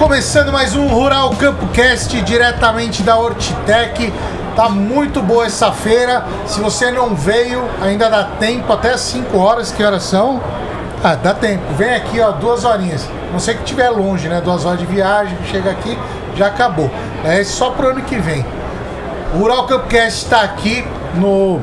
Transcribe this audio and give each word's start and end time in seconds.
Começando 0.00 0.50
mais 0.50 0.74
um 0.74 0.86
Rural 0.86 1.28
Campo 1.38 1.66
Cast 1.74 2.18
diretamente 2.22 3.02
da 3.02 3.18
Hortitec. 3.18 4.10
Tá 4.56 4.66
muito 4.66 5.20
boa 5.20 5.44
essa 5.44 5.70
feira. 5.72 6.24
Se 6.46 6.58
você 6.58 6.90
não 6.90 7.14
veio, 7.14 7.62
ainda 7.82 8.08
dá 8.08 8.24
tempo, 8.24 8.72
até 8.72 8.96
5 8.96 9.36
horas, 9.36 9.70
que 9.70 9.84
horas 9.84 10.02
são? 10.04 10.40
Ah, 11.04 11.14
dá 11.16 11.34
tempo. 11.34 11.74
Vem 11.74 11.94
aqui, 11.94 12.18
ó, 12.18 12.30
duas 12.32 12.64
horinhas. 12.64 13.06
Não 13.30 13.38
sei 13.38 13.52
que 13.52 13.60
estiver 13.60 13.90
longe, 13.90 14.26
né? 14.26 14.40
Duas 14.40 14.64
horas 14.64 14.78
de 14.78 14.86
viagem, 14.86 15.36
chega 15.50 15.70
aqui, 15.70 15.98
já 16.34 16.46
acabou. 16.46 16.90
É 17.22 17.44
só 17.44 17.68
pro 17.68 17.90
ano 17.90 18.00
que 18.00 18.18
vem. 18.18 18.42
O 19.34 19.40
Rural 19.40 19.66
Campcast 19.66 20.24
está 20.24 20.40
aqui 20.40 20.82
no, 21.14 21.60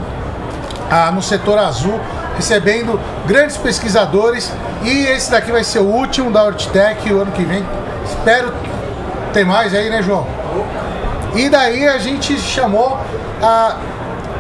ah, 0.92 1.12
no 1.12 1.24
setor 1.24 1.58
azul, 1.58 2.00
recebendo 2.36 3.00
grandes 3.26 3.58
pesquisadores. 3.58 4.54
E 4.84 5.08
esse 5.08 5.32
daqui 5.32 5.52
vai 5.52 5.64
ser 5.64 5.80
o 5.80 5.88
último 5.88 6.30
da 6.30 6.44
Hortitec 6.44 7.12
o 7.12 7.22
ano 7.22 7.32
que 7.32 7.44
vem. 7.44 7.66
Espero 8.10 8.54
ter 9.34 9.46
mais 9.46 9.74
aí, 9.74 9.90
né, 9.90 10.02
João? 10.02 10.26
E 11.36 11.50
daí 11.50 11.88
a 11.88 11.98
gente 11.98 12.38
chamou 12.40 12.98
ah, 13.42 13.78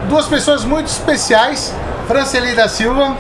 duas 0.08 0.26
pessoas 0.26 0.64
muito 0.64 0.88
especiais. 0.88 1.74
Franceli 2.08 2.56
da 2.56 2.68
Silva. 2.68 3.16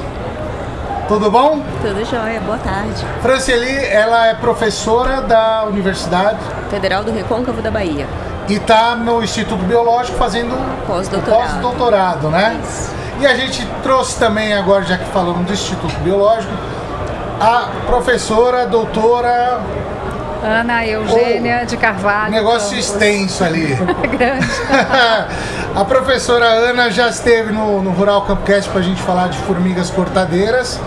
Tudo 1.08 1.30
bom? 1.32 1.62
Tudo 1.82 2.04
jóia, 2.06 2.40
boa 2.42 2.58
tarde. 2.58 3.06
Franceli, 3.22 3.86
ela 3.86 4.28
é 4.28 4.34
professora 4.34 5.22
da 5.22 5.64
Universidade 5.66 6.38
Federal 6.70 7.04
do 7.04 7.12
Recôncavo 7.12 7.62
da 7.62 7.72
Bahia. 7.72 8.06
e 8.50 8.56
está 8.56 8.95
no 8.95 9.23
Instituto 9.23 9.64
Biológico 9.64 10.18
fazendo 10.18 10.54
Pós-doutorado. 10.86 11.42
pós-doutorado, 11.44 12.30
né? 12.30 12.59
Isso. 12.64 12.92
E 13.20 13.26
a 13.26 13.36
gente 13.36 13.66
trouxe 13.84 14.20
também 14.20 14.54
agora, 14.54 14.84
já 14.84 14.98
que 14.98 15.06
falamos 15.06 15.45
do 15.45 15.54
Instituto 15.54 15.95
Biológico, 16.00 16.54
a 17.39 17.70
professora, 17.86 18.66
doutora, 18.67 19.59
Ana 20.48 20.86
Eugênia 20.86 21.66
de 21.66 21.78
Carvalho. 21.78 22.30
um 22.30 22.36
negócio 22.36 22.70
Campos. 22.70 22.90
extenso 22.90 23.44
ali. 23.44 23.76
Grande. 24.17 24.48
a 25.76 25.86
professora 25.86 26.45
Ana 26.45 26.89
já 26.89 27.09
esteve 27.09 27.52
no, 27.52 27.81
no 27.81 27.92
Rural 27.92 28.22
Campcast 28.23 28.70
para 28.70 28.80
a 28.80 28.84
gente 28.84 29.02
falar 29.02 29.28
de 29.30 29.38
formigas 29.39 29.89
cortadeiras. 29.89 30.80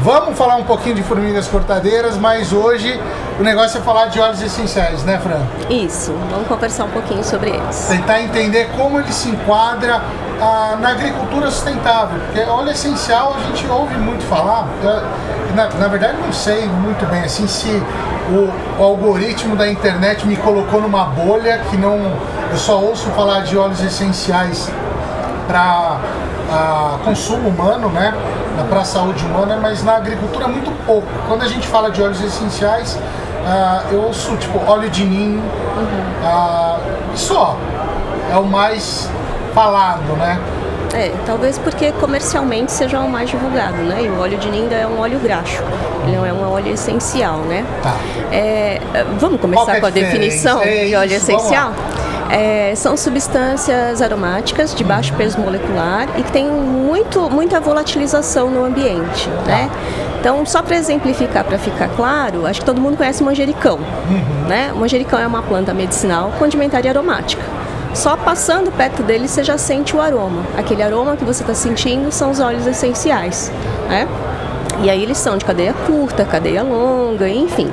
Vamos 0.00 0.36
falar 0.36 0.56
um 0.56 0.64
pouquinho 0.64 0.94
de 0.94 1.02
formigas 1.02 1.48
cortadeiras, 1.48 2.16
mas 2.18 2.52
hoje 2.52 3.00
o 3.40 3.42
negócio 3.42 3.78
é 3.78 3.80
falar 3.80 4.06
de 4.06 4.20
óleos 4.20 4.42
essenciais, 4.42 5.02
né, 5.04 5.18
Fran? 5.18 5.40
Isso, 5.70 6.14
vamos 6.30 6.46
conversar 6.46 6.84
um 6.84 6.90
pouquinho 6.90 7.24
sobre 7.24 7.50
eles. 7.50 7.86
Tentar 7.88 8.20
entender 8.20 8.68
como 8.76 9.00
ele 9.00 9.12
se 9.12 9.30
enquadra 9.30 10.02
ah, 10.40 10.76
na 10.80 10.90
agricultura 10.90 11.50
sustentável. 11.50 12.20
Porque 12.20 12.40
óleo 12.48 12.70
essencial 12.70 13.34
a 13.36 13.40
gente 13.48 13.66
ouve 13.68 13.96
muito 13.96 14.22
falar. 14.26 14.68
Eu, 14.82 15.54
na, 15.56 15.68
na 15.70 15.88
verdade, 15.88 16.18
não 16.24 16.32
sei 16.32 16.66
muito 16.66 17.04
bem 17.06 17.22
assim 17.22 17.46
se 17.46 17.82
o, 18.30 18.80
o 18.80 18.84
algoritmo 18.84 19.56
da 19.56 19.68
internet 19.68 20.26
me 20.26 20.36
colocou 20.36 20.80
numa 20.80 21.04
bolha 21.04 21.58
que 21.70 21.76
não. 21.76 22.12
Eu 22.50 22.56
só 22.56 22.78
ouço 22.78 23.08
falar 23.10 23.40
de 23.40 23.56
óleos 23.56 23.82
essenciais 23.82 24.70
para 25.46 25.98
consumo 27.04 27.48
humano, 27.48 27.88
né? 27.88 28.14
Para 28.68 28.80
a 28.80 28.84
saúde 28.84 29.24
humana, 29.24 29.58
mas 29.60 29.82
na 29.82 29.96
agricultura 29.96 30.48
muito 30.48 30.70
pouco. 30.84 31.06
Quando 31.28 31.42
a 31.42 31.48
gente 31.48 31.66
fala 31.66 31.90
de 31.90 32.02
óleos 32.02 32.22
essenciais, 32.22 32.98
ah, 33.46 33.82
eu 33.90 34.02
ouço 34.02 34.36
tipo 34.36 34.58
óleo 34.68 34.88
de 34.90 35.04
ninho, 35.04 35.42
ah, 36.24 36.78
e 37.14 37.18
só. 37.18 37.56
É 38.32 38.36
o 38.36 38.44
mais 38.44 39.08
falado, 39.54 40.16
né? 40.16 40.40
É, 40.96 41.12
talvez 41.26 41.58
porque 41.58 41.92
comercialmente 41.92 42.72
seja 42.72 43.00
o 43.00 43.10
mais 43.10 43.28
divulgado, 43.28 43.76
né? 43.82 44.04
E 44.04 44.08
o 44.08 44.18
óleo 44.18 44.38
de 44.38 44.50
ninda 44.50 44.74
é 44.74 44.86
um 44.86 44.98
óleo 44.98 45.18
graxo, 45.18 45.62
ele 46.06 46.16
não 46.16 46.24
é 46.24 46.32
um 46.32 46.50
óleo 46.50 46.72
essencial, 46.72 47.40
né? 47.40 47.66
Tá. 47.82 47.96
É, 48.32 48.80
vamos 49.20 49.38
começar 49.38 49.76
é 49.76 49.80
com 49.80 49.86
a 49.86 49.90
definição? 49.90 50.62
É 50.62 50.86
de 50.86 50.96
óleo 50.96 51.12
isso, 51.12 51.30
essencial? 51.30 51.72
É, 52.30 52.72
são 52.74 52.96
substâncias 52.96 54.00
aromáticas 54.00 54.74
de 54.74 54.82
baixo 54.82 55.12
peso 55.14 55.38
molecular 55.38 56.08
e 56.18 56.22
que 56.22 56.32
têm 56.32 56.50
muito, 56.50 57.28
muita 57.30 57.60
volatilização 57.60 58.50
no 58.50 58.64
ambiente, 58.64 59.28
né? 59.46 59.70
Então, 60.18 60.44
só 60.46 60.62
para 60.62 60.76
exemplificar, 60.76 61.44
para 61.44 61.58
ficar 61.58 61.88
claro, 61.90 62.46
acho 62.46 62.60
que 62.60 62.66
todo 62.66 62.80
mundo 62.80 62.96
conhece 62.96 63.22
manjericão, 63.22 63.78
né? 64.48 64.72
O 64.74 64.78
manjericão 64.78 65.20
é 65.20 65.26
uma 65.26 65.42
planta 65.42 65.74
medicinal 65.74 66.32
condimentar 66.38 66.84
e 66.84 66.88
aromática. 66.88 67.55
Só 67.96 68.14
passando 68.14 68.70
perto 68.70 69.02
dele 69.02 69.26
você 69.26 69.42
já 69.42 69.56
sente 69.56 69.96
o 69.96 70.02
aroma. 70.02 70.42
Aquele 70.54 70.82
aroma 70.82 71.16
que 71.16 71.24
você 71.24 71.42
está 71.42 71.54
sentindo 71.54 72.12
são 72.12 72.30
os 72.30 72.38
óleos 72.38 72.66
essenciais, 72.66 73.50
né? 73.88 74.06
E 74.82 74.90
aí 74.90 75.02
eles 75.02 75.16
são 75.16 75.38
de 75.38 75.46
cadeia 75.46 75.72
curta, 75.72 76.22
cadeia 76.26 76.62
longa, 76.62 77.26
enfim. 77.26 77.72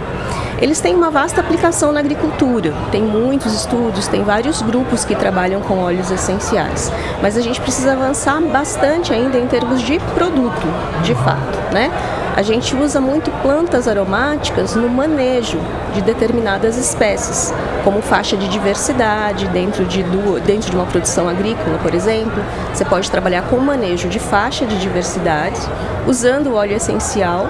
Eles 0.61 0.79
têm 0.79 0.95
uma 0.95 1.11
vasta 1.11 1.41
aplicação 1.41 1.91
na 1.91 1.99
agricultura. 1.99 2.73
Tem 2.89 3.01
muitos 3.01 3.53
estudos, 3.53 4.07
tem 4.07 4.23
vários 4.23 4.61
grupos 4.61 5.03
que 5.03 5.13
trabalham 5.13 5.59
com 5.59 5.79
óleos 5.79 6.09
essenciais. 6.09 6.89
Mas 7.21 7.35
a 7.35 7.41
gente 7.41 7.59
precisa 7.59 7.91
avançar 7.91 8.39
bastante 8.43 9.11
ainda 9.11 9.37
em 9.37 9.45
termos 9.45 9.81
de 9.81 9.99
produto, 10.15 10.67
de 11.03 11.13
fato, 11.15 11.73
né? 11.73 11.91
A 12.35 12.41
gente 12.41 12.75
usa 12.75 12.99
muito 12.99 13.29
plantas 13.43 13.87
aromáticas 13.87 14.75
no 14.75 14.89
manejo 14.89 15.59
de 15.93 16.01
determinadas 16.01 16.77
espécies, 16.77 17.53
como 17.83 18.01
faixa 18.01 18.35
de 18.35 18.47
diversidade 18.47 19.47
dentro 19.49 19.85
de, 19.85 20.01
dentro 20.43 20.71
de 20.71 20.75
uma 20.75 20.85
produção 20.87 21.29
agrícola, 21.29 21.77
por 21.83 21.93
exemplo. 21.93 22.43
Você 22.73 22.83
pode 22.85 23.11
trabalhar 23.11 23.43
com 23.43 23.57
o 23.57 23.61
manejo 23.61 24.07
de 24.09 24.17
faixa 24.17 24.65
de 24.65 24.79
diversidade, 24.79 25.59
usando 26.07 26.47
o 26.47 26.55
óleo 26.55 26.75
essencial, 26.75 27.45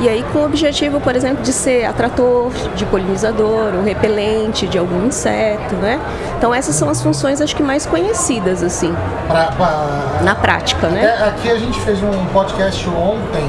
e 0.00 0.08
aí 0.08 0.24
com 0.32 0.38
o 0.38 0.44
objetivo, 0.44 1.00
por 1.00 1.16
exemplo, 1.16 1.42
de 1.42 1.52
ser 1.52 1.84
atrator 1.84 2.52
de 2.76 2.84
polinizador, 2.86 3.74
ou 3.74 3.82
repelente 3.82 4.68
de 4.68 4.78
algum 4.78 5.04
inseto, 5.06 5.74
né? 5.82 5.98
Então 6.38 6.54
essas 6.54 6.76
são 6.76 6.88
as 6.88 7.02
funções 7.02 7.40
acho 7.40 7.56
que 7.56 7.62
mais 7.62 7.84
conhecidas 7.86 8.62
assim, 8.62 8.94
Pra, 9.26 9.46
pra- 9.46 10.20
na 10.22 10.34
prática, 10.36 10.86
né? 10.88 11.04
É, 11.04 11.24
aqui 11.28 11.50
a 11.50 11.56
gente 11.58 11.78
fez 11.80 12.00
um 12.02 12.24
podcast 12.32 12.88
ontem 12.88 13.44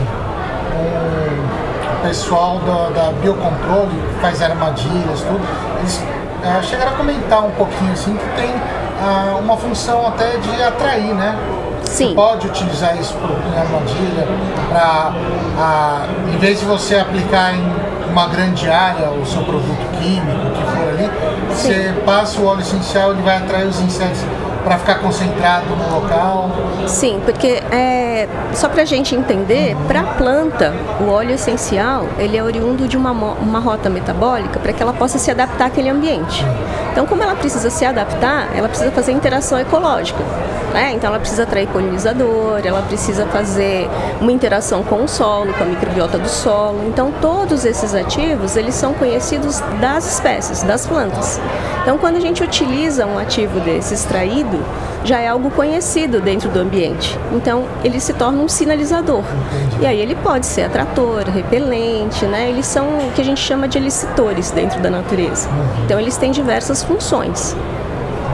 pessoal 2.01 2.59
da, 2.59 2.89
da 2.89 3.11
Biocontrole, 3.13 3.89
que 3.89 4.21
faz 4.21 4.41
armadilhas, 4.41 5.21
tudo. 5.21 5.41
Eles 5.79 6.03
é, 6.43 6.61
chegaram 6.63 6.91
a 6.91 6.95
comentar 6.95 7.45
um 7.45 7.51
pouquinho 7.51 7.91
assim 7.91 8.15
que 8.15 8.41
tem 8.41 8.53
ah, 9.01 9.37
uma 9.39 9.57
função 9.57 10.07
até 10.07 10.37
de 10.37 10.63
atrair, 10.63 11.13
né? 11.13 11.37
Sim. 11.85 12.09
Você 12.09 12.13
pode 12.13 12.47
utilizar 12.47 12.97
isso 12.99 13.15
em 13.17 13.59
armadilha 13.59 14.27
para, 14.69 16.05
em 16.33 16.37
vez 16.37 16.59
de 16.59 16.65
você 16.65 16.95
aplicar 16.97 17.53
em 17.53 17.89
uma 18.09 18.27
grande 18.27 18.69
área 18.69 19.09
o 19.09 19.25
seu 19.25 19.43
produto 19.43 19.99
químico, 19.99 20.47
o 20.47 20.51
que 20.51 20.71
for 20.71 20.87
ali, 20.89 21.11
você 21.49 21.93
passa 22.05 22.39
o 22.39 22.45
óleo 22.45 22.61
essencial, 22.61 23.11
ele 23.11 23.21
vai 23.21 23.37
atrair 23.37 23.67
os 23.67 23.79
insetos 23.81 24.19
para 24.63 24.77
ficar 24.77 24.95
concentrado 24.95 25.67
no 25.75 25.99
local. 26.01 26.49
Sim, 26.87 27.21
porque 27.23 27.61
é, 27.71 28.09
só 28.53 28.68
para 28.68 28.81
a 28.81 28.85
gente 28.85 29.16
entender, 29.16 29.75
para 29.88 30.02
a 30.02 30.03
planta, 30.16 30.74
o 31.00 31.09
óleo 31.09 31.31
essencial 31.31 32.07
ele 32.18 32.35
é 32.38 32.44
oriundo 32.44 32.88
de 32.88 32.97
uma, 32.97 33.12
uma 33.12 33.59
rota 33.59 33.90
metabólica 33.90 34.59
para 34.59 34.74
que 34.74 34.81
ela 34.81 34.94
possa 34.94 35.18
se 35.18 35.30
adaptar 35.30 35.68
àquele 35.68 35.90
ambiente. 35.90 36.44
Então, 36.91 37.06
como 37.06 37.24
ela 37.24 37.35
precisa 37.35 37.69
se 37.69 37.85
adaptar, 37.85 38.50
ela 38.56 38.68
precisa 38.68 38.91
fazer 38.91 39.12
interação 39.12 39.59
ecológica. 39.59 40.19
Né? 40.74 40.91
Então, 40.94 41.09
ela 41.09 41.19
precisa 41.19 41.44
atrair 41.44 41.68
polinizador, 41.68 42.62
ela 42.63 42.81
precisa 42.81 43.25
fazer 43.28 43.90
uma 44.22 44.31
interação 44.31 44.84
com 44.84 45.03
o 45.03 45.08
solo, 45.08 45.53
com 45.53 45.63
a 45.63 45.68
microbiota 45.68 46.18
do 46.18 46.29
solo. 46.29 46.84
Então, 46.88 47.12
todos 47.22 47.66
esses 47.66 47.96
ativos 47.96 48.56
eles 48.56 48.75
são 48.75 48.94
conhecidos 48.94 49.59
das 49.79 50.13
espécies, 50.13 50.63
das 50.63 50.85
plantas. 50.85 51.40
Então, 51.81 51.97
quando 51.97 52.18
a 52.18 52.19
gente 52.19 52.44
utiliza 52.44 53.06
um 53.06 53.18
ativo 53.18 53.59
desse 53.59 53.94
extraído, 53.94 54.63
já 55.03 55.19
é 55.19 55.27
algo 55.27 55.49
conhecido 55.51 56.19
dentro 56.19 56.49
do 56.49 56.59
ambiente. 56.59 57.17
Então, 57.31 57.65
ele 57.83 57.99
se 57.99 58.13
torna 58.13 58.41
um 58.41 58.47
sinalizador. 58.47 59.23
E 59.81 59.85
aí 59.85 59.99
ele 59.99 60.16
pode 60.16 60.46
ser 60.46 60.63
atrator, 60.63 61.23
repelente, 61.29 62.25
né? 62.25 62.49
Eles 62.49 62.66
são 62.66 62.85
o 62.85 63.11
que 63.13 63.22
a 63.22 63.23
gente 63.23 63.40
chama 63.40 63.67
de 63.67 63.78
elicitores 63.78 64.51
dentro 64.51 64.79
da 64.81 64.90
natureza. 64.90 65.49
Então, 65.85 65.99
eles 65.99 66.17
têm 66.17 66.31
diversas 66.31 66.84
funções. 66.84 67.55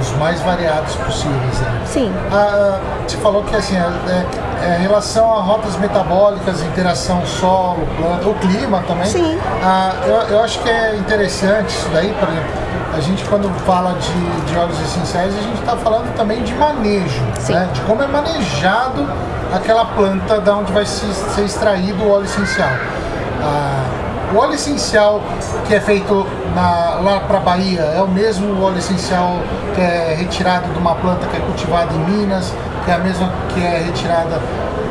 Os 0.05 0.17
mais 0.17 0.39
variados 0.41 0.95
possíveis. 0.95 1.59
Né? 1.59 1.81
Sim. 1.85 2.13
Ah, 2.31 2.79
você 3.07 3.17
falou 3.17 3.43
que 3.43 3.55
assim, 3.55 3.75
é, 3.75 4.25
é, 4.63 4.77
em 4.77 4.81
relação 4.81 5.33
a 5.33 5.41
rotas 5.41 5.75
metabólicas, 5.77 6.61
interação 6.61 7.25
solo, 7.25 7.87
planta, 7.97 8.29
o 8.29 8.35
clima 8.35 8.83
também. 8.87 9.07
Sim. 9.07 9.39
Ah, 9.63 9.93
eu, 10.05 10.35
eu 10.35 10.43
acho 10.43 10.59
que 10.59 10.69
é 10.69 10.95
interessante 10.95 11.69
isso 11.69 11.89
daí, 11.91 12.13
por 12.19 12.29
exemplo. 12.29 12.65
A 12.95 12.99
gente 13.01 13.25
quando 13.25 13.49
fala 13.65 13.93
de, 13.93 14.51
de 14.51 14.57
óleos 14.57 14.79
essenciais, 14.79 15.33
a 15.35 15.41
gente 15.41 15.59
está 15.59 15.75
falando 15.75 16.15
também 16.15 16.41
de 16.43 16.53
manejo, 16.53 17.21
né? 17.49 17.67
de 17.73 17.81
como 17.81 18.01
é 18.01 18.07
manejado 18.07 19.05
aquela 19.53 19.85
planta 19.85 20.39
da 20.39 20.55
onde 20.55 20.71
vai 20.71 20.85
se, 20.85 21.05
ser 21.13 21.43
extraído 21.43 22.03
o 22.03 22.11
óleo 22.11 22.25
essencial. 22.25 22.69
Ah, 23.43 24.04
o 24.33 24.37
óleo 24.37 24.53
essencial 24.53 25.21
que 25.67 25.75
é 25.75 25.79
feito 25.79 26.25
na- 26.55 26.99
lá 27.03 27.19
para 27.27 27.39
Bahia 27.39 27.81
é 27.81 28.01
o 28.01 28.07
mesmo 28.07 28.61
óleo 28.63 28.77
essencial 28.77 29.39
que 29.73 29.81
é 29.81 30.15
retirado 30.17 30.71
de 30.71 30.79
uma 30.79 30.95
planta 30.95 31.25
que 31.27 31.35
é 31.37 31.39
cultivada 31.39 31.93
em 31.93 31.99
Minas, 31.99 32.53
que 32.83 32.91
é 32.91 32.93
a 32.93 32.99
mesma 32.99 33.31
que 33.53 33.61
é 33.63 33.83
retirada 33.85 34.39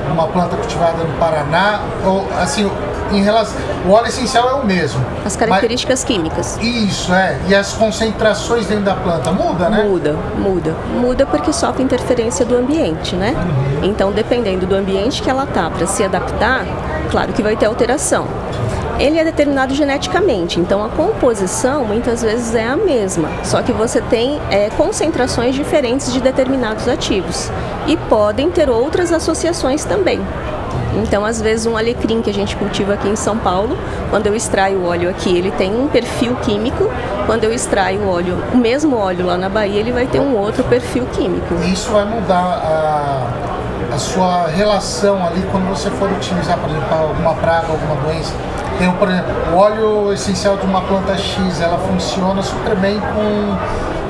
de 0.07 0.13
uma 0.13 0.27
planta 0.29 0.57
cultivada 0.57 1.03
no 1.03 1.15
Paraná, 1.19 1.81
ou 2.05 2.27
assim, 2.41 2.71
em 3.11 3.23
relação. 3.23 3.57
O 3.87 3.91
óleo 3.91 4.09
essencial 4.09 4.49
é 4.51 4.53
o 4.55 4.65
mesmo. 4.67 5.05
As 5.25 5.35
características 5.37 6.01
mas, 6.01 6.05
químicas. 6.05 6.59
Isso, 6.61 7.13
é. 7.15 7.39
E 7.49 7.55
as 7.55 7.73
concentrações 7.73 8.67
dentro 8.67 8.85
da 8.85 8.95
planta 8.95 9.33
muda, 9.33 9.69
né? 9.71 9.83
Muda, 9.85 10.15
muda. 10.37 10.75
Muda 10.95 11.27
porque 11.27 11.53
sofre 11.53 11.83
interferência 11.83 12.45
do 12.45 12.57
ambiente, 12.57 13.17
né? 13.17 13.35
Uhum. 13.37 13.85
Então, 13.85 14.13
dependendo 14.13 14.67
do 14.67 14.75
ambiente 14.75 15.23
que 15.23 15.31
ela 15.31 15.47
tá 15.47 15.71
para 15.71 15.87
se 15.87 16.05
adaptar, 16.05 16.65
claro 17.11 17.33
que 17.33 17.43
vai 17.43 17.57
ter 17.57 17.67
alteração 17.67 18.27
ele 18.99 19.19
é 19.19 19.25
determinado 19.25 19.75
geneticamente, 19.75 20.61
então 20.61 20.85
a 20.85 20.88
composição 20.88 21.85
muitas 21.85 22.23
vezes 22.23 22.55
é 22.55 22.64
a 22.64 22.76
mesma, 22.76 23.29
só 23.43 23.61
que 23.62 23.73
você 23.73 24.00
tem 24.00 24.41
é, 24.50 24.70
concentrações 24.70 25.55
diferentes 25.55 26.12
de 26.12 26.20
determinados 26.20 26.87
ativos 26.87 27.50
e 27.87 27.96
podem 27.96 28.50
ter 28.50 28.70
outras 28.70 29.12
associações 29.12 29.85
também. 29.85 30.20
Então, 30.96 31.25
às 31.25 31.41
vezes, 31.41 31.67
um 31.67 31.76
alecrim 31.76 32.23
que 32.23 32.31
a 32.31 32.32
gente 32.32 32.55
cultiva 32.55 32.94
aqui 32.94 33.08
em 33.08 33.17
São 33.17 33.37
Paulo, 33.37 33.76
quando 34.11 34.29
eu 34.29 34.35
extraio 34.35 34.79
o 34.79 34.87
óleo 34.87 35.11
aqui, 35.11 35.37
ele 35.37 35.50
tem 35.50 35.75
um 35.75 35.88
perfil 35.88 36.37
químico. 36.37 36.88
Quando 37.26 37.43
eu 37.43 37.52
extraio 37.52 38.00
o 38.02 38.08
óleo, 38.08 38.41
o 38.52 38.56
mesmo 38.56 38.96
óleo 38.96 39.26
lá 39.26 39.37
na 39.37 39.49
Bahia, 39.49 39.81
ele 39.81 39.91
vai 39.91 40.06
ter 40.06 40.20
um 40.20 40.37
outro 40.37 40.62
perfil 40.64 41.05
químico. 41.06 41.52
Isso 41.64 41.91
vai 41.91 42.05
mudar 42.05 42.37
a, 42.37 43.94
a 43.94 43.99
sua 43.99 44.46
relação 44.46 45.26
ali 45.26 45.44
quando 45.50 45.69
você 45.69 45.91
for 45.91 46.08
utilizar, 46.12 46.58
por 46.58 46.70
exemplo, 46.70 46.94
alguma 46.94 47.35
praga, 47.35 47.73
alguma 47.73 47.96
doença 47.96 48.32
tem, 48.79 48.91
por 48.93 49.09
exemplo, 49.09 49.32
o 49.53 49.56
óleo 49.56 50.12
essencial 50.12 50.56
de 50.56 50.65
uma 50.67 50.81
planta 50.82 51.17
X, 51.17 51.61
ela 51.61 51.79
funciona 51.79 52.43
super 52.43 52.76
bem 52.76 52.99
com 52.99 53.56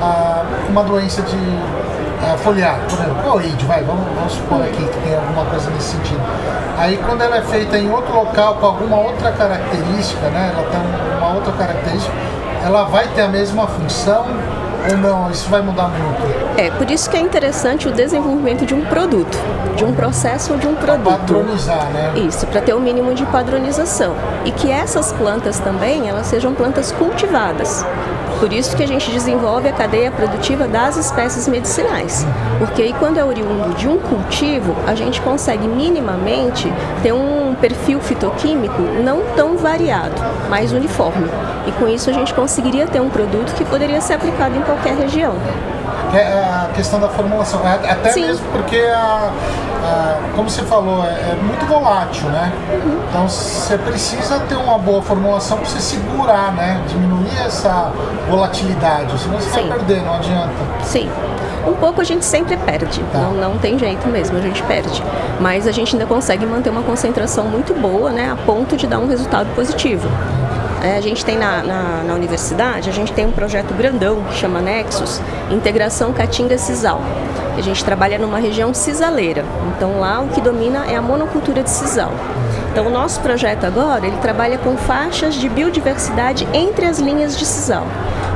ah, 0.02 0.42
uma 0.68 0.82
doença 0.82 1.22
de 1.22 1.36
ah, 2.22 2.36
foliar, 2.38 2.80
por 2.88 2.98
exemplo, 2.98 3.42
ID, 3.42 3.62
vai, 3.64 3.82
vamos, 3.82 4.04
vamos 4.14 4.32
supor 4.32 4.62
aqui 4.62 4.84
que 4.84 4.98
tem 5.00 5.14
alguma 5.14 5.44
coisa 5.44 5.70
nesse 5.70 5.92
sentido. 5.92 6.20
Aí 6.78 6.96
quando 6.98 7.22
ela 7.22 7.36
é 7.36 7.42
feita 7.42 7.78
em 7.78 7.90
outro 7.90 8.14
local 8.14 8.54
com 8.56 8.66
alguma 8.66 8.96
outra 8.96 9.32
característica, 9.32 10.28
né, 10.28 10.52
ela 10.52 10.66
tem 10.70 11.18
uma 11.18 11.34
outra 11.34 11.52
característica, 11.52 12.12
ela 12.64 12.84
vai 12.84 13.06
ter 13.08 13.22
a 13.22 13.28
mesma 13.28 13.66
função 13.66 14.24
ou 14.90 14.96
não? 14.98 15.30
Isso 15.30 15.48
vai 15.48 15.62
mudar 15.62 15.88
muito? 15.88 16.43
É, 16.56 16.70
por 16.70 16.88
isso 16.88 17.10
que 17.10 17.16
é 17.16 17.20
interessante 17.20 17.88
o 17.88 17.92
desenvolvimento 17.92 18.64
de 18.64 18.74
um 18.74 18.84
produto, 18.84 19.36
de 19.74 19.84
um 19.84 19.92
processo 19.92 20.52
ou 20.52 20.58
de 20.58 20.68
um 20.68 20.76
produto. 20.76 21.02
Pra 21.02 21.18
padronizar, 21.18 21.90
né? 21.90 22.12
Isso, 22.28 22.46
para 22.46 22.60
ter 22.60 22.72
o 22.72 22.76
um 22.76 22.80
mínimo 22.80 23.12
de 23.12 23.26
padronização. 23.26 24.14
E 24.44 24.52
que 24.52 24.70
essas 24.70 25.12
plantas 25.12 25.58
também, 25.58 26.08
elas 26.08 26.28
sejam 26.28 26.54
plantas 26.54 26.92
cultivadas. 26.92 27.84
Por 28.38 28.52
isso 28.52 28.76
que 28.76 28.84
a 28.84 28.86
gente 28.86 29.10
desenvolve 29.10 29.68
a 29.68 29.72
cadeia 29.72 30.12
produtiva 30.12 30.68
das 30.68 30.96
espécies 30.96 31.48
medicinais. 31.48 32.24
Porque 32.58 32.82
aí 32.82 32.94
quando 33.00 33.18
é 33.18 33.24
oriundo 33.24 33.74
de 33.74 33.88
um 33.88 33.98
cultivo, 33.98 34.76
a 34.86 34.94
gente 34.94 35.20
consegue 35.22 35.66
minimamente 35.66 36.72
ter 37.02 37.12
um 37.12 37.56
perfil 37.60 38.00
fitoquímico 38.00 38.80
não 39.02 39.22
tão 39.34 39.56
variado, 39.56 40.20
mais 40.48 40.72
uniforme. 40.72 41.28
E 41.66 41.72
com 41.72 41.88
isso 41.88 42.10
a 42.10 42.12
gente 42.12 42.32
conseguiria 42.32 42.86
ter 42.86 43.00
um 43.00 43.10
produto 43.10 43.54
que 43.54 43.64
poderia 43.64 44.00
ser 44.00 44.14
aplicado 44.14 44.56
em 44.56 44.62
qualquer 44.62 44.94
região. 44.94 45.34
É 46.14 46.22
a 46.22 46.70
questão 46.74 47.00
da 47.00 47.08
formulação, 47.08 47.60
é, 47.66 47.90
até 47.90 48.12
Sim. 48.12 48.26
mesmo 48.26 48.46
porque 48.52 48.76
a, 48.76 49.32
a, 49.82 50.18
como 50.34 50.48
você 50.48 50.62
falou, 50.62 51.04
é, 51.04 51.08
é 51.08 51.38
muito 51.42 51.66
volátil, 51.66 52.28
né? 52.28 52.52
Uhum. 52.72 53.00
Então 53.08 53.28
você 53.28 53.76
precisa 53.78 54.38
ter 54.40 54.54
uma 54.54 54.78
boa 54.78 55.02
formulação 55.02 55.58
para 55.58 55.66
você 55.66 55.80
segurar, 55.80 56.52
né? 56.52 56.80
Diminuir 56.88 57.36
essa 57.44 57.92
volatilidade, 58.28 59.18
senão 59.18 59.40
você 59.40 59.50
Sim. 59.50 59.68
vai 59.68 59.78
perder, 59.78 60.02
não 60.02 60.14
adianta. 60.14 60.54
Sim. 60.82 61.10
Um 61.66 61.72
pouco 61.72 62.02
a 62.02 62.04
gente 62.04 62.26
sempre 62.26 62.58
perde, 62.58 63.02
tá. 63.10 63.18
não, 63.18 63.32
não 63.34 63.58
tem 63.58 63.78
jeito 63.78 64.06
mesmo, 64.08 64.36
a 64.36 64.40
gente 64.40 64.62
perde. 64.64 65.02
Mas 65.40 65.66
a 65.66 65.72
gente 65.72 65.94
ainda 65.94 66.06
consegue 66.06 66.44
manter 66.44 66.68
uma 66.68 66.82
concentração 66.82 67.46
muito 67.46 67.72
boa, 67.74 68.10
né? 68.10 68.30
A 68.30 68.36
ponto 68.36 68.76
de 68.76 68.86
dar 68.86 68.98
um 68.98 69.08
resultado 69.08 69.48
positivo. 69.54 70.06
É, 70.84 70.98
a 70.98 71.00
gente 71.00 71.24
tem 71.24 71.38
na, 71.38 71.62
na, 71.62 72.02
na, 72.04 72.14
universidade, 72.14 72.90
a 72.90 72.92
gente 72.92 73.10
tem 73.10 73.24
um 73.24 73.32
projeto 73.32 73.72
grandão 73.72 74.22
que 74.24 74.34
chama 74.34 74.60
Nexus, 74.60 75.18
Integração 75.50 76.12
Caatinga-Cisal. 76.12 77.00
A 77.56 77.60
gente 77.62 77.82
trabalha 77.82 78.18
numa 78.18 78.38
região 78.38 78.74
cisaleira, 78.74 79.46
então 79.74 79.98
lá 79.98 80.20
o 80.20 80.28
que 80.28 80.42
domina 80.42 80.84
é 80.84 80.94
a 80.94 81.00
monocultura 81.00 81.62
de 81.62 81.70
sisal. 81.70 82.12
Então 82.70 82.86
o 82.86 82.90
nosso 82.90 83.18
projeto 83.22 83.64
agora, 83.64 84.06
ele 84.06 84.18
trabalha 84.18 84.58
com 84.58 84.76
faixas 84.76 85.36
de 85.36 85.48
biodiversidade 85.48 86.46
entre 86.52 86.84
as 86.84 86.98
linhas 86.98 87.34
de 87.34 87.46
sisal. 87.46 87.86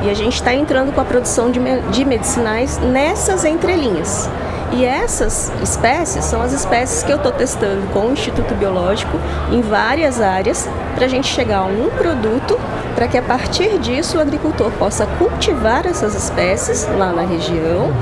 E 0.02 0.08
a 0.08 0.14
gente 0.14 0.36
está 0.36 0.54
entrando 0.54 0.90
com 0.94 1.02
a 1.02 1.04
produção 1.04 1.50
de, 1.50 1.60
de 1.90 2.04
medicinais 2.06 2.78
nessas 2.78 3.44
entrelinhas. 3.44 4.26
E 4.72 4.84
essas 4.84 5.50
espécies 5.62 6.24
são 6.24 6.42
as 6.42 6.52
espécies 6.52 7.02
que 7.02 7.10
eu 7.10 7.16
estou 7.16 7.32
testando 7.32 7.86
com 7.92 8.00
o 8.00 8.12
Instituto 8.12 8.54
Biológico 8.54 9.18
em 9.50 9.60
várias 9.60 10.20
áreas 10.20 10.68
para 10.94 11.06
a 11.06 11.08
gente 11.08 11.26
chegar 11.26 11.60
a 11.60 11.64
um 11.64 11.88
produto 11.90 12.58
para 12.94 13.08
que 13.08 13.16
a 13.16 13.22
partir 13.22 13.78
disso 13.78 14.18
o 14.18 14.20
agricultor 14.20 14.70
possa 14.72 15.06
cultivar 15.06 15.86
essas 15.86 16.14
espécies 16.14 16.86
lá 16.98 17.12
na 17.12 17.22
região 17.22 17.92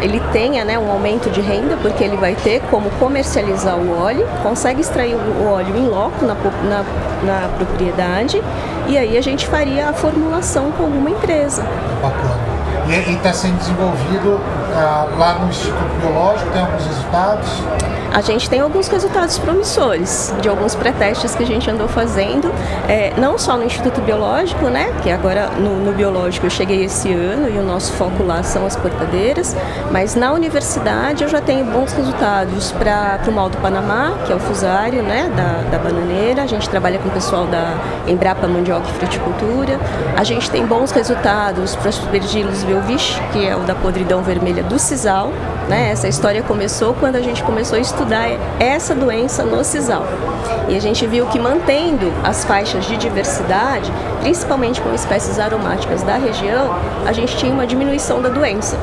ele 0.00 0.20
tenha 0.32 0.64
né, 0.64 0.78
um 0.78 0.90
aumento 0.90 1.30
de 1.30 1.40
renda, 1.40 1.76
porque 1.76 2.02
ele 2.02 2.16
vai 2.16 2.34
ter 2.34 2.60
como 2.70 2.90
comercializar 2.92 3.76
o 3.76 4.00
óleo, 4.00 4.26
consegue 4.42 4.80
extrair 4.80 5.14
o 5.14 5.46
óleo 5.46 5.76
em 5.76 5.86
loco 5.86 6.24
na, 6.24 6.34
na, 6.34 6.84
na 7.22 7.48
propriedade, 7.48 8.42
e 8.88 8.96
aí 8.96 9.16
a 9.16 9.20
gente 9.20 9.46
faria 9.46 9.90
a 9.90 9.92
formulação 9.92 10.72
com 10.72 10.84
alguma 10.84 11.10
empresa. 11.10 11.62
Bacana. 12.02 12.50
E 12.88 13.12
está 13.14 13.32
sendo 13.32 13.58
desenvolvido 13.58 14.40
lá 14.74 15.38
no 15.40 15.48
Instituto 15.48 16.00
Biológico, 16.00 16.50
tem 16.50 16.62
alguns 16.62 16.86
resultados? 16.86 17.48
A 18.12 18.20
gente 18.20 18.50
tem 18.50 18.58
alguns 18.58 18.88
resultados 18.88 19.38
promissores 19.38 20.34
de 20.40 20.48
alguns 20.48 20.74
pré-testes 20.74 21.32
que 21.32 21.44
a 21.44 21.46
gente 21.46 21.70
andou 21.70 21.86
fazendo, 21.86 22.52
é, 22.88 23.12
não 23.16 23.38
só 23.38 23.56
no 23.56 23.62
Instituto 23.62 24.00
Biológico, 24.00 24.64
né, 24.64 24.92
que 25.00 25.10
agora 25.12 25.46
no, 25.50 25.76
no, 25.76 25.92
Biológico 25.92 26.46
eu 26.46 26.50
cheguei 26.50 26.84
esse 26.84 27.12
ano 27.12 27.48
e 27.48 27.56
o 27.56 27.62
nosso 27.62 27.92
foco 27.92 28.24
lá 28.24 28.42
são 28.42 28.66
as 28.66 28.74
portadeiras, 28.74 29.54
mas 29.92 30.16
na 30.16 30.32
universidade 30.32 31.22
eu 31.22 31.28
já 31.28 31.40
tenho 31.40 31.64
bons 31.66 31.92
resultados 31.92 32.72
para 32.72 33.20
o 33.28 33.32
Mal 33.32 33.48
do 33.48 33.58
Panamá, 33.58 34.14
que 34.26 34.32
é 34.32 34.34
o 34.34 34.40
fusário 34.40 35.04
né, 35.04 35.30
da, 35.36 35.70
da 35.70 35.78
bananeira, 35.78 36.42
a 36.42 36.46
gente 36.46 36.68
trabalha 36.68 36.98
com 36.98 37.08
o 37.08 37.12
pessoal 37.12 37.46
da 37.46 37.74
Embrapa 38.08 38.48
Mandioca 38.48 38.88
e 38.88 38.92
Fruticultura, 38.94 39.78
a 40.16 40.24
gente 40.24 40.50
tem 40.50 40.66
bons 40.66 40.90
resultados 40.90 41.76
para 41.76 41.88
os 41.88 41.98
aspergilos 42.00 42.64
Velvich, 42.64 43.20
que 43.32 43.46
é 43.46 43.54
o 43.54 43.60
da 43.60 43.74
podridão 43.76 44.20
vermelha 44.20 44.59
do 44.62 44.78
sisal, 44.78 45.32
né, 45.68 45.90
essa 45.90 46.08
história 46.08 46.42
começou 46.42 46.94
quando 46.94 47.16
a 47.16 47.20
gente 47.20 47.42
começou 47.42 47.78
a 47.78 47.80
estudar 47.80 48.26
essa 48.58 48.94
doença 48.94 49.44
no 49.44 49.62
sisal. 49.64 50.04
E 50.68 50.76
a 50.76 50.80
gente 50.80 51.06
viu 51.06 51.26
que 51.26 51.38
mantendo 51.38 52.12
as 52.24 52.44
faixas 52.44 52.84
de 52.86 52.96
diversidade, 52.96 53.92
principalmente 54.20 54.80
com 54.80 54.94
espécies 54.94 55.38
aromáticas 55.38 56.02
da 56.02 56.16
região, 56.16 56.74
a 57.06 57.12
gente 57.12 57.36
tinha 57.36 57.52
uma 57.52 57.66
diminuição 57.66 58.20
da 58.20 58.28
doença. 58.28 58.76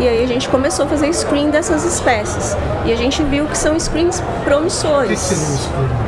E 0.00 0.08
aí 0.08 0.24
a 0.24 0.26
gente 0.26 0.48
começou 0.48 0.86
a 0.86 0.88
fazer 0.88 1.12
screen 1.12 1.50
dessas 1.50 1.84
espécies. 1.84 2.56
E 2.84 2.92
a 2.92 2.96
gente 2.96 3.22
viu 3.22 3.46
que 3.46 3.56
são 3.56 3.78
screens 3.78 4.22
promissores. 4.44 5.10
O 5.10 5.28
que 5.28 5.34
screen? 5.34 6.03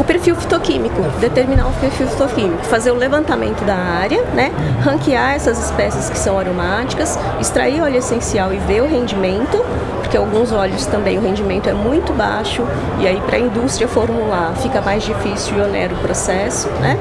O 0.00 0.04
perfil 0.04 0.34
fitoquímico, 0.34 1.02
determinar 1.20 1.68
o 1.68 1.72
perfil 1.74 2.08
fitoquímico, 2.08 2.64
fazer 2.64 2.90
o 2.90 2.94
levantamento 2.94 3.62
da 3.66 3.76
área, 3.76 4.22
né, 4.32 4.50
ranquear 4.82 5.34
essas 5.34 5.62
espécies 5.62 6.08
que 6.08 6.18
são 6.18 6.38
aromáticas, 6.38 7.18
extrair 7.38 7.82
óleo 7.82 7.98
essencial 7.98 8.50
e 8.50 8.56
ver 8.56 8.82
o 8.82 8.86
rendimento, 8.86 9.62
porque 10.00 10.16
alguns 10.16 10.52
óleos 10.52 10.86
também 10.86 11.18
o 11.18 11.20
rendimento 11.20 11.68
é 11.68 11.74
muito 11.74 12.14
baixo 12.14 12.66
e 12.98 13.06
aí 13.06 13.20
para 13.20 13.36
a 13.36 13.40
indústria 13.40 13.86
formular 13.86 14.54
fica 14.56 14.80
mais 14.80 15.02
difícil 15.02 15.58
e 15.58 15.60
onera 15.60 15.92
o 15.92 15.98
processo, 15.98 16.68
né? 16.80 16.98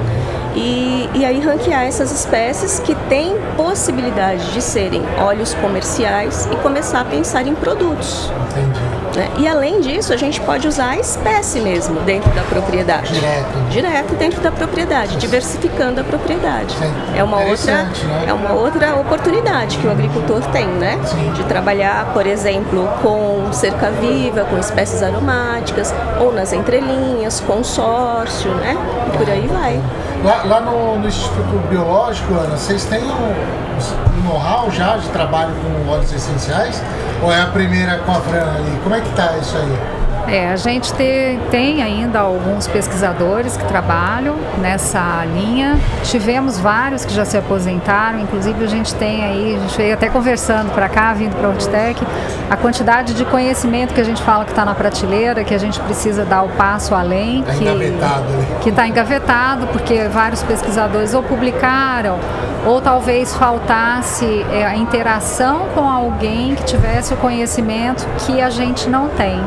E, 0.55 1.09
e 1.13 1.25
aí 1.25 1.39
ranquear 1.39 1.83
essas 1.83 2.11
espécies 2.11 2.79
que 2.79 2.95
têm 3.07 3.35
possibilidade 3.55 4.51
de 4.51 4.61
serem 4.61 5.03
óleos 5.19 5.53
comerciais 5.55 6.47
e 6.51 6.55
começar 6.57 7.01
a 7.01 7.05
pensar 7.05 7.45
em 7.47 7.55
produtos. 7.55 8.31
Entendi. 8.51 8.99
Né? 9.15 9.29
E 9.39 9.47
além 9.47 9.81
disso, 9.81 10.13
a 10.13 10.17
gente 10.17 10.39
pode 10.41 10.67
usar 10.67 10.91
a 10.91 10.99
espécie 10.99 11.59
mesmo 11.59 11.99
dentro 12.01 12.29
da 12.31 12.41
propriedade. 12.43 13.13
Direto. 13.13 13.69
Direto 13.69 14.15
dentro 14.15 14.41
da 14.41 14.51
propriedade, 14.51 15.17
diversificando 15.17 16.01
a 16.01 16.03
propriedade. 16.03 16.73
Sim. 16.73 16.93
É 17.17 17.23
uma 17.23 17.39
outra, 17.39 17.83
né? 17.83 18.25
é 18.27 18.33
uma 18.33 18.53
outra 18.53 18.95
oportunidade 18.95 19.77
que 19.77 19.87
o 19.87 19.91
agricultor 19.91 20.41
tem, 20.51 20.67
né? 20.67 20.99
Sim. 21.05 21.33
De 21.33 21.43
trabalhar, 21.45 22.13
por 22.13 22.25
exemplo, 22.25 22.87
com 23.01 23.51
cerca 23.51 23.91
viva, 23.91 24.45
com 24.45 24.57
espécies 24.57 25.01
aromáticas, 25.01 25.93
ou 26.19 26.31
nas 26.33 26.53
entrelinhas, 26.53 27.39
consórcio, 27.41 28.53
né? 28.55 28.77
E 29.07 29.17
por 29.17 29.29
aí 29.29 29.47
vai. 29.47 29.81
Lá, 30.23 30.43
lá 30.43 30.61
no, 30.61 30.99
no, 30.99 31.07
Instituto 31.07 31.67
Biológico, 31.69 32.33
Ana, 32.33 32.57
vocês 32.57 32.83
têm 32.85 33.03
um, 33.03 34.17
um 34.17 34.23
know-how 34.23 34.69
já 34.69 34.97
de 34.97 35.07
trabalho 35.09 35.53
com 35.55 35.89
óleos 35.89 36.11
essenciais? 36.11 36.83
Ou 37.23 37.31
é 37.31 37.41
a 37.41 37.47
primeira 37.47 37.99
com 37.99 38.11
a 38.11 38.15
Fran 38.15 38.55
ali? 38.55 38.79
Como 38.83 38.95
é 38.95 38.99
que 38.99 39.09
tá 39.15 39.37
isso 39.37 39.55
aí? 39.55 39.98
É, 40.31 40.51
a 40.51 40.55
gente 40.55 40.93
te, 40.93 41.39
tem 41.49 41.81
ainda 41.81 42.19
alguns 42.19 42.67
pesquisadores 42.67 43.57
que 43.57 43.65
trabalham 43.65 44.35
nessa 44.59 45.25
linha. 45.25 45.79
Tivemos 46.03 46.59
vários 46.59 47.03
que 47.03 47.11
já 47.11 47.25
se 47.25 47.35
aposentaram, 47.35 48.19
inclusive 48.19 48.63
a 48.63 48.67
gente 48.67 48.93
tem 48.93 49.23
aí, 49.23 49.55
a 49.55 49.59
gente 49.59 49.75
veio 49.75 49.93
até 49.95 50.07
conversando 50.07 50.71
para 50.71 50.87
cá, 50.87 51.13
vindo 51.13 51.35
para 51.35 51.47
a 51.47 51.49
Hortitec, 51.49 51.99
a 52.47 52.55
quantidade 52.55 53.15
de 53.15 53.25
conhecimento 53.25 53.91
que 53.91 54.01
a 54.01 54.03
gente 54.03 54.21
fala 54.21 54.45
que 54.45 54.51
está 54.51 54.63
na 54.63 54.75
prateleira, 54.75 55.43
que 55.43 55.53
a 55.53 55.57
gente 55.57 55.79
precisa 55.79 56.23
dar 56.23 56.43
o 56.43 56.49
passo 56.49 56.93
além. 56.93 57.41
Tá 57.41 57.53
que 57.53 57.63
engavetado 57.63 58.25
ali. 58.25 58.45
Que 58.61 58.69
está 58.69 58.87
engavetado, 58.87 59.67
porque 59.67 60.07
vários 60.09 60.43
pesquisadores 60.43 61.15
ou 61.15 61.23
publicaram, 61.23 62.19
ou 62.67 62.79
talvez 62.79 63.33
faltasse 63.35 64.45
é, 64.51 64.63
a 64.63 64.75
interação 64.75 65.69
com 65.73 65.89
alguém 65.89 66.53
que 66.53 66.65
tivesse 66.65 67.15
o 67.15 67.17
conhecimento 67.17 68.07
que 68.19 68.39
a 68.39 68.51
gente 68.51 68.87
não 68.87 69.07
tem 69.09 69.39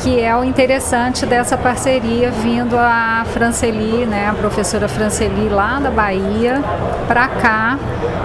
que 0.00 0.20
é 0.20 0.34
o 0.36 0.44
interessante 0.44 1.24
dessa 1.24 1.56
parceria 1.56 2.30
vindo 2.30 2.76
a 2.76 3.24
Franceli, 3.32 4.06
né, 4.06 4.28
a 4.28 4.34
professora 4.34 4.88
Franceli 4.88 5.48
lá 5.48 5.78
da 5.80 5.90
Bahia 5.90 6.62
para 7.06 7.28
cá, 7.28 7.78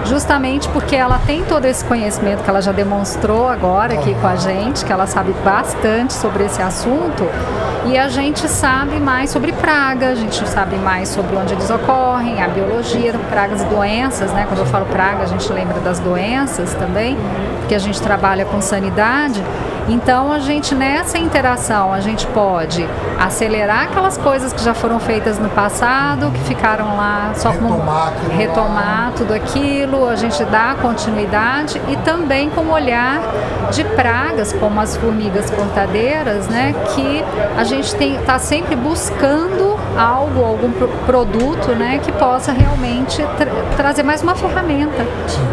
justamente 0.04 0.68
porque 0.68 0.96
ela 0.96 1.20
tem 1.26 1.44
todo 1.44 1.64
esse 1.64 1.84
conhecimento 1.84 2.42
que 2.42 2.50
ela 2.50 2.60
já 2.60 2.72
demonstrou 2.72 3.48
agora 3.48 3.94
aqui 3.94 4.14
com 4.14 4.26
a 4.26 4.36
gente, 4.36 4.84
que 4.84 4.92
ela 4.92 5.06
sabe 5.06 5.32
bastante 5.44 6.12
sobre 6.12 6.44
esse 6.44 6.60
assunto 6.60 7.24
e 7.86 7.96
a 7.96 8.08
gente 8.08 8.46
sabe 8.46 9.00
mais 9.00 9.30
sobre 9.30 9.52
praga, 9.52 10.08
a 10.08 10.14
gente 10.14 10.46
sabe 10.48 10.76
mais 10.76 11.08
sobre 11.08 11.34
onde 11.36 11.54
eles 11.54 11.70
ocorrem, 11.70 12.42
a 12.42 12.48
biologia, 12.48 13.14
pragas 13.30 13.62
e 13.62 13.64
doenças, 13.64 14.30
né? 14.32 14.44
Quando 14.46 14.60
eu 14.60 14.66
falo 14.66 14.84
praga, 14.86 15.22
a 15.22 15.26
gente 15.26 15.50
lembra 15.52 15.80
das 15.80 15.98
doenças 15.98 16.74
também, 16.74 17.16
porque 17.60 17.74
a 17.74 17.78
gente 17.78 18.00
trabalha 18.00 18.44
com 18.44 18.60
sanidade. 18.60 19.42
Então 19.90 20.32
a 20.32 20.38
gente 20.38 20.74
nessa 20.74 21.18
interação 21.18 21.92
a 21.92 22.00
gente 22.00 22.26
pode 22.28 22.88
acelerar 23.18 23.84
aquelas 23.84 24.16
coisas 24.16 24.52
que 24.52 24.62
já 24.62 24.72
foram 24.72 24.98
feitas 25.00 25.38
no 25.38 25.48
passado, 25.50 26.30
que 26.32 26.40
ficaram 26.44 26.96
lá 26.96 27.32
só 27.34 27.52
como 27.52 27.70
Retomar 27.74 28.08
aquilo 28.08 28.30
retomar 28.38 29.12
tudo 29.16 29.34
aquilo, 29.34 30.08
a 30.08 30.14
gente 30.16 30.42
dá 30.44 30.76
continuidade 30.80 31.80
e 31.88 31.96
também 31.98 32.48
com 32.50 32.62
o 32.62 32.72
olhar 32.72 33.20
de 33.72 33.84
pragas 33.84 34.52
como 34.52 34.80
as 34.80 34.96
formigas 34.96 35.50
cortadeiras, 35.50 36.46
né, 36.48 36.74
que 36.94 37.24
a 37.56 37.64
gente 37.64 37.94
tem 37.96 38.16
está 38.16 38.38
sempre 38.38 38.74
buscando 38.76 39.78
algo, 39.98 40.44
algum 40.44 40.70
pro- 40.72 40.88
produto, 41.04 41.68
né, 41.74 41.98
que 42.02 42.10
possa 42.12 42.52
realmente 42.52 43.22
tra- 43.36 43.50
trazer 43.76 44.02
mais 44.02 44.22
uma 44.22 44.34
ferramenta 44.34 45.04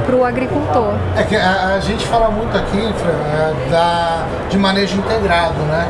para 0.05 0.15
o 0.15 0.23
agricultor. 0.23 0.93
É 1.15 1.23
que 1.23 1.35
a, 1.35 1.75
a 1.75 1.79
gente 1.79 2.05
fala 2.07 2.29
muito 2.29 2.55
aqui, 2.57 2.93
Fran, 2.97 3.11
é, 3.11 3.53
da, 3.71 4.23
de 4.49 4.57
manejo 4.57 4.97
integrado, 4.97 5.59
né? 5.63 5.87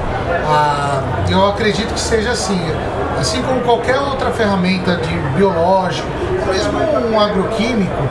Ah, 0.48 1.01
eu 1.29 1.48
acredito 1.48 1.94
que 1.94 2.00
seja 2.00 2.32
assim, 2.32 2.60
assim 3.20 3.41
como 3.41 3.62
qualquer 3.62 4.00
outra 4.00 4.32
ferramenta 4.32 4.96
de 4.98 5.15
biológico, 5.36 6.08
mesmo 6.48 6.79
um 7.12 7.20
agroquímico, 7.20 8.03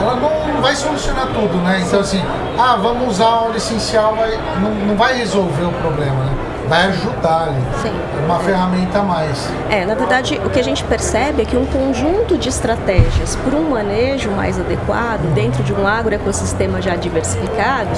ela 0.00 0.16
não 0.16 0.62
vai 0.62 0.76
solucionar 0.76 1.26
tudo, 1.28 1.56
né? 1.58 1.82
Então 1.86 2.00
assim, 2.00 2.22
ah, 2.58 2.76
vamos 2.80 3.08
usar 3.08 3.28
óleo 3.28 3.56
essencial, 3.56 4.16
não, 4.60 4.70
não 4.70 4.96
vai 4.96 5.14
resolver 5.16 5.64
o 5.64 5.72
problema, 5.72 6.24
né? 6.24 6.47
Vai 6.68 6.86
ajudar 6.88 7.44
ali. 7.44 7.62
Sim. 7.82 7.92
É 8.20 8.24
uma 8.24 8.38
ferramenta 8.40 8.98
a 8.98 9.02
mais. 9.02 9.48
É, 9.70 9.86
na 9.86 9.94
verdade, 9.94 10.40
o 10.44 10.50
que 10.50 10.60
a 10.60 10.62
gente 10.62 10.84
percebe 10.84 11.42
é 11.42 11.44
que 11.44 11.56
um 11.56 11.64
conjunto 11.64 12.36
de 12.36 12.48
estratégias 12.48 13.36
para 13.36 13.56
um 13.56 13.70
manejo 13.70 14.30
mais 14.30 14.60
adequado 14.60 15.22
dentro 15.34 15.62
de 15.62 15.72
um 15.72 15.86
agroecossistema 15.86 16.82
já 16.82 16.94
diversificado 16.94 17.90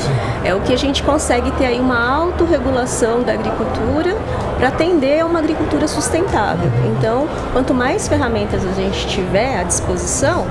é 0.45 0.55
o 0.55 0.61
que 0.61 0.73
a 0.73 0.79
gente 0.79 1.03
consegue 1.03 1.51
ter 1.53 1.67
aí 1.67 1.81
uma 1.81 1.99
autorregulação 2.17 3.23
da 3.23 3.33
agricultura 3.33 4.17
para 4.57 4.69
atender 4.69 5.21
a 5.21 5.27
uma 5.27 5.39
agricultura 5.39 5.89
sustentável. 5.89 6.71
Então, 6.97 7.27
quanto 7.53 7.75
mais 7.75 8.07
ferramentas 8.07 8.65
a 8.65 8.73
gente 8.73 9.07
tiver 9.09 9.59
à 9.59 9.63
disposição, 9.63 10.47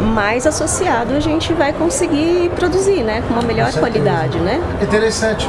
mais 0.00 0.46
associado 0.46 1.14
a 1.14 1.20
gente 1.20 1.52
vai 1.52 1.72
conseguir 1.72 2.50
produzir, 2.56 3.02
né, 3.02 3.22
com 3.26 3.34
uma 3.34 3.42
melhor 3.42 3.72
qualidade, 3.74 4.38
né? 4.38 4.60
Interessante, 4.80 5.46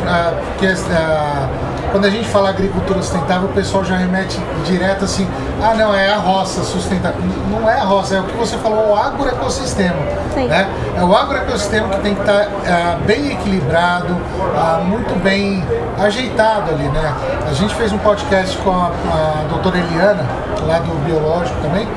porque 0.51 0.67
ah, 0.91 1.47
quando 1.91 2.05
a 2.05 2.09
gente 2.09 2.27
fala 2.29 2.49
agricultura 2.49 3.01
sustentável, 3.01 3.49
o 3.49 3.53
pessoal 3.53 3.83
já 3.83 3.97
remete 3.97 4.39
direto 4.65 5.05
assim, 5.05 5.27
ah 5.61 5.73
não, 5.75 5.93
é 5.93 6.11
a 6.11 6.17
roça 6.17 6.63
sustentável. 6.63 7.19
Não 7.49 7.69
é 7.69 7.79
a 7.79 7.83
roça, 7.83 8.15
é 8.15 8.19
o 8.19 8.23
que 8.23 8.35
você 8.37 8.57
falou, 8.57 8.91
o 8.91 8.95
agroecossistema. 8.95 9.97
Sim. 10.33 10.47
Né? 10.47 10.67
É 10.97 11.03
o 11.03 11.15
agroecossistema 11.15 11.89
que 11.89 12.01
tem 12.01 12.15
que 12.15 12.21
estar 12.21 12.47
ah, 12.65 12.97
bem 13.05 13.33
equilibrado, 13.33 14.17
ah, 14.55 14.81
muito 14.83 15.21
bem 15.21 15.63
ajeitado 15.99 16.71
ali, 16.71 16.87
né? 16.87 17.13
A 17.49 17.53
gente 17.53 17.75
fez 17.75 17.91
um 17.91 17.97
podcast 17.97 18.57
com 18.59 18.71
a, 18.71 18.87
a 18.87 19.43
doutora 19.49 19.77
Eliana, 19.77 20.25
lá 20.65 20.79
do 20.79 20.93
Biológico 21.05 21.59
também, 21.61 21.87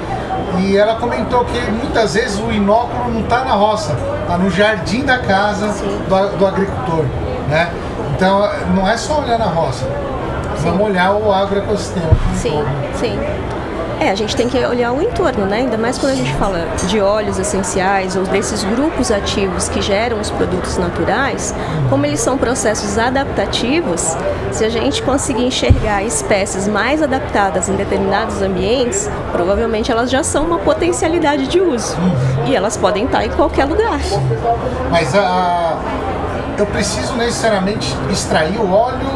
e 0.59 0.77
ela 0.77 0.97
comentou 0.97 1.45
que 1.45 1.59
muitas 1.71 2.15
vezes 2.15 2.39
o 2.41 2.51
inóculo 2.51 3.13
não 3.13 3.21
está 3.21 3.45
na 3.45 3.53
roça, 3.53 3.97
está 4.23 4.37
no 4.37 4.51
jardim 4.51 5.05
da 5.05 5.19
casa 5.19 5.69
do, 5.69 6.39
do 6.39 6.47
agricultor, 6.47 7.05
né? 7.49 7.71
Então 8.15 8.49
não 8.75 8.89
é 8.89 8.97
só 8.97 9.21
olhar 9.21 9.39
na 9.39 9.47
roça, 9.47 9.87
vamos 10.59 10.87
olhar 10.87 11.13
o 11.13 11.33
agroecossistema. 11.33 12.11
Sim, 12.35 12.65
sim. 12.95 13.19
É, 14.01 14.11
a 14.11 14.15
gente 14.15 14.35
tem 14.35 14.49
que 14.49 14.59
olhar 14.59 14.93
o 14.93 15.01
entorno, 15.01 15.47
né? 15.47 15.59
Ainda 15.59 15.79
mais 15.79 15.97
quando 15.99 16.13
a 16.13 16.17
gente 16.17 16.33
fala 16.35 16.67
de 16.89 17.01
óleos 17.01 17.39
essenciais 17.39 18.17
ou 18.17 18.25
desses 18.25 18.63
grupos 18.65 19.11
ativos 19.11 19.69
que 19.69 19.81
geram 19.81 20.21
os 20.21 20.31
produtos 20.31 20.77
naturais, 20.77 21.55
como 21.89 22.05
eles 22.05 22.21
são 22.21 22.37
processos 22.37 22.99
adaptativos, 22.99 24.17
se 24.51 24.65
a 24.65 24.69
gente 24.69 25.03
conseguir 25.03 25.47
enxergar 25.47 26.03
espécies 26.03 26.67
mais 26.69 27.03
adaptadas 27.03 27.69
em 27.69 27.77
determinados 27.77 28.43
ambientes, 28.43 29.09
provavelmente 29.33 29.91
elas 29.91 30.11
já 30.11 30.23
são 30.23 30.45
uma 30.45 30.59
potencialidade 30.59 31.47
de 31.47 31.61
uso. 31.61 31.97
E 32.47 32.55
elas 32.55 32.77
podem 32.77 33.05
estar 33.05 33.25
em 33.25 33.31
qualquer 33.31 33.65
lugar. 33.65 34.01
Mas 34.91 35.15
a, 35.15 35.79
eu 36.59 36.67
preciso 36.67 37.15
necessariamente 37.15 37.95
extrair 38.11 38.59
o 38.59 38.73
óleo 38.73 39.09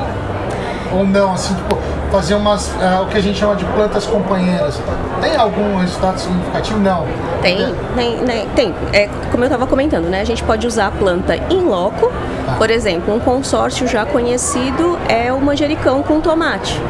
ou 0.92 1.06
não, 1.06 1.32
assim, 1.32 1.54
tipo, 1.54 1.78
fazer 2.10 2.34
umas, 2.34 2.70
ah, 2.80 3.02
o 3.02 3.06
que 3.06 3.18
a 3.18 3.22
gente 3.22 3.38
chama 3.38 3.54
de 3.56 3.64
plantas 3.66 4.06
companheiras. 4.06 4.80
Tem 5.20 5.36
algum 5.36 5.76
resultado 5.76 6.18
significativo? 6.18 6.78
Não. 6.78 7.06
Tem, 7.42 7.74
tem, 7.94 8.16
né, 8.16 8.46
tem. 8.54 8.74
É, 8.92 9.08
como 9.30 9.44
eu 9.44 9.48
estava 9.48 9.66
comentando, 9.66 10.06
né? 10.06 10.20
A 10.20 10.24
gente 10.24 10.42
pode 10.42 10.66
usar 10.66 10.88
a 10.88 10.90
planta 10.90 11.36
in 11.50 11.60
loco. 11.60 12.10
Tá. 12.46 12.54
Por 12.54 12.70
exemplo, 12.70 13.14
um 13.14 13.20
consórcio 13.20 13.86
já 13.86 14.04
conhecido 14.04 14.98
é 15.08 15.32
o 15.32 15.40
manjericão 15.40 16.02
com 16.02 16.20
tomate. 16.20 16.80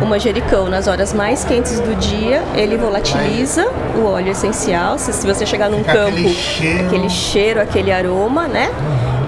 O 0.00 0.06
manjericão, 0.06 0.68
nas 0.68 0.86
horas 0.86 1.12
mais 1.12 1.44
quentes 1.44 1.78
do 1.80 1.94
dia, 1.96 2.42
ele 2.54 2.76
volatiliza 2.78 3.66
o 3.96 4.06
óleo 4.06 4.30
essencial. 4.30 4.98
Se, 4.98 5.12
se 5.12 5.26
você 5.26 5.44
chegar 5.44 5.68
num 5.68 5.78
Fica 5.78 5.92
campo, 5.92 6.08
aquele 6.08 6.34
cheiro. 6.34 6.86
aquele 6.86 7.10
cheiro, 7.10 7.60
aquele 7.60 7.92
aroma, 7.92 8.48
né? 8.48 8.70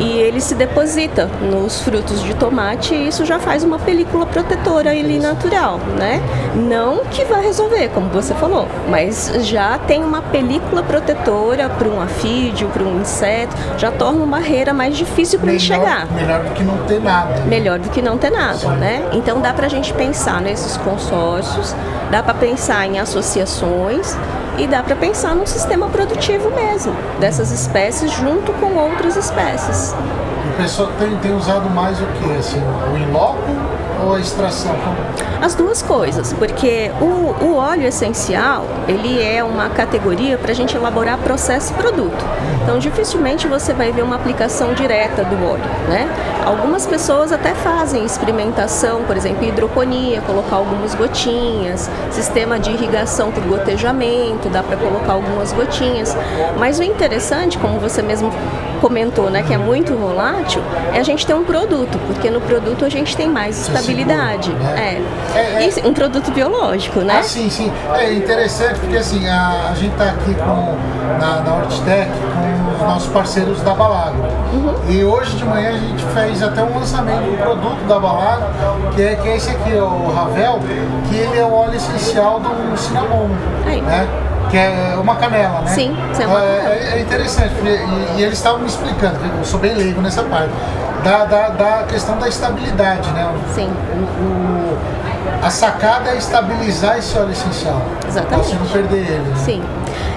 E 0.02 0.18
ele 0.18 0.40
se 0.40 0.56
deposita 0.56 1.30
nos 1.40 1.80
frutos 1.80 2.20
de 2.24 2.34
tomate 2.34 2.92
e 2.92 3.06
isso 3.06 3.24
já 3.24 3.38
faz 3.38 3.62
uma 3.62 3.78
película 3.78 4.26
protetora 4.26 4.90
ali 4.90 5.20
natural, 5.20 5.78
né? 5.96 6.20
Não 6.56 7.04
que 7.04 7.24
vai 7.24 7.40
resolver, 7.40 7.88
como 7.90 8.08
você 8.08 8.34
falou, 8.34 8.66
mas 8.90 9.30
já 9.42 9.78
tem 9.78 10.02
uma 10.02 10.20
película 10.20 10.82
protetora 10.82 11.68
para 11.68 11.88
um 11.88 12.00
afídeo, 12.00 12.68
para 12.70 12.82
um 12.82 13.00
inseto, 13.00 13.54
já 13.78 13.92
torna 13.92 14.24
uma 14.24 14.38
barreira 14.38 14.74
mais 14.74 14.96
difícil 14.96 15.38
para 15.38 15.50
ele 15.50 15.60
chegar 15.60 16.06
melhor 16.10 16.42
do 16.42 16.50
que 16.50 16.64
não 16.64 16.78
ter 16.78 17.00
nada. 17.00 17.40
melhor 17.44 17.78
do 17.78 17.88
que 17.90 18.02
não 18.02 18.18
ter 18.18 18.30
nada, 18.30 18.68
né? 18.70 19.08
Então 19.12 19.40
dá 19.40 19.52
pra 19.52 19.68
gente 19.68 19.94
pensar 19.94 20.40
nesses 20.40 20.76
consórcios, 20.78 21.76
dá 22.10 22.22
pra 22.22 22.34
pensar 22.34 22.86
em 22.86 22.98
associações 22.98 24.16
e 24.58 24.66
dá 24.66 24.82
pra 24.82 24.94
pensar 24.96 25.34
num 25.34 25.46
sistema 25.46 25.88
produtivo 25.88 26.50
mesmo 26.50 26.94
dessas 27.18 27.50
espécies 27.50 28.10
junto 28.10 28.52
com 28.54 28.74
outras 28.74 29.16
espécies. 29.16 29.91
O 29.92 30.56
pessoal 30.56 30.88
tem, 30.98 31.16
tem 31.18 31.34
usado 31.34 31.68
mais 31.70 32.00
o 32.00 32.06
que? 32.06 32.32
Assim, 32.32 32.60
o 32.92 32.96
in 32.96 33.10
loco 33.12 33.38
ou 34.04 34.14
a 34.14 34.20
extração? 34.20 34.74
As 35.40 35.54
duas 35.54 35.82
coisas, 35.82 36.32
porque 36.32 36.90
o, 37.00 37.44
o 37.44 37.56
óleo 37.56 37.86
essencial 37.86 38.64
ele 38.86 39.22
é 39.22 39.42
uma 39.42 39.68
categoria 39.70 40.38
para 40.38 40.52
a 40.52 40.54
gente 40.54 40.76
elaborar 40.76 41.18
processo 41.18 41.72
e 41.72 41.76
produto. 41.76 42.24
Então 42.62 42.78
dificilmente 42.78 43.46
você 43.46 43.72
vai 43.72 43.92
ver 43.92 44.02
uma 44.02 44.16
aplicação 44.16 44.72
direta 44.74 45.24
do 45.24 45.34
óleo, 45.44 45.64
né? 45.88 46.08
Algumas 46.44 46.86
pessoas 46.86 47.32
até 47.32 47.54
fazem 47.54 48.04
experimentação, 48.04 49.02
por 49.04 49.16
exemplo, 49.16 49.44
hidroponia, 49.44 50.20
colocar 50.22 50.56
algumas 50.56 50.94
gotinhas, 50.94 51.90
sistema 52.10 52.58
de 52.58 52.70
irrigação 52.70 53.30
por 53.30 53.42
gotejamento, 53.44 54.48
dá 54.48 54.62
para 54.62 54.76
colocar 54.76 55.12
algumas 55.12 55.52
gotinhas. 55.52 56.16
Mas 56.58 56.78
o 56.78 56.82
interessante, 56.82 57.58
como 57.58 57.78
você 57.78 58.02
mesmo 58.02 58.32
comentou, 58.80 59.30
né, 59.30 59.44
que 59.44 59.54
é 59.54 59.58
muito 59.58 59.94
volátil, 59.94 60.60
é 60.92 60.98
a 60.98 61.02
gente 61.04 61.24
ter 61.24 61.34
um 61.34 61.44
produto, 61.44 61.96
porque 62.08 62.28
no 62.28 62.40
produto 62.40 62.84
a 62.84 62.88
gente 62.88 63.16
tem 63.16 63.28
mais 63.28 63.54
Você 63.54 63.70
estabilidade. 63.70 64.46
segura, 64.50 64.64
né? 64.70 65.00
É. 65.34 65.38
É, 65.38 65.68
é. 65.68 65.86
Um 65.88 65.94
produto 65.94 66.32
biológico, 66.32 66.98
né? 67.00 67.18
Ah, 67.20 67.22
sim, 67.22 67.48
sim. 67.48 67.72
É 67.94 68.12
interessante 68.12 68.80
porque 68.80 68.96
assim, 68.96 69.28
a, 69.28 69.70
a 69.70 69.74
gente 69.74 69.92
está 69.92 70.06
aqui 70.10 70.34
com, 70.34 70.76
na, 71.20 71.40
na 71.42 71.56
Hortitec 71.58 72.10
com 72.10 72.51
os 72.82 72.88
nossos 72.88 73.08
parceiros 73.12 73.60
da 73.62 73.74
Balago. 73.74 74.16
E 74.88 75.04
hoje 75.04 75.36
de 75.36 75.44
manhã 75.44 75.70
a 75.70 75.78
gente 75.78 76.04
fez 76.06 76.42
até 76.42 76.62
um 76.62 76.78
lançamento 76.78 77.22
de 77.22 77.30
um 77.30 77.36
produto 77.36 77.86
da 77.88 77.98
Balago, 77.98 78.44
que 78.94 79.02
é, 79.02 79.14
que 79.16 79.28
é 79.28 79.36
esse 79.36 79.50
aqui, 79.50 79.74
o 79.74 80.12
Ravel, 80.12 80.60
que 81.08 81.16
ele 81.16 81.38
é 81.38 81.44
o 81.44 81.52
óleo 81.52 81.74
essencial 81.76 82.40
do 82.40 82.76
cinnamon. 82.76 83.28
Aí. 83.66 83.80
Né? 83.80 84.06
Que 84.50 84.58
é 84.58 84.96
uma 85.00 85.14
canela, 85.16 85.60
né? 85.62 85.68
Sim, 85.68 85.96
é 86.18 86.22
é, 86.22 86.90
é- 86.94 86.98
é 86.98 87.00
interessante, 87.00 87.54
e, 87.64 88.18
e 88.18 88.22
eles 88.22 88.34
estavam 88.36 88.58
me 88.60 88.66
explicando, 88.66 89.16
eu 89.38 89.44
sou 89.44 89.58
bem 89.58 89.72
leigo 89.74 90.02
nessa 90.02 90.22
parte, 90.24 90.50
da, 91.02 91.24
da, 91.24 91.48
da 91.48 91.84
questão 91.84 92.18
da 92.18 92.28
estabilidade, 92.28 93.08
né? 93.12 93.32
Sim. 93.54 93.70
O- 93.94 94.22
o- 94.22 94.78
a 95.42 95.48
sacada 95.48 96.10
é 96.10 96.16
estabilizar 96.18 96.98
esse 96.98 97.16
óleo 97.18 97.30
essencial. 97.32 97.80
Exatamente. 98.06 98.28
Pra 98.28 98.38
você 98.42 98.54
não 98.56 98.66
perder 98.66 98.98
ele. 98.98 99.18
Né? 99.20 99.36
Sim. 99.36 99.62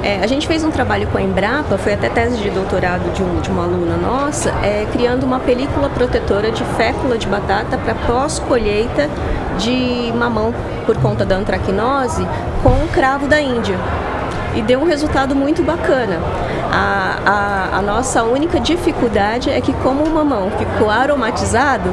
É, 0.04 0.20
a 0.24 0.28
gente 0.28 0.48
fez 0.48 0.64
um 0.64 0.70
trabalho 0.70 1.08
com 1.08 1.18
a 1.18 1.22
Embrapa, 1.22 1.78
foi 1.78 1.94
até 1.94 2.10
tese 2.10 2.38
de 2.38 2.50
doutorado 2.52 3.12
de, 3.14 3.24
um- 3.24 3.42
de 3.42 3.50
uma 3.50 3.64
aluna 3.64 3.98
nossa, 3.98 4.50
é, 4.64 4.86
criando 4.92 5.24
uma 5.24 5.40
película 5.40 5.90
protetora 5.90 6.52
de 6.52 6.64
fécula 6.78 7.18
de 7.18 7.28
batata 7.28 7.78
para 7.78 7.96
pós-colheita 7.96 9.10
de 9.58 10.12
mamão 10.16 10.54
por 10.86 10.96
conta 10.98 11.26
da 11.26 11.36
antracnose 11.36 12.28
com 12.62 12.70
o 12.70 12.88
cravo 12.94 13.28
da 13.28 13.42
Índia. 13.42 13.78
E 14.54 14.62
deu 14.62 14.80
um 14.80 14.86
resultado 14.86 15.36
muito 15.36 15.64
bacana. 15.64 16.20
A, 16.78 17.70
a, 17.74 17.78
a 17.78 17.82
nossa 17.82 18.24
única 18.24 18.60
dificuldade 18.60 19.50
é 19.50 19.62
que, 19.62 19.72
como 19.76 20.04
o 20.04 20.10
mamão 20.10 20.52
ficou 20.58 20.90
aromatizado, 20.90 21.90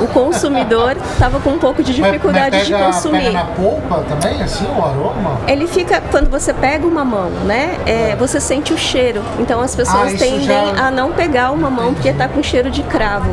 o 0.00 0.08
consumidor 0.08 0.96
estava 1.12 1.38
com 1.38 1.50
um 1.50 1.58
pouco 1.58 1.82
de 1.84 1.94
dificuldade 1.94 2.56
mas 2.56 2.66
de 2.66 2.72
pega, 2.72 2.84
consumir. 2.86 3.18
Pega 3.20 3.32
na 3.32 3.44
polpa 3.44 4.02
também, 4.08 4.42
assim, 4.42 4.66
o 4.66 4.84
aroma? 4.84 5.38
Ele 5.46 5.68
fica, 5.68 6.02
quando 6.10 6.28
você 6.28 6.52
pega 6.52 6.84
o 6.84 6.90
mamão, 6.90 7.30
né? 7.44 7.78
é, 7.86 8.16
você 8.16 8.40
sente 8.40 8.72
o 8.72 8.78
cheiro. 8.78 9.22
Então 9.38 9.60
as 9.60 9.72
Ah, 9.74 9.76
pessoas 9.76 10.08
isso 10.14 10.18
tendem 10.24 10.40
já- 10.46 10.86
a 10.86 10.90
não 10.90 11.12
pegar 11.12 11.52
o 11.52 11.56
mamão 11.56 11.94
porque 11.94 12.12
tá 12.12 12.26
com 12.26 12.42
cheiro 12.42 12.70
de 12.70 12.82
cravo. 12.82 13.30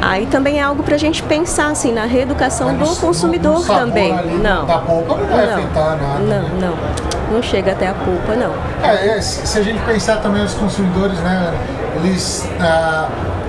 Aí 0.00 0.26
também 0.26 0.60
é 0.60 0.62
algo 0.62 0.82
pra 0.82 0.96
gente 0.96 1.22
pensar 1.22 1.70
assim 1.70 1.92
na 1.92 2.04
reeducação 2.04 2.68
Mas 2.68 2.78
do 2.78 2.84
no- 2.86 2.96
consumidor 2.96 3.58
no 3.60 3.64
também. 3.64 4.12
não. 4.40 4.66
Da 4.66 4.78
polpa 4.78 5.16
não 5.16 5.26
vai 5.26 5.46
não, 5.46 5.54
afetar 5.54 5.96
nada. 5.96 6.18
não, 6.20 6.26
né? 6.42 6.50
não. 6.60 7.03
Não 7.34 7.42
chega 7.42 7.72
até 7.72 7.88
a 7.88 7.94
polpa, 7.94 8.36
não. 8.36 8.54
É, 8.88 9.08
é, 9.16 9.20
se 9.20 9.44
se 9.44 9.58
a 9.58 9.62
gente 9.62 9.80
pensar 9.82 10.18
também 10.18 10.44
os 10.44 10.54
consumidores, 10.54 11.18
né? 11.18 11.52
Eles 11.96 12.48
ah, 12.60 13.08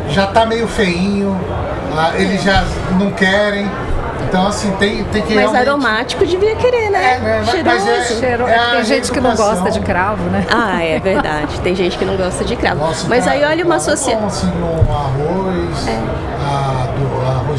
já 0.10 0.26
tá 0.26 0.44
meio 0.44 0.68
feinho, 0.68 1.40
ah, 1.96 2.12
eles 2.16 2.42
já 2.42 2.64
não 3.00 3.12
querem. 3.12 3.70
Então 4.28 4.48
assim, 4.48 4.72
tem, 4.80 5.04
tem 5.06 5.22
que 5.22 5.36
Mas 5.36 5.44
realmente... 5.52 5.70
aromático 5.70 6.26
devia 6.26 6.56
querer, 6.56 6.90
né? 6.90 7.14
É, 7.16 7.20
né, 7.20 7.44
Cheiroso. 7.46 7.88
é- 7.90 8.04
Cheiro- 8.06 8.48
É 8.48 8.72
tem 8.72 8.84
gente 8.86 9.12
que 9.12 9.22
não 9.22 9.36
gosta 9.36 9.70
de 9.70 9.80
cravo, 9.82 10.24
né? 10.32 10.44
Ah, 10.50 10.84
é 10.84 11.00
verdade. 11.00 11.60
Tem 11.62 11.76
gente 11.76 11.96
que 11.96 12.06
não 12.06 12.18
gosta 12.18 12.44
de 12.44 12.56
cravo. 12.56 12.80
Nossa, 12.88 13.08
Mas 13.08 13.24
cara, 13.26 13.38
aí 13.38 13.44
olha 13.44 13.64
uma 13.64 13.76
é 13.76 13.80
sociedade. 13.80 14.26
assim, 14.26 14.48
no 14.48 14.92
arroz, 14.92 15.88
ah, 16.44 16.85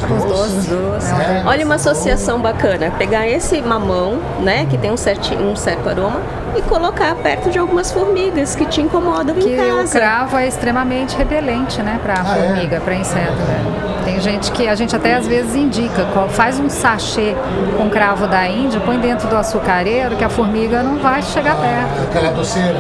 do, 0.07 0.15
arroz 0.15 0.53
doce. 0.53 0.55
doce, 0.55 0.71
doce. 0.71 1.15
né? 1.15 1.43
Olha 1.47 1.65
uma 1.65 1.75
associação 1.77 2.41
bacana, 2.41 2.91
pegar 2.99 3.27
esse 3.29 3.61
mamão, 3.63 4.19
né, 4.41 4.67
que 4.69 4.77
tem 4.79 4.91
um, 4.91 4.97
certinho, 4.97 5.43
um 5.51 5.57
certo 5.57 5.89
aroma, 5.89 6.21
e 6.57 6.63
colocar 6.63 7.15
perto 7.17 7.51
de 7.51 7.59
algumas 7.59 7.91
formigas 7.93 8.55
que 8.55 8.65
te 8.67 8.81
incomodam 8.81 9.35
Que 9.37 9.49
em 9.51 9.55
o 9.73 9.77
casa. 9.79 9.99
cravo 9.99 10.37
é 10.39 10.47
extremamente 10.47 11.17
repelente, 11.17 11.83
né, 11.83 12.01
para 12.03 12.15
Ah, 12.25 12.39
é? 12.39 12.47
formiga, 12.49 12.81
para 12.81 12.95
inseto. 12.95 13.33
né? 13.33 13.83
Tem 14.05 14.21
gente 14.21 14.53
que 14.53 14.69
a 14.69 14.75
gente 14.77 14.95
até 14.95 15.15
às 15.17 15.27
vezes 15.27 15.55
indica, 15.57 16.07
faz 16.31 16.61
um 16.61 16.71
sachê 16.71 17.35
com 17.77 17.91
cravo 17.91 18.29
da 18.29 18.47
Índia, 18.47 18.79
põe 18.81 18.99
dentro 19.01 19.27
do 19.27 19.37
açucareiro 19.37 20.15
que 20.15 20.23
a 20.23 20.29
formiga 20.29 20.81
não 20.81 20.97
vai 20.99 21.21
chegar 21.23 21.57
perto. 21.57 22.09
Aquela 22.09 22.31
doceira. 22.33 22.79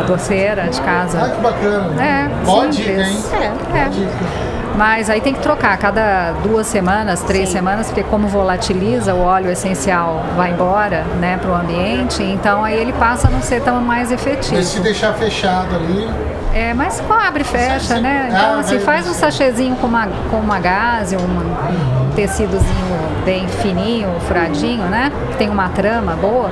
A 0.00 0.02
doceira 0.02 0.66
de 0.66 0.80
Ah, 0.80 0.84
casa. 0.84 1.28
que 1.30 1.40
bacana. 1.40 2.02
É, 2.04 2.28
Boa 2.44 2.72
simples. 2.72 2.76
dica, 2.76 3.02
hein? 3.02 3.52
É. 3.72 3.78
É. 3.78 4.53
Mas 4.76 5.08
aí 5.08 5.20
tem 5.20 5.32
que 5.32 5.40
trocar 5.40 5.76
cada 5.78 6.32
duas 6.42 6.66
semanas, 6.66 7.22
três 7.22 7.48
Sim. 7.48 7.56
semanas, 7.58 7.86
porque 7.86 8.02
como 8.02 8.26
volatiliza, 8.26 9.14
o 9.14 9.22
óleo 9.22 9.50
essencial 9.50 10.24
vai 10.36 10.50
embora, 10.50 11.04
né, 11.20 11.38
para 11.40 11.50
o 11.50 11.54
ambiente, 11.54 12.22
então 12.24 12.64
aí 12.64 12.76
ele 12.76 12.92
passa 12.92 13.28
a 13.28 13.30
não 13.30 13.40
ser 13.40 13.62
tão 13.62 13.80
mais 13.80 14.10
efetivo. 14.10 14.56
Mas 14.56 14.66
se 14.66 14.80
deixar 14.80 15.12
fechado 15.14 15.76
ali, 15.76 16.08
É, 16.52 16.72
mas 16.74 17.00
com 17.00 17.12
abre 17.12 17.42
e 17.42 17.44
fecha, 17.44 18.00
né? 18.00 18.28
Então, 18.30 18.60
assim, 18.60 18.76
vai- 18.78 18.84
faz 18.96 19.08
um 19.08 19.12
sachezinho 19.12 19.74
com 19.76 19.86
uma, 19.88 20.06
com 20.30 20.36
uma 20.36 20.58
gaze, 20.60 21.16
um, 21.16 21.20
um 21.20 22.10
tecidozinho 22.14 22.98
bem 23.24 23.48
fininho, 23.48 24.08
furadinho, 24.28 24.84
né? 24.84 25.10
Que 25.32 25.36
tem 25.38 25.48
uma 25.48 25.68
trama 25.70 26.12
boa. 26.14 26.50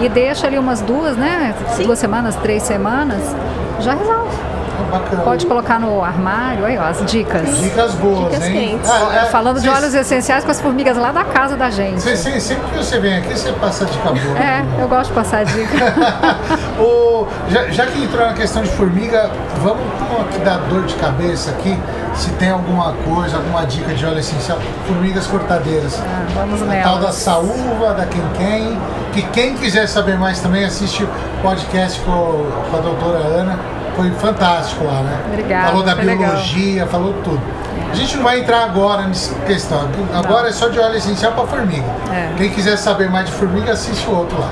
E 0.00 0.08
deixa 0.10 0.46
ali 0.46 0.58
umas 0.58 0.80
duas, 0.82 1.16
né? 1.16 1.54
Sim. 1.74 1.84
Duas 1.84 1.98
semanas, 1.98 2.36
três 2.36 2.62
semanas, 2.62 3.34
já 3.80 3.94
resolve. 3.94 4.36
É 4.86 4.90
bacana. 4.90 5.22
Pode 5.22 5.46
colocar 5.46 5.78
no 5.80 6.02
armário, 6.02 6.64
aí 6.64 6.78
ó, 6.78 6.82
as 6.84 7.04
dicas. 7.06 7.58
Dicas 7.58 7.94
boas, 7.94 8.30
Dicas 8.32 8.46
hein? 8.48 8.78
quentes. 8.78 8.90
é, 8.90 9.24
Falando 9.26 9.56
de 9.56 9.62
cês- 9.62 9.76
óleos 9.76 9.94
essenciais 9.94 10.44
com 10.44 10.50
as 10.50 10.60
formigas 10.60 10.96
lá 10.96 11.12
da 11.12 11.24
casa 11.24 11.56
da 11.56 11.70
gente. 11.70 12.00
cês- 12.00 12.18
cês- 12.18 12.42
sempre 12.42 12.64
que 12.70 12.76
você 12.78 12.98
vem 12.98 13.18
aqui, 13.18 13.36
você 13.36 13.52
passa 13.52 13.84
dica 13.84 14.08
boa. 14.10 14.38
É, 14.38 14.64
eu 14.82 14.88
gosto 14.88 15.10
de 15.10 15.14
passar 15.14 15.44
dica. 15.44 15.94
O- 16.80 17.26
já, 17.50 17.66
já 17.68 17.86
que 17.86 18.02
entrou 18.02 18.26
na 18.26 18.32
questão 18.32 18.62
de 18.62 18.70
formiga, 18.70 19.30
vamos 19.62 19.80
aqui 20.26 20.38
dar 20.40 20.58
dor 20.68 20.84
de 20.84 20.94
cabeça 20.94 21.50
aqui, 21.50 21.78
se 22.14 22.30
tem 22.32 22.50
alguma 22.50 22.92
coisa, 23.04 23.36
alguma 23.36 23.64
dica 23.66 23.92
de 23.94 24.04
óleo 24.06 24.18
essencial. 24.18 24.58
Formigas 24.86 25.26
cortadeiras. 25.26 26.00
Ah, 26.02 26.24
vamos 26.34 26.62
A 26.62 26.64
nelas. 26.64 26.84
tal 26.84 26.98
da 26.98 27.12
saúva, 27.12 27.94
da 27.94 28.06
quem 28.06 28.22
quem. 28.36 28.78
Que 29.12 29.22
quem 29.22 29.54
quiser 29.56 29.88
saber 29.88 30.16
mais 30.16 30.38
também 30.40 30.64
assiste 30.64 31.02
o 31.04 31.08
podcast 31.42 32.00
com, 32.00 32.46
com 32.70 32.76
a 32.76 32.80
doutora 32.80 33.18
Ana. 33.18 33.58
Foi 34.00 34.10
fantástico 34.12 34.82
lá, 34.86 35.02
né? 35.02 35.20
Obrigada, 35.26 35.66
Falou 35.68 35.82
da 35.82 35.94
foi 35.94 36.04
legal. 36.06 36.30
biologia, 36.30 36.86
falou 36.86 37.12
tudo. 37.22 37.42
A 37.90 37.94
gente 37.94 38.16
não 38.16 38.24
vai 38.24 38.40
entrar 38.40 38.64
agora 38.64 39.02
nessa 39.02 39.34
questão. 39.40 39.90
Agora 40.14 40.48
é 40.48 40.52
só 40.52 40.68
de 40.68 40.78
óleo 40.78 40.96
essencial 40.96 41.32
para 41.32 41.46
formiga. 41.46 41.84
É. 42.10 42.32
Quem 42.38 42.48
quiser 42.48 42.78
saber 42.78 43.10
mais 43.10 43.26
de 43.26 43.32
formiga, 43.32 43.72
assiste 43.72 44.08
o 44.08 44.16
outro 44.16 44.40
lá. 44.40 44.48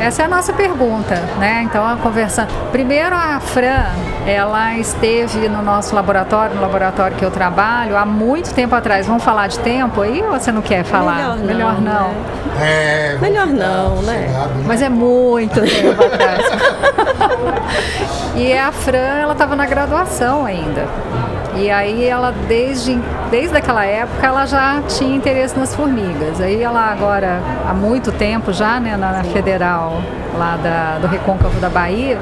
Essa 0.00 0.22
é 0.22 0.24
a 0.26 0.28
nossa 0.28 0.52
pergunta, 0.52 1.16
né? 1.38 1.62
Então, 1.64 1.86
a 1.86 1.96
conversando. 1.96 2.48
Primeiro, 2.70 3.14
a 3.14 3.40
Fran, 3.40 3.86
ela 4.26 4.74
esteve 4.74 5.48
no 5.48 5.60
nosso 5.60 5.94
laboratório, 5.94 6.54
no 6.54 6.62
laboratório 6.62 7.16
que 7.16 7.24
eu 7.24 7.30
trabalho, 7.30 7.96
há 7.96 8.06
muito 8.06 8.54
tempo 8.54 8.74
atrás. 8.74 9.06
Vamos 9.06 9.24
falar 9.24 9.48
de 9.48 9.58
tempo 9.58 10.00
aí 10.00 10.22
ou 10.22 10.38
você 10.38 10.52
não 10.52 10.62
quer 10.62 10.84
falar? 10.84 11.36
Melhor 11.38 11.80
não, 11.80 12.08
né? 12.08 12.24
É, 12.60 13.16
vamos 13.18 13.28
Melhor 13.28 13.48
ficar 13.48 13.66
não, 13.66 14.02
né? 14.02 14.48
Mas 14.66 14.82
é 14.82 14.88
muito 14.88 15.60
tempo 15.60 16.02
atrás. 16.04 16.44
e 18.36 18.52
a 18.52 18.70
Fran, 18.70 19.18
ela 19.20 19.32
estava 19.32 19.56
na 19.56 19.66
graduação 19.66 20.44
ainda. 20.44 20.86
E 21.58 21.70
aí 21.70 22.04
ela, 22.04 22.32
desde, 22.46 22.94
desde 23.30 23.56
aquela 23.56 23.84
época, 23.84 24.24
ela 24.24 24.46
já 24.46 24.80
tinha 24.86 25.16
interesse 25.16 25.58
nas 25.58 25.74
formigas. 25.74 26.40
Aí 26.40 26.62
ela 26.62 26.80
agora, 26.80 27.40
há 27.68 27.74
muito 27.74 28.12
tempo 28.12 28.52
já, 28.52 28.78
né, 28.78 28.96
na, 28.96 29.10
na 29.10 29.24
Federal, 29.24 30.00
lá 30.36 30.56
da, 30.56 30.98
do 30.98 31.08
Recôncavo 31.08 31.58
da 31.58 31.68
Bahia, 31.68 32.16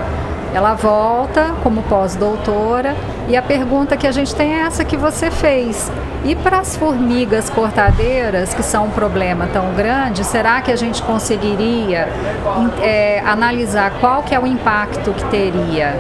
ela 0.54 0.72
volta 0.72 1.54
como 1.62 1.82
pós-doutora 1.82 2.96
e 3.28 3.36
a 3.36 3.42
pergunta 3.42 3.94
que 3.94 4.06
a 4.06 4.10
gente 4.10 4.34
tem 4.34 4.54
é 4.54 4.60
essa 4.60 4.86
que 4.86 4.96
você 4.96 5.30
fez. 5.30 5.92
E 6.24 6.34
para 6.34 6.60
as 6.60 6.74
formigas 6.76 7.50
cortadeiras, 7.50 8.54
que 8.54 8.62
são 8.62 8.86
um 8.86 8.90
problema 8.90 9.48
tão 9.52 9.74
grande, 9.74 10.24
será 10.24 10.62
que 10.62 10.72
a 10.72 10.76
gente 10.76 11.02
conseguiria 11.02 12.08
é, 12.80 13.22
analisar 13.26 13.92
qual 14.00 14.22
que 14.22 14.34
é 14.34 14.40
o 14.40 14.46
impacto 14.46 15.12
que 15.12 15.24
teria? 15.26 15.94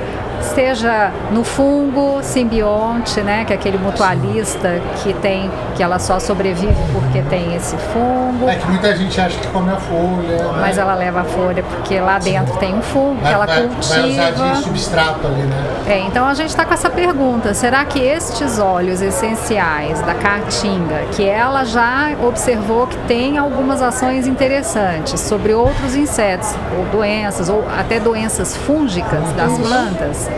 Seja 0.54 1.12
no 1.32 1.44
fungo 1.44 2.22
simbionte, 2.22 3.20
né, 3.20 3.44
que 3.44 3.52
é 3.52 3.56
aquele 3.56 3.78
mutualista 3.78 4.80
que 5.02 5.12
tem, 5.26 5.50
que 5.74 5.82
ela 5.82 5.98
só 5.98 6.20
sobrevive 6.20 6.72
porque 6.92 7.20
tem 7.22 7.56
esse 7.56 7.76
fungo, 7.92 8.48
É 8.48 8.54
que 8.54 8.66
muita 8.68 8.94
gente 8.96 9.20
acha 9.20 9.36
que 9.36 9.48
come 9.48 9.72
a 9.72 9.76
folha. 9.76 10.36
né? 10.52 10.58
mas 10.60 10.78
ela 10.78 10.94
leva 10.94 11.22
a 11.22 11.24
folha 11.24 11.64
porque 11.64 11.98
lá 11.98 12.20
dentro 12.20 12.56
tem 12.58 12.72
um 12.72 12.82
fungo 12.82 13.16
que 13.16 13.22
vai, 13.24 13.32
ela 13.32 13.46
vai, 13.46 13.62
cultiva. 13.62 13.94
vai 13.94 14.10
usar 14.10 14.30
de 14.30 14.62
substrato 14.62 15.26
ali, 15.26 15.42
né? 15.42 15.66
É, 15.88 15.98
então 16.00 16.26
a 16.26 16.34
gente 16.34 16.50
está 16.50 16.64
com 16.64 16.74
essa 16.74 16.88
pergunta: 16.88 17.54
será 17.54 17.84
que 17.84 17.98
estes 17.98 18.60
óleos 18.60 19.02
essenciais 19.02 20.00
da 20.02 20.14
caatinga, 20.14 21.00
que 21.16 21.28
ela 21.28 21.64
já 21.64 22.10
observou 22.22 22.86
que 22.86 22.96
tem 23.08 23.36
algumas 23.36 23.82
ações 23.82 24.28
interessantes 24.28 25.20
sobre 25.20 25.52
outros 25.54 25.96
insetos 25.96 26.54
ou 26.78 26.84
doenças 26.86 27.48
ou 27.48 27.64
até 27.76 27.98
doenças 27.98 28.56
fúngicas 28.56 29.32
das 29.32 29.58
plantas, 29.58 30.30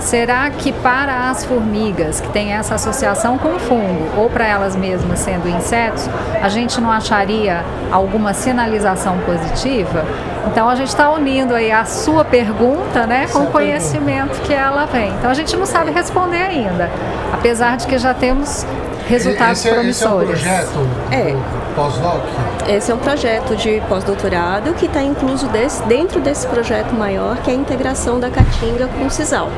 será 0.00 0.48
que 0.50 0.72
para 0.72 1.30
as 1.30 1.44
formigas 1.44 2.20
que 2.20 2.28
têm 2.30 2.52
essa 2.52 2.74
associação 2.74 3.38
com 3.38 3.54
o 3.54 3.58
fungo 3.58 4.08
ou 4.16 4.28
para 4.28 4.46
elas 4.46 4.74
mesmas 4.74 5.18
sendo 5.20 5.48
insetos, 5.48 6.08
a 6.42 6.48
gente 6.48 6.80
não 6.80 6.90
acharia 6.90 7.62
alguma 7.92 8.32
sinalização 8.34 9.18
positiva? 9.18 10.04
Então 10.46 10.68
a 10.68 10.74
gente 10.74 10.88
está 10.88 11.10
unindo 11.10 11.54
aí 11.54 11.70
a 11.70 11.84
sua 11.84 12.24
pergunta, 12.24 13.06
né, 13.06 13.26
com 13.30 13.40
o 13.40 13.46
conhecimento 13.48 14.40
que 14.42 14.52
ela 14.54 14.86
vem. 14.86 15.10
Então 15.18 15.30
a 15.30 15.34
gente 15.34 15.54
não 15.56 15.66
sabe 15.66 15.90
responder 15.92 16.42
ainda, 16.42 16.90
apesar 17.32 17.76
de 17.76 17.86
que 17.86 17.98
já 17.98 18.14
temos 18.14 18.66
resultados 19.06 19.58
esse, 19.64 19.68
promissores. 19.74 20.30
Esse 20.40 20.48
é 20.48 20.50
um 20.50 20.62
projeto 20.66 20.88
É. 21.12 21.36
pós-doc? 21.76 22.22
Esse 22.68 22.90
é 22.90 22.94
um 22.94 22.98
projeto 22.98 23.54
de 23.56 23.82
pós-doutorado 23.88 24.72
que 24.74 24.86
está 24.86 25.02
incluso 25.02 25.46
desse- 25.48 25.82
dentro 25.84 26.20
desse 26.20 26.46
projeto 26.46 26.92
maior, 26.94 27.36
que 27.38 27.50
é 27.50 27.54
a 27.54 27.56
integração 27.56 28.18
da 28.18 28.30
Caatinga 28.30 28.88
com 28.98 29.06
o 29.06 29.10
CISAL. 29.10 29.48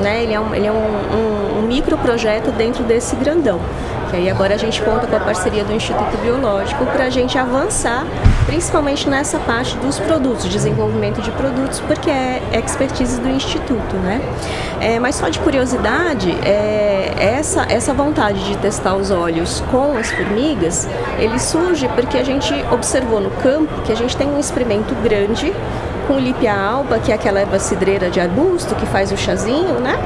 Né? 0.00 0.22
Ele 0.22 0.34
é, 0.34 0.40
um, 0.40 0.54
ele 0.54 0.66
é 0.66 0.72
um, 0.72 0.76
um, 0.76 1.58
um 1.58 1.62
microprojeto 1.62 2.50
dentro 2.52 2.82
desse 2.84 3.14
grandão. 3.16 3.60
Que 4.10 4.16
aí 4.16 4.28
agora 4.28 4.54
a 4.54 4.58
gente 4.58 4.82
conta 4.82 5.06
com 5.06 5.14
a 5.14 5.20
parceria 5.20 5.62
do 5.62 5.72
Instituto 5.72 6.16
Biológico 6.20 6.84
para 6.86 7.04
a 7.04 7.10
gente 7.10 7.38
avançar, 7.38 8.04
principalmente 8.44 9.08
nessa 9.08 9.38
parte 9.38 9.76
dos 9.76 10.00
produtos, 10.00 10.48
desenvolvimento 10.48 11.22
de 11.22 11.30
produtos, 11.30 11.78
porque 11.78 12.10
é 12.10 12.42
expertise 12.52 13.20
do 13.20 13.28
Instituto. 13.28 13.94
Né? 13.96 14.20
É, 14.80 14.98
mas 14.98 15.14
só 15.14 15.28
de 15.28 15.38
curiosidade, 15.38 16.30
é, 16.44 17.14
essa, 17.20 17.66
essa 17.68 17.94
vontade 17.94 18.44
de 18.44 18.56
testar 18.56 18.96
os 18.96 19.12
óleos 19.12 19.62
com 19.70 19.96
as 19.96 20.10
formigas, 20.10 20.88
ele 21.18 21.38
surge 21.38 21.86
porque 21.88 22.18
a 22.18 22.24
gente 22.24 22.52
observou 22.72 23.20
no 23.20 23.30
campo 23.30 23.82
que 23.82 23.92
a 23.92 23.96
gente 23.96 24.16
tem 24.16 24.26
um 24.26 24.40
experimento 24.40 24.92
grande 25.04 25.54
com 26.10 26.18
Lipia 26.18 26.52
alba, 26.52 26.98
que 26.98 27.12
é 27.12 27.14
aquela 27.14 27.38
erva 27.38 27.60
cidreira 27.60 28.10
de 28.10 28.18
arbusto 28.18 28.74
que 28.74 28.84
faz 28.84 29.12
o 29.12 29.16
chazinho, 29.16 29.78
né? 29.78 29.96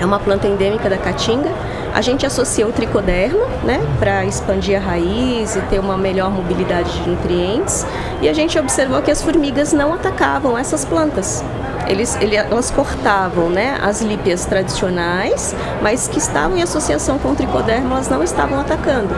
É 0.00 0.06
uma 0.06 0.20
planta 0.20 0.46
endêmica 0.46 0.88
da 0.88 0.96
Caatinga. 0.96 1.50
A 1.92 2.00
gente 2.00 2.24
associa 2.24 2.64
o 2.64 2.70
tricoderma, 2.70 3.44
né, 3.64 3.80
para 3.98 4.24
expandir 4.24 4.76
a 4.76 4.80
raiz 4.80 5.56
e 5.56 5.60
ter 5.62 5.80
uma 5.80 5.96
melhor 5.96 6.30
mobilidade 6.30 6.92
de 6.92 7.10
nutrientes. 7.10 7.84
E 8.20 8.28
a 8.28 8.32
gente 8.32 8.56
observou 8.56 9.02
que 9.02 9.10
as 9.10 9.20
formigas 9.20 9.72
não 9.72 9.92
atacavam 9.92 10.56
essas 10.56 10.84
plantas. 10.84 11.44
Eles, 11.88 12.16
ele- 12.20 12.36
elas 12.36 12.70
cortavam 12.70 13.48
né, 13.50 13.76
as 13.82 14.00
lípias 14.00 14.44
tradicionais, 14.46 15.54
mas 15.82 16.08
que 16.08 16.18
estavam 16.18 16.56
em 16.56 16.62
associação 16.62 17.18
com 17.18 17.30
o 17.30 17.34
tricoderma, 17.34 17.94
elas 17.96 18.08
não 18.08 18.22
estavam 18.22 18.60
atacando. 18.60 19.08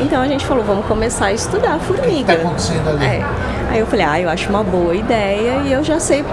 Então 0.00 0.20
a 0.22 0.26
gente 0.26 0.46
falou, 0.46 0.64
vamos 0.64 0.86
começar 0.86 1.26
a 1.26 1.32
estudar 1.32 1.72
a 1.72 1.76
O 1.76 1.78
que 1.80 1.86
formiga. 1.86 2.32
está 2.32 2.46
acontecendo 2.46 2.88
ali? 2.90 3.04
É. 3.04 3.24
Aí 3.70 3.78
eu 3.78 3.86
falei, 3.86 4.04
ah, 4.06 4.20
eu 4.20 4.28
acho 4.28 4.48
uma 4.50 4.62
boa 4.64 4.94
ideia 4.94 5.60
e 5.64 5.72
eu 5.72 5.84
já 5.84 6.00
sei 6.00 6.24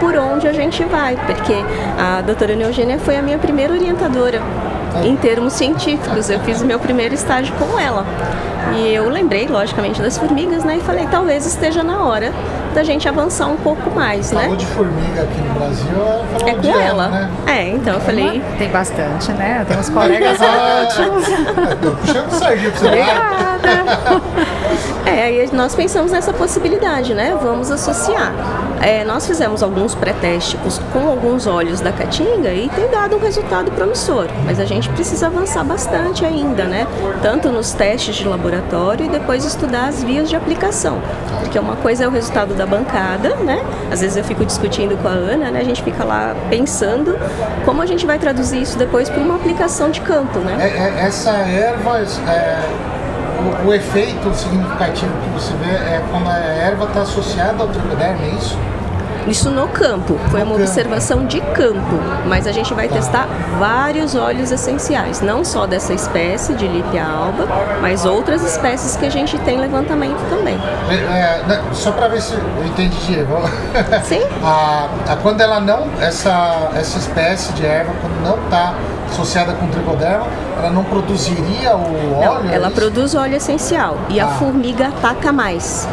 por 0.00 0.16
onde 0.16 0.46
a 0.48 0.52
gente 0.52 0.82
vai, 0.84 1.16
porque 1.26 1.54
a 1.98 2.20
doutora 2.22 2.54
Neogênia 2.54 2.98
foi 2.98 3.16
a 3.16 3.22
minha 3.22 3.38
primeira 3.38 3.72
orientadora 3.74 4.40
em 5.04 5.14
termos 5.16 5.52
científicos. 5.52 6.30
Eu 6.30 6.40
fiz 6.40 6.62
o 6.62 6.64
meu 6.64 6.78
primeiro 6.78 7.14
estágio 7.14 7.54
com 7.56 7.78
ela. 7.78 8.04
E 8.74 8.92
eu 8.94 9.08
lembrei, 9.08 9.46
logicamente, 9.46 10.00
das 10.02 10.18
formigas, 10.18 10.64
né? 10.64 10.76
E 10.78 10.80
falei, 10.80 11.06
talvez 11.10 11.46
esteja 11.46 11.82
na 11.82 12.04
hora 12.04 12.32
da 12.74 12.82
gente 12.82 13.08
avançar 13.08 13.46
um 13.46 13.56
pouco 13.56 13.90
mais, 13.90 14.32
né? 14.32 14.42
Falou 14.42 14.56
de 14.56 14.66
formiga 14.66 15.22
aqui 15.22 15.40
no 15.40 15.54
Brasil, 15.54 16.46
é 16.46 16.50
É 16.50 16.54
com 16.54 16.78
ela. 16.80 17.08
né? 17.08 17.30
É, 17.46 17.68
então 17.68 17.94
eu 17.94 18.00
falei, 18.00 18.42
Tem 18.58 18.68
bastante, 18.68 19.32
né? 19.32 19.64
Tem 19.66 19.78
uns 19.78 19.88
colegas 19.90 20.38
ótimos. 20.40 21.24
Tô 21.80 21.90
puxando 21.92 22.28
pra 22.28 22.38
você 22.38 22.84
lá. 22.84 23.56
Obrigada. 23.56 24.22
É, 25.06 25.22
aí 25.22 25.48
nós 25.52 25.74
pensamos 25.74 26.10
nessa 26.10 26.32
possibilidade, 26.32 27.14
né? 27.14 27.38
Vamos 27.40 27.70
associar. 27.70 28.32
É, 28.82 29.04
nós 29.04 29.24
fizemos 29.26 29.62
alguns 29.62 29.94
pré-testes 29.94 30.80
com 30.92 31.08
alguns 31.08 31.46
óleos 31.46 31.80
da 31.80 31.92
Caatinga 31.92 32.52
e 32.52 32.68
tem 32.68 32.88
dado 32.90 33.16
um 33.16 33.20
resultado 33.20 33.70
promissor, 33.70 34.26
mas 34.44 34.58
a 34.58 34.64
gente 34.64 34.88
precisa 34.90 35.28
avançar 35.28 35.62
bastante 35.64 36.24
ainda, 36.24 36.64
né? 36.64 36.86
Tanto 37.22 37.48
nos 37.50 37.72
testes 37.72 38.16
de 38.16 38.26
laboratório 38.26 38.55
e 39.04 39.08
depois 39.08 39.44
estudar 39.44 39.86
as 39.88 40.02
vias 40.02 40.28
de 40.28 40.36
aplicação. 40.36 41.00
Porque 41.40 41.58
uma 41.58 41.76
coisa 41.76 42.04
é 42.04 42.08
o 42.08 42.10
resultado 42.10 42.54
da 42.54 42.66
bancada, 42.66 43.34
né? 43.36 43.62
Às 43.90 44.00
vezes 44.00 44.16
eu 44.16 44.24
fico 44.24 44.44
discutindo 44.44 44.96
com 45.00 45.08
a 45.08 45.12
Ana, 45.12 45.50
né? 45.50 45.60
A 45.60 45.64
gente 45.64 45.82
fica 45.82 46.04
lá 46.04 46.34
pensando 46.50 47.18
como 47.64 47.82
a 47.82 47.86
gente 47.86 48.06
vai 48.06 48.18
traduzir 48.18 48.60
isso 48.62 48.78
depois 48.78 49.08
para 49.08 49.20
uma 49.20 49.36
aplicação 49.36 49.90
de 49.90 50.00
campo, 50.00 50.38
né? 50.40 50.56
É- 50.60 51.00
é- 51.02 51.06
essa 51.06 51.30
erva, 51.30 51.98
é, 51.98 52.58
o, 53.64 53.68
o 53.68 53.74
efeito 53.74 54.32
significativo 54.34 55.12
que 55.22 55.28
você 55.30 55.52
vê 55.62 55.70
é 55.70 56.02
quando 56.10 56.28
a 56.28 56.38
erva 56.38 56.84
está 56.84 57.02
associada 57.02 57.62
ao 57.62 57.68
tricoderma, 57.68 58.24
é 58.24 58.28
isso? 58.36 58.58
Isso 59.26 59.50
no 59.50 59.66
campo, 59.68 60.16
foi 60.30 60.42
uma 60.42 60.54
observação 60.54 61.26
de 61.26 61.40
campo, 61.40 61.96
mas 62.26 62.46
a 62.46 62.52
gente 62.52 62.72
vai 62.72 62.86
testar 62.88 63.26
vários 63.58 64.14
óleos 64.14 64.52
essenciais, 64.52 65.20
não 65.20 65.44
só 65.44 65.66
dessa 65.66 65.92
espécie 65.92 66.54
de 66.54 66.66
Lipia 66.68 67.04
alba, 67.04 67.46
mas 67.80 68.04
outras 68.04 68.42
espécies 68.44 68.96
que 68.96 69.04
a 69.04 69.10
gente 69.10 69.36
tem 69.40 69.58
levantamento 69.58 70.18
também. 70.30 70.56
É, 70.88 70.94
é, 70.94 71.42
né, 71.46 71.62
só 71.72 71.90
para 71.90 72.06
ver 72.08 72.20
se 72.22 72.34
eu 72.34 72.64
entendi 72.66 72.96
direito. 73.04 73.30
Sim. 74.04 74.22
A, 74.44 74.88
a- 75.08 75.16
quando 75.16 75.40
ela 75.40 75.58
não, 75.60 75.88
essa, 76.00 76.70
essa 76.76 76.98
espécie 76.98 77.52
de 77.54 77.66
erva, 77.66 77.92
quando 78.00 78.22
não 78.22 78.44
está 78.44 78.74
associada 79.10 79.52
com 79.54 79.66
tricoderma, 79.68 80.26
ela 80.58 80.70
não 80.70 80.84
produziria 80.84 81.74
o 81.76 82.14
óleo? 82.18 82.44
Não, 82.44 82.50
é 82.50 82.54
ela 82.54 82.68
isso? 82.68 82.76
produz 82.76 83.14
óleo 83.14 83.36
essencial 83.36 83.96
e 84.08 84.20
a 84.20 84.26
Ah. 84.26 84.28
formiga 84.28 84.86
ataca 84.88 85.32
mais. 85.32 85.88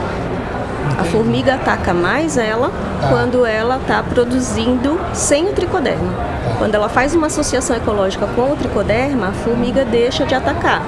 A 0.97 1.03
formiga 1.05 1.55
ataca 1.55 1.93
mais 1.93 2.37
ela 2.37 2.71
Tá. 3.03 3.09
quando 3.09 3.45
ela 3.45 3.77
está 3.77 4.01
produzindo 4.01 4.99
sem 5.13 5.49
o 5.49 5.53
tricoderma. 5.53 6.13
Quando 6.57 6.75
ela 6.75 6.87
faz 6.87 7.13
uma 7.13 7.27
associação 7.27 7.75
ecológica 7.75 8.25
com 8.27 8.51
o 8.51 8.55
tricoderma, 8.55 9.27
a 9.27 9.31
formiga 9.31 9.83
deixa 9.83 10.25
de 10.25 10.33
atacar. 10.33 10.81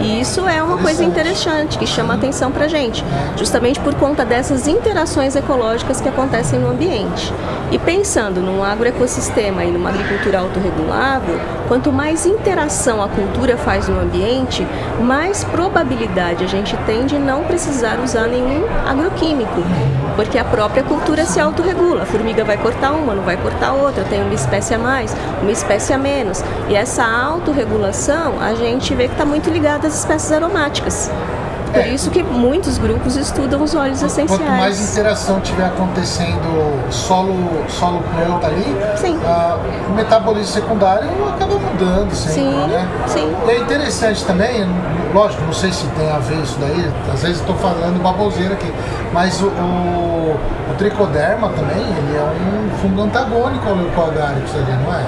E 0.00 0.20
isso 0.20 0.46
é 0.46 0.62
uma 0.62 0.76
coisa 0.78 1.02
interessante 1.04 1.78
que 1.78 1.86
chama 1.86 2.14
atenção 2.14 2.50
para 2.50 2.68
gente, 2.68 3.02
justamente 3.36 3.80
por 3.80 3.94
conta 3.94 4.24
dessas 4.24 4.66
interações 4.66 5.34
ecológicas 5.36 6.00
que 6.00 6.08
acontecem 6.08 6.58
no 6.58 6.70
ambiente. 6.70 7.32
E 7.70 7.78
pensando 7.78 8.40
num 8.40 8.62
agroecossistema 8.62 9.64
e 9.64 9.70
numa 9.70 9.90
agricultura 9.90 10.38
autorregulável, 10.38 11.40
quanto 11.66 11.92
mais 11.92 12.24
interação 12.24 13.02
a 13.02 13.08
cultura 13.08 13.56
faz 13.56 13.88
no 13.88 13.98
ambiente, 13.98 14.66
mais 15.00 15.42
probabilidade 15.44 16.44
a 16.44 16.46
gente 16.46 16.76
tem 16.86 17.06
de 17.06 17.18
não 17.18 17.42
precisar 17.44 17.98
usar 18.00 18.28
nenhum 18.28 18.64
agroquímico, 18.86 19.62
porque 20.14 20.38
a 20.38 20.44
própria 20.44 20.84
cultura 20.84 21.24
se 21.24 21.40
autorregula. 21.40 22.02
A 22.02 22.06
formiga 22.06 22.44
vai 22.44 22.56
cortar 22.56 22.92
uma, 22.92 23.14
não 23.14 23.24
vai 23.24 23.36
cortar 23.36 23.72
outra, 23.72 24.04
tem 24.04 24.22
uma 24.22 24.34
espécie 24.34 24.74
a 24.74 24.78
mais, 24.78 25.16
uma 25.42 25.50
espécie 25.50 25.92
a 25.92 25.98
menos. 25.98 26.44
E 26.68 26.76
essa 26.76 27.04
autorregulação 27.04 28.40
a 28.40 28.54
gente 28.54 28.94
vê 28.94 29.08
que 29.08 29.14
está 29.14 29.24
muito 29.24 29.50
ligada 29.50 29.88
às 29.88 29.98
espécies 29.98 30.30
aromáticas. 30.30 31.10
Por 31.74 31.80
É. 31.82 31.88
isso 31.88 32.08
que 32.10 32.22
muitos 32.22 32.78
grupos 32.78 33.16
estudam 33.16 33.60
os 33.62 33.74
óleos 33.74 34.00
essenciais. 34.00 34.30
Quanto 34.30 34.48
mais 34.48 34.92
interação 34.92 35.40
tiver 35.40 35.64
acontecendo 35.66 36.80
solo, 36.90 37.34
solo 37.68 38.00
planta 38.14 38.46
ali, 38.46 38.76
Sim. 38.96 39.18
ah, 39.26 39.58
o 39.88 39.92
metabolismo 39.92 40.52
secundário 40.52 41.08
acaba 41.28 41.54
mudando 41.58 42.14
sempre, 42.14 42.32
Sim, 42.42 42.66
né? 42.68 42.88
sim. 43.08 43.32
E 43.46 43.50
é 43.50 43.58
interessante 43.58 44.24
também, 44.24 44.64
lógico, 45.12 45.42
não 45.44 45.52
sei 45.52 45.72
se 45.72 45.84
tem 45.88 46.08
a 46.10 46.18
ver 46.18 46.36
isso 46.42 46.56
daí, 46.60 46.92
às 47.12 47.22
vezes 47.22 47.40
estou 47.40 47.56
falando 47.56 48.00
baboseira 48.00 48.54
aqui, 48.54 48.72
mas 49.12 49.40
o, 49.42 49.46
o, 49.46 50.36
o 50.70 50.74
tricoderma 50.78 51.48
também, 51.48 51.76
ele 51.82 52.16
é 52.16 52.22
um 52.22 52.78
fungo 52.78 53.02
antagônico 53.02 53.68
ao 53.68 53.74
leucoagarius 53.74 54.54
ali, 54.54 54.78
não 54.84 54.94
é? 54.94 55.02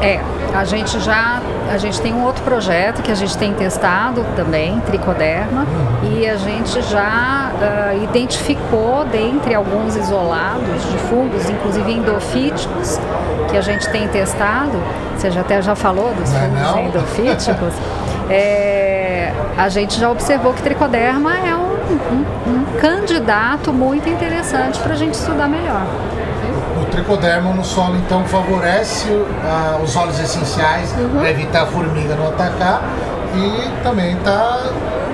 É, 0.00 0.20
a 0.54 0.64
gente 0.64 0.98
já 1.00 1.40
a 1.70 1.76
gente 1.78 2.00
tem 2.00 2.12
um 2.12 2.24
outro 2.24 2.42
projeto 2.42 3.00
que 3.00 3.12
a 3.12 3.14
gente 3.14 3.36
tem 3.38 3.52
testado 3.52 4.24
também, 4.34 4.80
tricoderma, 4.86 5.64
e 6.02 6.28
a 6.28 6.34
gente 6.36 6.82
já 6.82 7.52
ah, 7.62 7.94
identificou 7.94 9.04
dentre 9.04 9.54
alguns 9.54 9.94
isolados 9.94 10.82
de 10.90 10.98
fungos, 11.08 11.48
inclusive 11.48 11.92
endofíticos, 11.92 12.98
que 13.50 13.56
a 13.56 13.60
gente 13.60 13.88
tem 13.90 14.08
testado, 14.08 14.82
você 15.16 15.30
já 15.30 15.42
até 15.42 15.62
já 15.62 15.76
falou 15.76 16.12
dos 16.14 16.34
é 16.34 16.38
fungos 16.40 16.60
não? 16.60 16.80
endofíticos, 16.80 17.74
é, 18.28 19.32
a 19.56 19.68
gente 19.68 20.00
já 20.00 20.10
observou 20.10 20.52
que 20.52 20.62
tricoderma 20.62 21.32
é 21.38 21.54
um, 21.54 21.60
um- 21.70 22.50
um 22.50 22.64
candidato 22.80 23.72
muito 23.72 24.08
interessante 24.08 24.80
para 24.80 24.94
a 24.94 24.96
gente 24.96 25.14
estudar 25.14 25.46
melhor. 25.48 25.82
O 26.90 26.92
tricoderma 26.92 27.52
no 27.52 27.62
solo 27.62 27.96
então 27.98 28.24
favorece 28.24 29.06
ah, 29.44 29.78
os 29.80 29.94
óleos 29.94 30.18
essenciais 30.18 30.92
para 30.92 31.30
evitar 31.30 31.62
a 31.62 31.66
formiga 31.66 32.16
não 32.16 32.26
atacar 32.26 32.82
e 33.32 33.82
também 33.84 34.16
está 34.16 34.64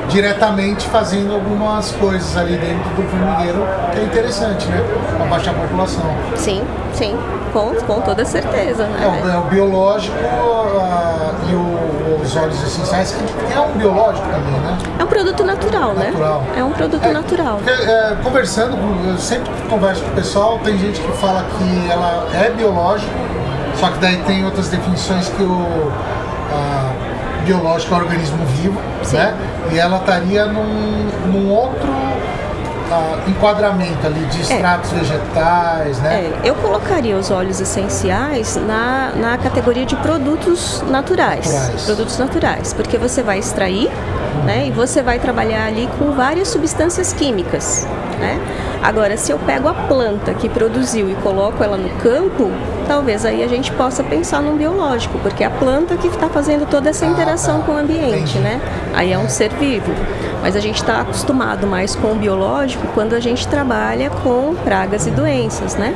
diretamente 0.08 0.86
fazendo 0.88 1.34
algumas 1.34 1.90
coisas 1.92 2.36
ali 2.36 2.56
dentro 2.56 2.88
do 2.90 3.02
formigueiro 3.08 3.66
que 3.92 3.98
é 3.98 4.02
interessante, 4.04 4.66
né? 4.68 4.82
Para 5.16 5.26
baixar 5.26 5.50
a 5.50 5.54
população. 5.54 6.04
Sim, 6.36 6.62
sim, 6.92 7.16
com, 7.52 7.74
com 7.86 8.00
toda 8.00 8.24
certeza. 8.24 8.84
É, 8.84 8.86
Né? 8.86 9.22
o, 9.24 9.28
é 9.30 9.38
o 9.38 9.42
biológico 9.42 10.16
ah, 10.80 11.32
e 11.50 11.54
o- 11.54 12.20
os 12.22 12.36
óleos 12.36 12.60
essenciais, 12.62 13.12
que 13.12 13.52
é 13.52 13.60
um 13.60 13.72
biológico 13.72 14.26
também, 14.28 14.60
né? 14.60 14.78
É 14.98 15.04
um 15.04 15.06
produto 15.06 15.44
natural, 15.44 15.92
né? 15.94 16.06
Natural. 16.06 16.42
É 16.56 16.64
um 16.64 16.70
produto 16.72 17.04
É, 17.04 17.12
natural. 17.12 17.60
é, 17.66 18.16
conversando, 18.22 18.76
eu 19.08 19.16
sempre 19.18 19.50
converso 19.68 20.02
com 20.02 20.10
o 20.10 20.14
pessoal, 20.14 20.58
tem 20.64 20.76
gente 20.78 21.00
que 21.00 21.12
fala 21.18 21.44
que 21.56 21.90
ela 21.90 22.26
é 22.34 22.50
biológico, 22.50 23.10
Só 23.76 23.88
que 23.90 23.98
daí 23.98 24.16
tem 24.26 24.42
outras 24.42 24.68
definições 24.70 25.28
que 25.28 25.42
o 25.42 25.92
a, 26.50 26.85
biológico 27.46 27.94
é 27.94 27.96
um 27.96 28.00
organismo 28.00 28.44
vivo, 28.46 28.80
Sim. 29.02 29.16
né? 29.16 29.36
E 29.72 29.78
ela 29.78 29.98
estaria 29.98 30.46
num, 30.46 31.08
num 31.26 31.50
outro 31.50 31.88
ah, 32.90 33.18
enquadramento 33.26 34.06
ali 34.06 34.20
de 34.26 34.42
extratos 34.42 34.90
vegetais, 34.90 35.98
né? 36.00 36.14
É, 36.14 36.40
eu 36.44 36.54
colocaria 36.56 37.16
os 37.16 37.30
óleos 37.30 37.60
essenciais 37.60 38.56
na, 38.56 39.12
na 39.16 39.38
categoria 39.38 39.86
de 39.86 39.96
produtos 39.96 40.82
naturais. 40.88 41.52
Naturais. 41.52 41.82
Produtos 41.84 42.18
naturais, 42.18 42.72
porque 42.72 42.98
você 42.98 43.22
vai 43.22 43.38
extrair 43.38 43.90
né, 44.44 44.66
e 44.66 44.70
você 44.70 45.02
vai 45.02 45.18
trabalhar 45.18 45.66
ali 45.66 45.88
com 45.98 46.12
várias 46.12 46.48
substâncias 46.48 47.12
químicas. 47.12 47.86
Né? 48.18 48.40
Agora, 48.82 49.16
se 49.16 49.32
eu 49.32 49.38
pego 49.38 49.68
a 49.68 49.74
planta 49.74 50.32
que 50.34 50.48
produziu 50.48 51.10
e 51.10 51.14
coloco 51.16 51.62
ela 51.62 51.76
no 51.76 51.90
campo, 52.00 52.50
talvez 52.86 53.24
aí 53.24 53.42
a 53.42 53.48
gente 53.48 53.70
possa 53.72 54.02
pensar 54.04 54.40
num 54.42 54.56
biológico, 54.56 55.18
porque 55.18 55.42
é 55.44 55.46
a 55.46 55.50
planta 55.50 55.96
que 55.96 56.06
está 56.06 56.28
fazendo 56.28 56.66
toda 56.68 56.90
essa 56.90 57.04
Ah, 57.04 57.08
interação 57.08 57.60
tá. 57.60 57.66
com 57.66 57.72
o 57.72 57.76
ambiente, 57.76 58.38
né? 58.38 58.60
Aí 58.94 59.12
é 59.12 59.18
um 59.18 59.28
ser 59.28 59.50
vivo. 59.54 59.92
Mas 60.42 60.54
a 60.54 60.60
gente 60.60 60.76
está 60.76 61.00
acostumado 61.00 61.66
mais 61.66 61.94
com 61.96 62.12
o 62.12 62.14
biológico 62.14 62.86
quando 62.94 63.14
a 63.14 63.20
gente 63.20 63.46
trabalha 63.48 64.10
com 64.10 64.54
pragas 64.64 65.06
e 65.06 65.10
doenças, 65.10 65.74
né? 65.76 65.94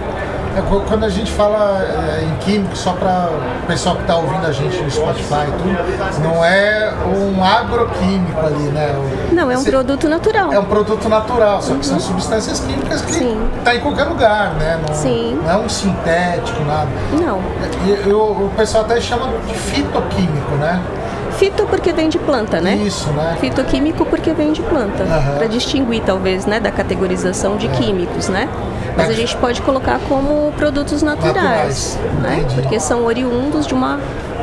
É, 0.56 0.62
qu- 0.62 0.80
quando 0.88 1.04
a 1.04 1.08
gente 1.08 1.30
fala 1.30 1.80
é, 1.82 2.24
em 2.24 2.36
químico, 2.38 2.76
só 2.76 2.92
para 2.92 3.28
o 3.62 3.66
pessoal 3.66 3.94
que 3.96 4.02
está 4.02 4.16
ouvindo 4.16 4.44
a 4.46 4.52
gente 4.52 4.76
no 4.82 4.90
Spotify 4.90 5.46
e 5.46 5.52
tudo, 5.52 6.22
não 6.24 6.44
é 6.44 6.92
um 7.06 7.44
agroquímico 7.44 8.40
ali, 8.44 8.64
né? 8.70 8.92
Não, 9.32 9.48
é 9.50 9.56
um 9.56 9.60
Cê- 9.62 9.70
produto 9.70 10.08
natural. 10.08 10.52
É 10.52 10.58
um 10.58 10.64
produto 10.64 11.08
natural, 11.08 11.62
só 11.62 11.74
que 11.74 11.86
são 11.86 12.00
substâncias 12.00 12.58
químicas 12.60 13.00
que 13.02 13.12
Sim. 13.12 13.48
tá 13.64 13.74
em 13.76 13.80
qualquer 13.80 14.04
lugar, 14.04 14.54
né? 14.54 14.80
Não, 14.86 14.94
Sim. 14.94 15.38
não 15.44 15.50
é 15.50 15.56
um 15.56 15.68
sintético, 15.68 16.64
nada. 16.64 16.88
Não. 17.12 17.38
E, 17.86 18.08
e 18.08 18.12
o, 18.12 18.18
o 18.46 18.52
pessoal 18.56 18.84
até 18.84 19.00
chama 19.00 19.28
de 19.46 19.54
fitoquímico, 19.54 20.54
né? 20.56 20.80
Fito 21.40 21.64
porque 21.68 21.90
vem 21.90 22.10
de 22.10 22.18
planta, 22.18 22.60
né? 22.60 22.74
Isso, 22.74 23.08
né? 23.12 23.34
Fitoquímico 23.40 24.04
porque 24.04 24.30
vem 24.34 24.52
de 24.52 24.60
planta, 24.60 25.04
Aham. 25.04 25.36
para 25.38 25.46
distinguir 25.46 26.02
talvez, 26.04 26.44
né, 26.44 26.60
da 26.60 26.70
categorização 26.70 27.56
de 27.56 27.66
químicos, 27.68 28.28
né? 28.28 28.46
Mas 28.94 29.06
a 29.06 29.08
Mas- 29.08 29.16
gente 29.16 29.34
pode 29.38 29.62
colocar 29.62 29.98
como 30.06 30.52
produtos 30.58 31.00
naturais, 31.02 31.96
Naturais, 31.96 31.98
né? 32.20 32.40
entendi. 32.42 32.60
Porque 32.60 32.78
são 32.78 33.06
oriundos 33.06 33.66
de 33.66 33.72
uma 33.72 33.98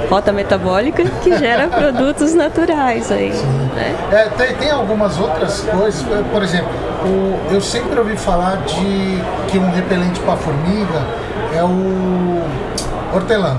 rota 0.10 0.32
metabólica 0.32 1.04
que 1.24 1.38
gera 1.38 1.68
produtos 1.70 2.34
naturais 2.34 3.12
aí, 3.12 3.30
né? 3.76 3.96
É, 4.12 4.24
tem, 4.36 4.56
tem 4.56 4.72
algumas 4.72 5.20
outras 5.20 5.60
coisas, 5.72 6.04
por 6.32 6.42
exemplo, 6.42 6.70
o- 7.06 7.54
eu 7.54 7.62
sempre 7.62 8.00
ouvi 8.00 8.18
falar 8.18 8.58
de 8.66 9.22
que 9.50 9.60
um 9.60 9.70
repelente 9.70 10.20
para 10.22 10.36
formiga 10.36 11.06
é 11.56 11.64
o 11.64 12.42
hortelã, 13.14 13.56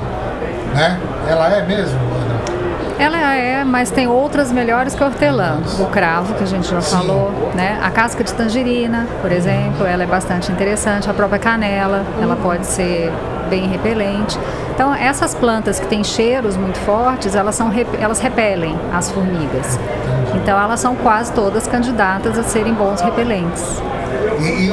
né? 0.75 0.99
Ela 1.29 1.53
é 1.57 1.63
mesmo? 1.63 2.08
Ela 2.99 3.35
é, 3.35 3.63
mas 3.63 3.91
tem 3.93 4.09
outras 4.09 4.51
melhores 4.51 4.95
que 4.95 5.03
a 5.03 5.07
hortelã. 5.07 5.61
O 5.79 5.87
cravo, 5.87 6.35
que 6.35 6.43
a 6.43 6.47
gente 6.47 6.69
já 6.69 6.81
falou, 6.81 7.53
né? 7.55 7.79
A 7.81 7.91
casca 7.91 8.25
de 8.25 8.35
tangerina, 8.35 9.07
por 9.23 9.31
exemplo, 9.31 9.87
ela 9.87 10.03
é 10.03 10.07
bastante 10.07 10.51
interessante. 10.51 11.09
A 11.09 11.15
própria 11.15 11.39
canela, 11.39 12.05
ela 12.21 12.35
pode 12.35 12.67
ser 12.67 13.13
bem 13.49 13.69
repelente. 13.69 14.39
Então, 14.75 14.93
essas 14.95 15.35
plantas 15.35 15.79
que 15.79 15.87
têm 15.87 16.03
cheiros 16.03 16.57
muito 16.57 16.79
fortes, 16.81 17.35
elas, 17.35 17.55
são, 17.55 17.73
elas 18.01 18.21
repelem 18.21 18.77
as 18.93 19.11
formigas. 19.11 19.79
Então, 20.35 20.61
elas 20.61 20.81
são 20.81 20.95
quase 20.97 21.33
todas 21.33 21.67
candidatas 21.67 22.39
a 22.39 22.43
serem 22.43 22.75
bons 22.75 23.01
repelentes. 23.01 23.81
E, 24.41 24.69
e- 24.69 24.73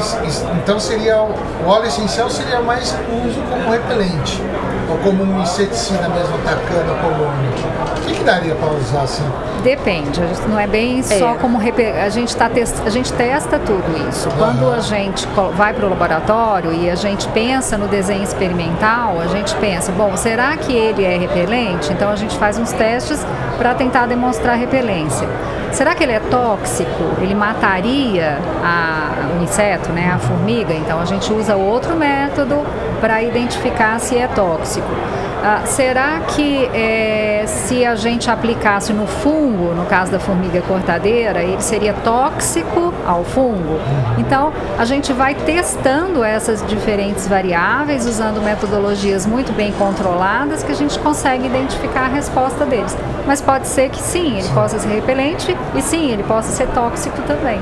então 0.58 0.80
seria 0.80 1.22
o, 1.22 1.34
o 1.66 1.68
óleo 1.68 1.88
essencial 1.88 2.30
seria 2.30 2.62
mais 2.62 2.96
uso 3.26 3.42
como 3.50 3.72
repelente 3.72 4.42
ou 4.90 4.98
como 5.00 5.24
um 5.24 5.42
inseticida 5.42 6.08
mesmo 6.10 6.36
atacando 6.36 6.92
a 6.92 6.98
colônia. 6.98 7.50
O 7.98 8.02
que, 8.02 8.14
que 8.14 8.24
daria 8.24 8.54
para 8.56 8.70
usar 8.72 9.02
assim? 9.02 9.24
Depende, 9.64 10.22
não 10.48 10.60
é 10.60 10.68
bem 10.68 11.02
só 11.02 11.34
como 11.36 11.60
a 11.60 12.10
gente 12.10 12.36
tá 12.36 12.48
test... 12.48 12.76
a 12.86 12.90
gente 12.90 13.12
testa 13.14 13.58
tudo 13.58 14.08
isso. 14.08 14.30
Quando 14.38 14.72
a 14.72 14.80
gente 14.80 15.28
vai 15.56 15.74
para 15.74 15.88
o 15.88 15.90
laboratório 15.90 16.72
e 16.72 16.90
a 16.90 16.94
gente 16.96 17.28
pensa 17.30 17.76
no 17.78 17.88
desenho 17.88 18.24
experimental, 18.24 19.20
a 19.20 19.28
gente 19.28 19.56
pensa, 19.56 19.92
bom, 19.92 20.16
será 20.16 20.56
que 20.56 20.72
ele 20.72 21.04
é 21.04 21.18
repelente? 21.18 21.92
Então 21.92 22.12
a 22.12 22.16
gente 22.16 22.38
faz 22.38 22.60
uns 22.60 22.72
testes 22.74 23.26
para 23.58 23.74
tentar 23.74 24.06
demonstrar 24.06 24.58
repelência. 24.58 25.28
Será 25.72 25.94
que 25.94 26.04
ele 26.04 26.14
é 26.14 26.20
tóxico? 26.20 27.04
Ele 27.22 27.36
mataria 27.36 28.38
a- 28.64 29.38
o 29.40 29.44
inseto, 29.44 29.92
né, 29.92 30.12
a 30.14 30.18
formiga? 30.18 30.74
Então 30.74 31.00
a 31.00 31.06
gente 31.06 31.32
usa 31.34 31.56
outro 31.56 31.96
método 31.96 32.64
para 33.02 33.22
identificar 33.22 34.00
se 34.00 34.18
é 34.18 34.28
tóxico. 34.28 34.88
Ah, 35.48 35.62
será 35.68 36.22
que 36.22 36.68
eh, 36.74 37.44
se 37.46 37.86
a 37.86 37.94
gente 37.94 38.32
aplicasse 38.32 38.92
no 38.92 39.06
fungo, 39.06 39.76
no 39.76 39.86
caso 39.86 40.12
da 40.12 40.20
formiga 40.20 40.60
cortadeira, 40.64 41.44
ele 41.44 41.62
seria 41.62 41.94
tóxico 41.94 42.92
ao 43.06 43.24
fungo? 43.24 43.80
Então, 44.18 44.52
a 44.76 44.84
gente 44.86 45.14
vai 45.14 45.36
testando 45.36 46.24
essas 46.24 46.66
diferentes 46.66 47.28
variáveis, 47.28 48.08
usando 48.08 48.42
metodologias 48.42 49.28
muito 49.28 49.54
bem 49.54 49.72
controladas, 49.74 50.64
que 50.64 50.72
a 50.72 50.76
gente 50.76 50.98
consegue 50.98 51.46
identificar 51.46 52.06
a 52.06 52.08
resposta 52.08 52.66
deles. 52.66 52.98
Mas 53.28 53.40
pode 53.40 53.68
ser 53.68 53.90
que 53.90 54.02
sim, 54.02 54.40
ele 54.40 54.50
possa 54.50 54.80
ser 54.80 54.88
repelente 54.88 55.56
e 55.76 55.82
sim, 55.84 56.10
ele 56.10 56.24
possa 56.24 56.52
ser 56.54 56.66
tóxico 56.70 57.22
também. 57.22 57.62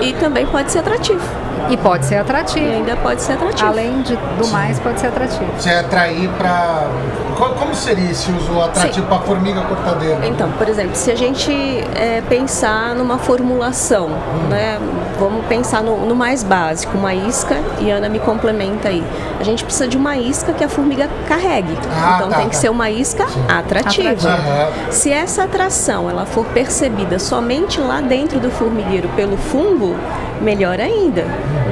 E 0.00 0.12
também 0.12 0.46
pode 0.46 0.70
ser 0.70 0.78
atrativo. 0.78 1.49
E 1.68 1.76
pode 1.76 2.06
ser 2.06 2.14
E 2.14 2.18
atrativo. 2.18 2.70
ainda 2.70 2.96
pode 2.96 3.22
ser 3.22 3.32
atrativo. 3.34 3.68
Além 3.68 4.02
de, 4.02 4.16
do 4.16 4.48
mais, 4.48 4.78
pode 4.78 5.00
ser 5.00 5.08
atrativo. 5.08 5.46
Você 5.58 5.70
atrair 5.70 6.28
para. 6.38 6.88
Como 7.58 7.74
seria 7.74 8.10
esse 8.10 8.30
uso 8.30 8.60
atrativo 8.60 9.06
para 9.06 9.20
formiga 9.20 9.62
cortadeira? 9.62 10.26
Então, 10.26 10.50
por 10.52 10.68
exemplo, 10.68 10.94
se 10.94 11.10
a 11.10 11.14
gente 11.16 11.50
é, 11.94 12.22
pensar 12.28 12.94
numa 12.94 13.18
formulação, 13.18 14.08
né? 14.48 14.78
Vamos 15.18 15.44
pensar 15.46 15.82
no, 15.82 16.06
no 16.06 16.14
mais 16.16 16.42
básico, 16.42 16.96
uma 16.96 17.12
isca, 17.12 17.54
e 17.78 17.90
Ana 17.90 18.08
me 18.08 18.18
complementa 18.18 18.88
aí. 18.88 19.04
A 19.38 19.44
gente 19.44 19.62
precisa 19.62 19.86
de 19.86 19.94
uma 19.96 20.16
isca 20.16 20.54
que 20.54 20.64
a 20.64 20.68
formiga 20.68 21.10
carregue. 21.28 21.76
Ah, 21.90 22.14
então 22.16 22.30
tá, 22.30 22.36
tem 22.36 22.44
tá. 22.46 22.50
que 22.50 22.56
ser 22.56 22.70
uma 22.70 22.88
isca 22.90 23.24
atrativa. 23.46 24.10
Atrativa. 24.10 24.28
Aham. 24.30 24.90
Se 24.90 25.12
essa 25.12 25.44
atração 25.44 26.08
ela 26.08 26.24
for 26.24 26.46
percebida 26.46 27.18
somente 27.18 27.78
lá 27.78 28.00
dentro 28.00 28.40
do 28.40 28.50
formigueiro 28.50 29.10
pelo 29.10 29.36
fungo, 29.36 29.94
melhor 30.40 30.80
ainda, 30.80 31.22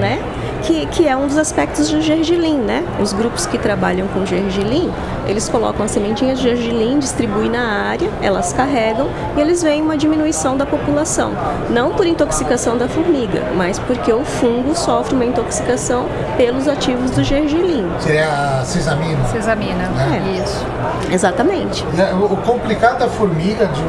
né? 0.00 0.20
Que, 0.62 0.86
que 0.86 1.06
é 1.08 1.16
um 1.16 1.26
dos 1.26 1.38
aspectos 1.38 1.88
do 1.88 2.02
gergelim, 2.02 2.58
né? 2.58 2.84
Os 3.00 3.12
grupos 3.12 3.46
que 3.46 3.56
trabalham 3.56 4.08
com 4.08 4.26
gergelim, 4.26 4.92
eles 5.26 5.48
colocam 5.48 5.84
as 5.84 5.92
sementinhas 5.92 6.38
de 6.40 6.44
gergelim, 6.48 6.98
distribuem 6.98 7.48
na 7.48 7.88
área, 7.88 8.10
elas 8.20 8.52
carregam 8.52 9.08
e 9.36 9.40
eles 9.40 9.62
veem 9.62 9.80
uma 9.80 9.96
diminuição 9.96 10.56
da 10.56 10.66
população. 10.66 11.32
Não 11.70 11.92
por 11.92 12.06
intoxicação 12.06 12.76
da 12.76 12.88
formiga, 12.88 13.44
mas 13.56 13.78
porque 13.78 14.12
o 14.12 14.24
fungo 14.24 14.74
sofre 14.74 15.14
uma 15.14 15.24
intoxicação 15.24 16.06
pelos 16.36 16.66
ativos 16.66 17.12
do 17.12 17.22
gergelim. 17.22 17.88
Seria 18.00 18.28
a 18.60 18.64
cisamina. 18.64 19.24
Sesamina. 19.26 19.84
É. 20.12 20.42
Isso. 20.42 20.66
Exatamente. 21.10 21.84
É, 21.96 22.12
O 22.14 22.28
o 22.28 22.36
complicado 22.38 22.98
da 22.98 23.08
formiga 23.08 23.66
de 23.66 23.82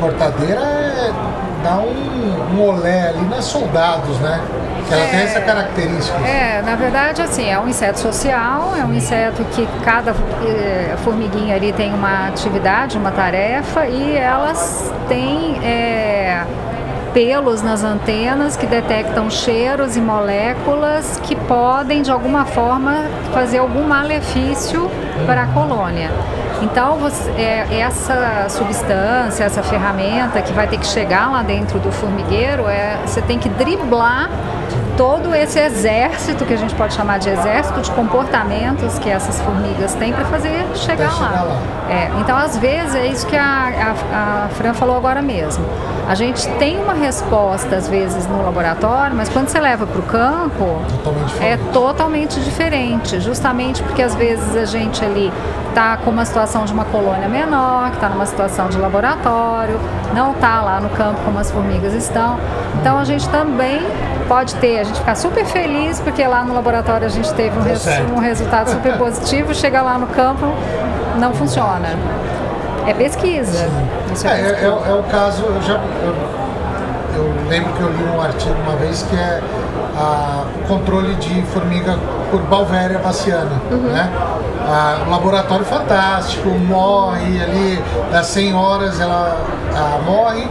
cortadeira 0.00 0.60
é 0.60 1.12
dar 1.66 1.78
um, 1.78 2.54
um 2.54 2.62
olé 2.62 3.08
ali 3.08 3.26
nas 3.28 3.44
soldados, 3.44 4.18
né? 4.20 4.40
Que 4.86 4.94
ela 4.94 5.06
tem 5.08 5.20
essa 5.20 5.40
característica. 5.40 6.16
É, 6.18 6.62
na 6.62 6.76
verdade, 6.76 7.20
assim, 7.20 7.50
é 7.50 7.58
um 7.58 7.68
inseto 7.68 7.98
social, 7.98 8.72
é 8.78 8.84
um 8.84 8.94
inseto 8.94 9.44
que 9.46 9.66
cada 9.84 10.12
eh, 10.44 10.94
formiguinha 11.02 11.56
ali 11.56 11.72
tem 11.72 11.92
uma 11.92 12.28
atividade, 12.28 12.96
uma 12.96 13.10
tarefa 13.10 13.86
e 13.86 14.16
elas 14.16 14.92
têm 15.08 15.58
eh, 15.64 16.44
pelos 17.12 17.62
nas 17.62 17.82
antenas 17.82 18.56
que 18.56 18.66
detectam 18.66 19.28
cheiros 19.28 19.96
e 19.96 20.00
moléculas 20.00 21.20
que 21.24 21.34
podem, 21.34 22.00
de 22.00 22.12
alguma 22.12 22.44
forma, 22.44 23.06
fazer 23.34 23.58
algum 23.58 23.88
malefício 23.88 24.88
para 25.26 25.42
a 25.42 25.46
colônia. 25.48 26.10
Então, 26.62 26.96
você- 26.96 27.30
é, 27.32 27.80
essa 27.80 28.46
substância, 28.48 29.44
essa 29.44 29.62
ferramenta 29.62 30.40
que 30.40 30.52
vai 30.52 30.66
ter 30.66 30.78
que 30.78 30.86
chegar 30.86 31.30
lá 31.30 31.42
dentro 31.42 31.78
do 31.78 31.92
formigueiro, 31.92 32.66
é, 32.68 32.98
você 33.04 33.20
tem 33.20 33.38
que 33.38 33.48
driblar 33.48 34.30
todo 34.96 35.34
esse 35.34 35.58
exército, 35.58 36.44
que 36.44 36.54
a 36.54 36.56
gente 36.56 36.74
pode 36.74 36.94
chamar 36.94 37.18
de 37.18 37.28
exército 37.28 37.80
de 37.80 37.90
comportamentos 37.90 38.98
que 38.98 39.10
essas 39.10 39.40
formigas 39.40 39.94
têm 39.94 40.12
para 40.12 40.24
fazer 40.24 40.66
chegar 40.74 41.10
chegar 41.10 41.20
lá. 41.20 41.42
lá. 41.42 41.60
É, 41.88 42.10
então, 42.20 42.36
às 42.36 42.56
vezes, 42.56 42.94
é 42.94 43.06
isso 43.06 43.26
que 43.26 43.36
a, 43.36 43.94
a, 44.12 44.44
a 44.44 44.48
Fran 44.50 44.74
falou 44.74 44.96
agora 44.96 45.22
mesmo. 45.22 45.64
A 46.08 46.14
gente 46.14 46.48
tem 46.58 46.80
uma 46.80 46.94
resposta, 46.94 47.76
às 47.76 47.88
vezes, 47.88 48.26
no 48.26 48.42
laboratório, 48.44 49.16
mas 49.16 49.28
quando 49.28 49.48
você 49.48 49.58
leva 49.58 49.86
para 49.86 49.98
o 49.98 50.02
campo, 50.04 50.80
Totalmente 51.02 51.44
é 51.44 51.56
totalmente 51.72 52.40
diferente, 52.40 53.20
justamente 53.20 53.82
porque 53.82 54.02
às 54.02 54.14
vezes 54.14 54.56
a 54.56 54.64
gente 54.64 55.04
ali 55.04 55.32
está 55.68 55.96
com 55.96 56.10
uma 56.10 56.24
situação 56.24 56.64
de 56.64 56.72
uma 56.72 56.84
colônia 56.84 57.28
menor, 57.28 57.90
que 57.90 57.96
está 57.96 58.08
numa 58.08 58.24
situação 58.24 58.68
de 58.68 58.78
laboratório, 58.78 59.78
não 60.14 60.32
está 60.32 60.62
lá 60.62 60.80
no 60.80 60.88
campo 60.90 61.20
como 61.24 61.38
as 61.38 61.50
formigas 61.50 61.92
estão. 61.92 62.38
Então 62.80 62.98
a 62.98 63.04
gente 63.04 63.28
também 63.28 63.82
pode 64.28 64.54
ter, 64.56 64.80
a 64.80 64.84
gente 64.84 64.98
ficar 64.98 65.14
super 65.14 65.44
feliz 65.44 66.00
porque 66.00 66.26
lá 66.26 66.42
no 66.44 66.54
laboratório 66.54 67.06
a 67.06 67.10
gente 67.10 67.32
teve 67.34 67.58
um, 67.58 67.62
res, 67.62 67.86
um 68.14 68.18
resultado 68.18 68.70
super 68.70 68.96
positivo, 68.98 69.54
chega 69.54 69.82
lá 69.82 69.98
no 69.98 70.06
campo, 70.08 70.46
não 71.18 71.32
funciona. 71.34 71.88
É 72.86 72.94
pesquisa. 72.94 73.68
Isso 74.12 74.26
é, 74.26 74.30
é, 74.30 74.42
pesquisa. 74.42 74.64
É, 74.64 74.64
é, 74.64 74.94
o 74.94 75.02
caso, 75.04 75.44
eu 75.44 75.62
já 75.62 75.74
eu, 75.74 76.14
eu, 77.16 77.48
lembro 77.48 77.72
que 77.72 77.80
eu 77.80 77.88
li 77.90 78.04
um 78.04 78.20
artigo 78.20 78.54
uma 78.64 78.76
vez 78.76 79.02
que 79.02 79.16
é 79.16 79.42
o 79.96 80.68
controle 80.68 81.14
de 81.14 81.42
formiga 81.42 81.98
por 82.30 82.40
Balvéria 82.42 82.98
baciana, 82.98 83.60
uhum. 83.70 83.92
né? 83.92 84.10
Ah, 84.68 85.04
um 85.06 85.10
laboratório 85.10 85.64
fantástico, 85.64 86.48
morre 86.48 87.40
ali, 87.42 87.82
das 88.10 88.26
100 88.26 88.54
horas 88.54 89.00
ela 89.00 89.38
ah, 89.74 90.00
morre, 90.04 90.46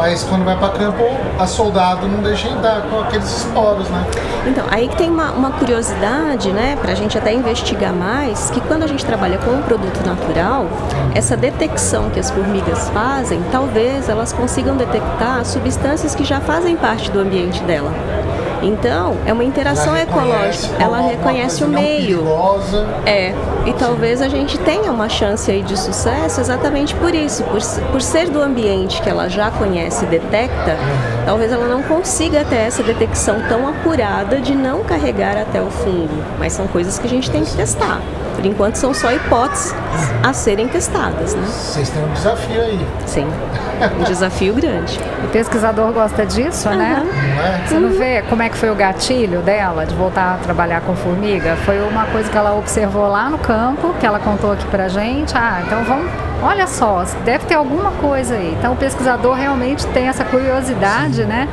mas 0.00 0.24
quando 0.24 0.46
vai 0.46 0.56
para 0.56 0.70
campo, 0.70 1.04
a 1.38 1.46
soldado 1.46 2.08
não 2.08 2.22
deixa 2.22 2.48
entrar 2.48 2.80
com 2.88 3.00
aqueles 3.00 3.36
esporos, 3.36 3.86
né? 3.90 4.02
Então, 4.46 4.64
aí 4.70 4.88
que 4.88 4.96
tem 4.96 5.10
uma, 5.10 5.30
uma 5.32 5.50
curiosidade, 5.50 6.50
né, 6.52 6.74
para 6.80 6.92
a 6.92 6.94
gente 6.94 7.18
até 7.18 7.34
investigar 7.34 7.92
mais, 7.92 8.50
que 8.50 8.62
quando 8.62 8.82
a 8.82 8.86
gente 8.86 9.04
trabalha 9.04 9.36
com 9.36 9.50
um 9.50 9.60
produto 9.60 10.02
natural, 10.02 10.66
essa 11.14 11.36
detecção 11.36 12.08
que 12.08 12.18
as 12.18 12.30
formigas 12.30 12.88
fazem, 12.88 13.42
talvez 13.52 14.08
elas 14.08 14.32
consigam 14.32 14.74
detectar 14.74 15.44
substâncias 15.44 16.14
que 16.14 16.24
já 16.24 16.40
fazem 16.40 16.78
parte 16.78 17.10
do 17.10 17.20
ambiente 17.20 17.62
dela. 17.64 17.92
Então, 18.62 19.16
é 19.26 19.32
uma 19.32 19.44
interação 19.44 19.96
ecológica. 19.96 20.74
Ela 20.78 21.00
reconhece 21.00 21.64
o 21.64 21.68
meio. 21.68 22.24
É. 23.06 23.34
E 23.66 23.72
talvez 23.74 24.20
a 24.22 24.28
gente 24.28 24.58
tenha 24.58 24.90
uma 24.90 25.08
chance 25.08 25.50
aí 25.50 25.62
de 25.62 25.78
sucesso 25.78 26.40
exatamente 26.40 26.94
por 26.94 27.14
isso, 27.14 27.42
por, 27.44 27.60
por 27.90 28.00
ser 28.00 28.30
do 28.30 28.40
ambiente 28.40 29.00
que 29.02 29.08
ela 29.08 29.28
já 29.28 29.50
conhece 29.50 30.04
e 30.04 30.08
detecta, 30.08 30.76
talvez 31.26 31.52
ela 31.52 31.66
não 31.66 31.82
consiga 31.82 32.44
ter 32.44 32.56
essa 32.56 32.82
detecção 32.82 33.36
tão 33.48 33.68
apurada 33.68 34.40
de 34.40 34.54
não 34.54 34.82
carregar 34.84 35.36
até 35.36 35.60
o 35.60 35.70
fundo. 35.70 36.10
Mas 36.38 36.52
são 36.52 36.66
coisas 36.66 36.98
que 36.98 37.06
a 37.06 37.10
gente 37.10 37.30
tem 37.30 37.44
que 37.44 37.54
testar. 37.54 38.00
Por 38.34 38.46
enquanto 38.46 38.76
são 38.76 38.94
só 38.94 39.12
hipóteses 39.12 39.74
a 40.22 40.32
serem 40.32 40.68
testadas, 40.68 41.34
né? 41.34 41.46
Vocês 41.46 41.90
têm 41.90 42.02
um 42.02 42.12
desafio 42.12 42.62
aí. 42.62 42.86
Sim, 43.06 43.26
um 44.00 44.04
desafio 44.04 44.54
grande. 44.54 44.98
O 45.24 45.28
pesquisador 45.28 45.92
gosta 45.92 46.24
disso, 46.24 46.68
uhum. 46.68 46.76
né? 46.76 47.02
É? 47.64 47.68
Você 47.68 47.78
não 47.78 47.90
vê 47.90 48.22
como 48.22 48.42
é 48.42 48.48
que 48.48 48.56
foi 48.56 48.70
o 48.70 48.74
gatilho 48.74 49.40
dela 49.40 49.84
de 49.86 49.94
voltar 49.94 50.34
a 50.34 50.36
trabalhar 50.38 50.80
com 50.80 50.94
formiga? 50.96 51.56
Foi 51.64 51.80
uma 51.82 52.06
coisa 52.06 52.30
que 52.30 52.36
ela 52.36 52.54
observou 52.56 53.06
lá 53.08 53.28
no 53.28 53.38
campo, 53.38 53.94
que 54.00 54.06
ela 54.06 54.18
contou 54.18 54.52
aqui 54.52 54.64
pra 54.66 54.88
gente. 54.88 55.36
Ah, 55.36 55.62
então 55.64 55.84
vamos 55.84 56.10
olha 56.42 56.66
só, 56.66 57.04
deve 57.24 57.46
ter 57.46 57.54
alguma 57.54 57.90
coisa 57.92 58.34
aí. 58.34 58.54
Então 58.58 58.72
o 58.72 58.76
pesquisador 58.76 59.34
realmente 59.34 59.86
tem 59.88 60.08
essa 60.08 60.24
curiosidade, 60.24 61.16
Sim. 61.16 61.24
né? 61.24 61.48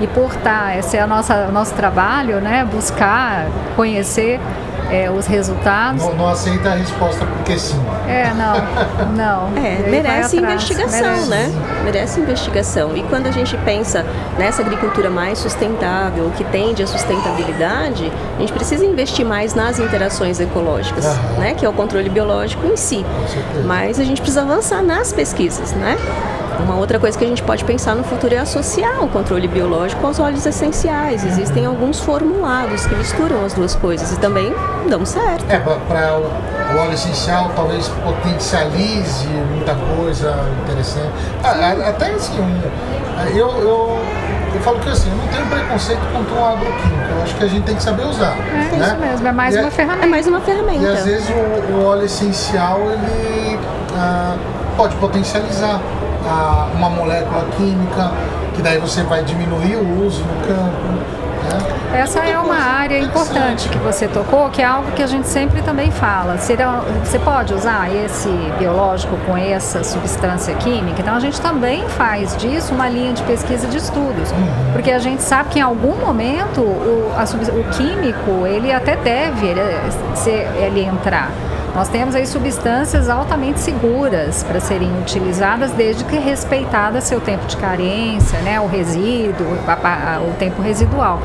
E 0.00 0.06
por 0.08 0.34
tá, 0.36 0.76
esse 0.76 0.96
é 0.96 1.04
o 1.04 1.06
nosso, 1.06 1.32
nosso 1.52 1.74
trabalho, 1.74 2.40
né? 2.40 2.66
Buscar, 2.70 3.46
conhecer 3.76 4.40
é, 4.90 5.10
os 5.10 5.26
resultados. 5.26 6.02
Não, 6.02 6.14
não, 6.14 6.28
aceita 6.28 6.70
a 6.70 6.74
resposta 6.74 7.24
porque 7.24 7.58
sim. 7.58 7.80
É, 8.08 8.32
não, 8.34 8.54
não. 9.14 9.56
É, 9.56 9.88
merece 9.88 10.36
investigação, 10.36 11.00
merece. 11.00 11.28
né? 11.28 11.52
Merece 11.84 12.20
investigação. 12.20 12.96
E 12.96 13.02
quando 13.04 13.26
a 13.26 13.30
gente 13.30 13.56
pensa 13.58 14.04
nessa 14.38 14.62
agricultura 14.62 15.10
mais 15.10 15.38
sustentável, 15.38 16.30
que 16.36 16.44
tende 16.44 16.82
à 16.82 16.86
sustentabilidade, 16.86 18.10
a 18.36 18.40
gente 18.40 18.52
precisa 18.52 18.84
investir 18.84 19.24
mais 19.24 19.54
nas 19.54 19.78
interações 19.78 20.40
ecológicas, 20.40 21.04
né? 21.38 21.54
Que 21.54 21.64
é 21.64 21.68
o 21.68 21.72
controle 21.72 22.08
biológico 22.08 22.66
em 22.66 22.76
si. 22.76 23.04
Mas 23.64 23.98
a 23.98 24.04
gente 24.04 24.20
precisa 24.20 24.42
avançar 24.42 24.82
nas 24.82 25.12
pesquisas, 25.12 25.72
né? 25.72 25.96
Uma 26.60 26.76
outra 26.76 26.98
coisa 26.98 27.18
que 27.18 27.24
a 27.24 27.28
gente 27.28 27.42
pode 27.42 27.64
pensar 27.64 27.94
no 27.94 28.04
futuro 28.04 28.34
é 28.34 28.38
associar 28.38 29.02
o 29.02 29.08
controle 29.08 29.48
biológico 29.48 30.06
aos 30.06 30.18
óleos 30.18 30.46
essenciais. 30.46 31.24
Existem 31.24 31.66
alguns 31.66 32.00
formulados 32.00 32.86
que 32.86 32.94
misturam 32.94 33.44
as 33.44 33.52
duas 33.52 33.74
coisas 33.74 34.12
e 34.12 34.18
também 34.18 34.54
dão 34.88 35.04
certo. 35.04 35.44
É, 35.48 35.58
para 35.58 36.18
o 36.18 36.78
óleo 36.78 36.92
essencial 36.92 37.50
talvez 37.54 37.88
potencialize 37.88 39.26
muita 39.54 39.74
coisa 39.96 40.34
interessante. 40.62 41.12
Ah, 41.42 41.88
até 41.88 42.10
assim, 42.10 42.40
um, 42.40 43.36
eu, 43.36 43.48
eu, 43.48 43.98
eu 44.54 44.60
falo 44.60 44.78
que 44.80 44.88
assim, 44.88 45.10
eu 45.10 45.16
não 45.16 45.26
tenho 45.28 45.46
preconceito 45.46 46.00
contra 46.12 46.34
o 46.34 46.44
agroquímico. 46.44 47.12
Eu 47.16 47.22
acho 47.22 47.34
que 47.36 47.44
a 47.44 47.48
gente 47.48 47.64
tem 47.64 47.76
que 47.76 47.82
saber 47.82 48.06
usar. 48.06 48.36
É 48.36 48.76
né? 48.76 48.86
isso 48.86 48.96
mesmo, 48.96 49.28
é 49.28 49.32
mais 49.32 49.54
e 49.54 49.58
uma 49.58 49.68
é, 49.68 49.70
ferramenta. 49.70 50.06
É 50.06 50.08
mais 50.08 50.26
uma 50.26 50.40
ferramenta. 50.40 50.82
E 50.82 50.86
às 50.86 51.04
vezes 51.04 51.28
o, 51.28 51.72
o 51.72 51.84
óleo 51.86 52.04
essencial 52.04 52.80
ele 52.90 53.58
ah, 53.96 54.36
pode 54.76 54.94
potencializar 54.96 55.80
a, 56.26 56.68
uma 56.74 56.90
molécula 56.90 57.44
química, 57.56 58.12
que 58.54 58.62
daí 58.62 58.78
você 58.78 59.02
vai 59.02 59.22
diminuir 59.24 59.76
o 59.76 60.06
uso 60.06 60.22
no 60.22 60.46
campo. 60.46 60.82
Né? 60.88 61.74
Essa 61.94 62.26
é 62.26 62.36
uma 62.36 62.56
área 62.56 62.98
importante 62.98 63.68
que 63.68 63.78
você 63.78 64.08
tocou, 64.08 64.50
que 64.50 64.60
é 64.60 64.64
algo 64.64 64.90
que 64.92 65.02
a 65.02 65.06
gente 65.06 65.28
sempre 65.28 65.62
também 65.62 65.92
fala. 65.92 66.36
Você 66.36 67.18
pode 67.20 67.54
usar 67.54 67.88
esse 67.94 68.28
biológico 68.58 69.16
com 69.24 69.36
essa 69.36 69.84
substância 69.84 70.52
química? 70.56 71.00
Então 71.00 71.14
a 71.14 71.20
gente 71.20 71.40
também 71.40 71.88
faz 71.90 72.36
disso 72.36 72.74
uma 72.74 72.88
linha 72.88 73.12
de 73.12 73.22
pesquisa 73.22 73.68
de 73.68 73.76
estudos, 73.76 74.32
uhum. 74.32 74.72
porque 74.72 74.90
a 74.90 74.98
gente 74.98 75.22
sabe 75.22 75.50
que 75.50 75.60
em 75.60 75.62
algum 75.62 75.94
momento 75.94 76.62
o, 76.62 77.12
a, 77.16 77.22
o 77.22 77.64
químico 77.76 78.44
ele 78.44 78.72
até 78.72 78.96
deve 78.96 79.46
ele, 79.46 79.60
ser, 80.16 80.48
ele 80.56 80.80
entrar. 80.80 81.30
Nós 81.74 81.88
temos 81.88 82.14
aí 82.14 82.24
substâncias 82.24 83.08
altamente 83.08 83.58
seguras 83.58 84.44
para 84.44 84.60
serem 84.60 84.96
utilizadas, 85.00 85.72
desde 85.72 86.04
que 86.04 86.16
respeitada 86.16 87.00
seu 87.00 87.20
tempo 87.20 87.46
de 87.46 87.56
carência, 87.56 88.38
né, 88.42 88.60
o 88.60 88.66
resíduo, 88.66 89.58
o 90.28 90.34
tempo 90.38 90.62
residual. 90.62 91.20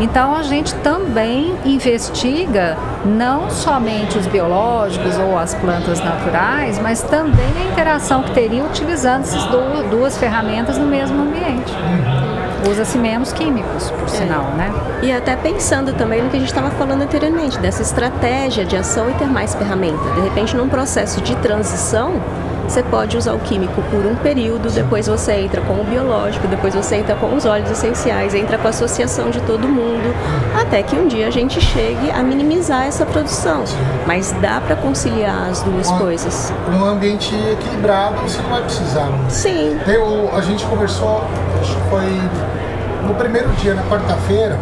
Então 0.00 0.34
a 0.34 0.42
gente 0.42 0.74
também 0.76 1.54
investiga 1.66 2.78
não 3.04 3.50
somente 3.50 4.16
os 4.16 4.26
biológicos 4.26 5.18
ou 5.18 5.38
as 5.38 5.54
plantas 5.54 6.00
naturais, 6.00 6.78
mas 6.78 7.02
também 7.02 7.52
a 7.60 7.70
interação 7.70 8.22
que 8.22 8.32
teria 8.32 8.64
utilizando 8.64 9.24
essas 9.24 9.44
duas 9.90 10.16
ferramentas 10.16 10.78
no 10.78 10.86
mesmo 10.86 11.20
ambiente. 11.22 11.72
Usa-se 12.68 12.96
menos 12.96 13.32
químicos, 13.32 13.90
por 13.90 14.04
é. 14.04 14.08
sinal, 14.08 14.44
né? 14.56 14.72
E 15.02 15.12
até 15.12 15.34
pensando 15.34 15.92
também 15.94 16.22
no 16.22 16.30
que 16.30 16.36
a 16.36 16.40
gente 16.40 16.48
estava 16.48 16.70
falando 16.70 17.02
anteriormente, 17.02 17.58
dessa 17.58 17.82
estratégia 17.82 18.64
de 18.64 18.76
ação 18.76 19.10
e 19.10 19.14
ter 19.14 19.26
mais 19.26 19.54
ferramenta. 19.54 20.10
De 20.14 20.20
repente, 20.20 20.56
num 20.56 20.68
processo 20.68 21.20
de 21.20 21.34
transição, 21.36 22.20
você 22.72 22.82
pode 22.82 23.18
usar 23.18 23.34
o 23.34 23.38
químico 23.38 23.82
por 23.90 24.06
um 24.06 24.14
período, 24.14 24.70
depois 24.70 25.06
você 25.06 25.32
entra 25.34 25.60
com 25.60 25.74
o 25.74 25.84
biológico, 25.84 26.48
depois 26.48 26.74
você 26.74 26.96
entra 26.96 27.14
com 27.16 27.34
os 27.34 27.44
óleos 27.44 27.70
essenciais, 27.70 28.34
entra 28.34 28.56
com 28.56 28.66
a 28.66 28.70
associação 28.70 29.28
de 29.28 29.42
todo 29.42 29.68
mundo, 29.68 30.14
até 30.58 30.82
que 30.82 30.96
um 30.96 31.06
dia 31.06 31.26
a 31.26 31.30
gente 31.30 31.60
chegue 31.60 32.10
a 32.10 32.22
minimizar 32.22 32.86
essa 32.86 33.04
produção. 33.04 33.62
Mas 34.06 34.32
dá 34.40 34.58
para 34.58 34.74
conciliar 34.74 35.50
as 35.50 35.60
duas 35.62 35.90
um, 35.90 35.98
coisas. 35.98 36.50
Um 36.72 36.82
ambiente 36.82 37.34
equilibrado, 37.34 38.16
você 38.22 38.40
não 38.40 38.48
vai 38.48 38.62
precisar. 38.62 39.10
Sim. 39.28 39.78
Eu, 39.86 40.34
a 40.34 40.40
gente 40.40 40.64
conversou, 40.64 41.22
acho 41.60 41.76
que 41.76 41.90
foi 41.90 42.20
no 43.06 43.14
primeiro 43.16 43.50
dia, 43.60 43.74
na 43.74 43.82
quarta-feira, 43.82 44.58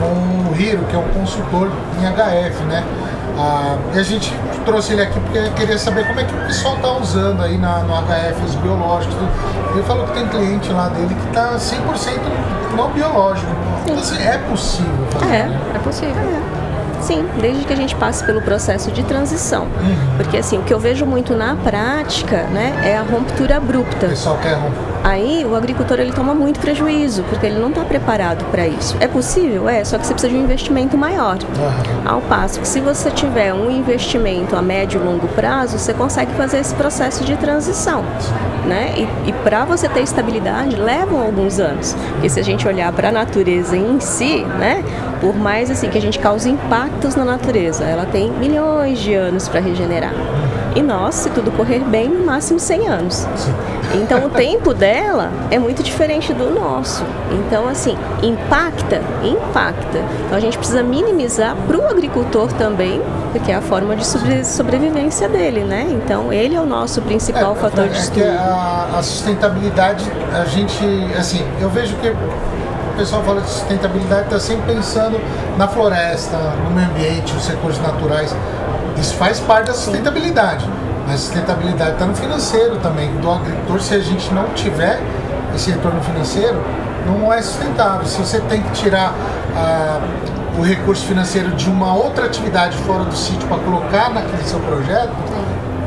com 0.00 0.50
o 0.50 0.60
Hiro, 0.60 0.84
que 0.86 0.96
é 0.96 0.98
um 0.98 1.08
consultor 1.10 1.70
em 2.00 2.06
HF, 2.06 2.64
né? 2.64 2.82
Ah, 3.36 3.76
e 3.94 3.98
a 3.98 4.02
gente 4.02 4.32
trouxe 4.64 4.92
ele 4.92 5.02
aqui 5.02 5.18
porque 5.18 5.50
queria 5.50 5.78
saber 5.78 6.06
como 6.06 6.20
é 6.20 6.24
que 6.24 6.34
o 6.34 6.46
pessoal 6.46 6.76
está 6.76 6.92
usando 6.98 7.42
aí 7.42 7.58
na, 7.58 7.80
no 7.80 7.94
HF 7.94 8.44
os 8.44 8.54
biológicos. 8.56 9.16
Ele 9.72 9.82
falou 9.82 10.06
que 10.06 10.12
tem 10.12 10.28
cliente 10.28 10.72
lá 10.72 10.88
dele 10.88 11.14
que 11.14 11.28
está 11.28 11.56
100% 11.56 11.74
não 12.76 12.90
biológico. 12.90 13.50
Então, 13.82 13.98
assim, 13.98 14.22
é 14.22 14.38
possível 14.38 15.06
fazer. 15.10 15.34
É, 15.34 15.46
né? 15.46 15.60
é 15.74 15.78
possível. 15.78 16.14
É. 16.16 16.53
Sim, 17.04 17.26
desde 17.40 17.64
que 17.64 17.72
a 17.72 17.76
gente 17.76 17.94
passe 17.96 18.24
pelo 18.24 18.40
processo 18.40 18.90
de 18.90 19.02
transição. 19.02 19.66
Porque 20.16 20.38
assim, 20.38 20.58
o 20.58 20.62
que 20.62 20.72
eu 20.72 20.80
vejo 20.80 21.04
muito 21.04 21.34
na 21.34 21.54
prática, 21.54 22.44
né, 22.44 22.72
é 22.84 22.96
a 22.96 23.02
ruptura 23.02 23.58
abrupta. 23.58 24.06
O 24.06 24.08
pessoal 24.08 24.38
quer 24.42 24.58
Aí 25.04 25.44
o 25.44 25.54
agricultor 25.54 26.00
ele 26.00 26.12
toma 26.12 26.34
muito 26.34 26.58
prejuízo, 26.58 27.24
porque 27.24 27.44
ele 27.44 27.58
não 27.58 27.68
está 27.68 27.84
preparado 27.84 28.42
para 28.46 28.66
isso. 28.66 28.96
É 29.00 29.06
possível? 29.06 29.68
É, 29.68 29.84
só 29.84 29.98
que 29.98 30.06
você 30.06 30.14
precisa 30.14 30.32
de 30.32 30.38
um 30.38 30.42
investimento 30.42 30.96
maior. 30.96 31.36
Uhum. 31.36 32.10
Ao 32.10 32.22
passo 32.22 32.58
que 32.58 32.66
se 32.66 32.80
você 32.80 33.10
tiver 33.10 33.52
um 33.52 33.70
investimento 33.70 34.56
a 34.56 34.62
médio 34.62 34.98
e 35.02 35.04
longo 35.04 35.28
prazo, 35.28 35.78
você 35.78 35.92
consegue 35.92 36.32
fazer 36.32 36.58
esse 36.58 36.74
processo 36.74 37.22
de 37.22 37.36
transição. 37.36 38.02
Né? 38.66 38.94
E, 38.96 39.28
e 39.28 39.32
para 39.44 39.66
você 39.66 39.90
ter 39.90 40.00
estabilidade, 40.00 40.74
levam 40.76 41.20
alguns 41.20 41.60
anos. 41.60 41.94
Porque 42.12 42.30
se 42.30 42.40
a 42.40 42.42
gente 42.42 42.66
olhar 42.66 42.90
para 42.90 43.10
a 43.10 43.12
natureza 43.12 43.76
em 43.76 44.00
si, 44.00 44.42
né, 44.58 44.82
por 45.24 45.34
mais 45.34 45.70
assim 45.70 45.88
que 45.88 45.96
a 45.96 46.00
gente 46.02 46.18
cause 46.18 46.50
impactos 46.50 47.14
na 47.16 47.24
natureza, 47.24 47.82
ela 47.82 48.04
tem 48.04 48.30
milhões 48.30 48.98
de 48.98 49.14
anos 49.14 49.48
para 49.48 49.58
regenerar. 49.58 50.12
E 50.76 50.82
nós, 50.82 51.14
se 51.14 51.30
tudo 51.30 51.50
correr 51.52 51.78
bem, 51.78 52.08
no 52.10 52.26
máximo 52.26 52.58
100 52.60 52.88
anos. 52.88 53.26
Então 53.94 54.26
o 54.26 54.28
tempo 54.30 54.74
dela 54.74 55.30
é 55.50 55.58
muito 55.58 55.82
diferente 55.82 56.34
do 56.34 56.50
nosso. 56.50 57.02
Então, 57.30 57.66
assim, 57.68 57.96
impacta, 58.22 59.00
impacta. 59.22 59.98
Então 60.26 60.36
a 60.36 60.40
gente 60.40 60.58
precisa 60.58 60.82
minimizar 60.82 61.56
para 61.66 61.78
o 61.78 61.86
agricultor 61.88 62.52
também, 62.54 63.00
porque 63.32 63.50
é 63.50 63.54
a 63.54 63.62
forma 63.62 63.96
de 63.96 64.04
sobre- 64.04 64.44
sobrevivência 64.44 65.26
dele, 65.28 65.60
né? 65.60 65.86
Então 65.90 66.30
ele 66.32 66.54
é 66.56 66.60
o 66.60 66.66
nosso 66.66 67.00
principal 67.00 67.52
É, 67.52 67.60
fator 67.60 67.88
de 67.88 67.96
é 67.96 68.00
estudo. 68.00 68.24
a, 68.26 68.98
a 68.98 69.02
sustentabilidade, 69.02 70.04
a 70.34 70.44
gente, 70.44 70.84
assim, 71.16 71.42
eu 71.60 71.70
vejo 71.70 71.94
que 71.96 72.12
o 72.94 72.96
pessoal 72.96 73.22
fala 73.24 73.40
de 73.40 73.50
sustentabilidade 73.50 74.24
está 74.24 74.38
sempre 74.38 74.74
pensando 74.74 75.20
na 75.58 75.66
floresta, 75.66 76.36
no 76.64 76.70
meio 76.70 76.88
ambiente, 76.88 77.34
os 77.34 77.48
recursos 77.48 77.82
naturais. 77.82 78.34
Isso 78.96 79.14
faz 79.16 79.40
parte 79.40 79.66
da 79.66 79.74
sustentabilidade. 79.74 80.64
Mas 81.04 81.16
a 81.16 81.18
sustentabilidade 81.18 81.92
está 81.92 82.06
no 82.06 82.14
financeiro 82.14 82.76
também, 82.76 83.10
do 83.16 83.30
agricultor. 83.30 83.80
Se 83.80 83.94
a 83.94 84.00
gente 84.00 84.32
não 84.32 84.44
tiver 84.50 85.00
esse 85.54 85.72
retorno 85.72 86.00
financeiro, 86.02 86.62
não 87.04 87.32
é 87.32 87.42
sustentável. 87.42 88.06
Se 88.06 88.16
você 88.16 88.40
tem 88.40 88.62
que 88.62 88.70
tirar 88.70 89.12
ah, 89.56 90.00
o 90.56 90.62
recurso 90.62 91.04
financeiro 91.04 91.50
de 91.50 91.68
uma 91.68 91.94
outra 91.94 92.26
atividade 92.26 92.78
fora 92.78 93.04
do 93.04 93.16
sítio 93.16 93.46
para 93.48 93.58
colocar 93.58 94.10
naquele 94.10 94.44
seu 94.44 94.60
projeto, 94.60 95.12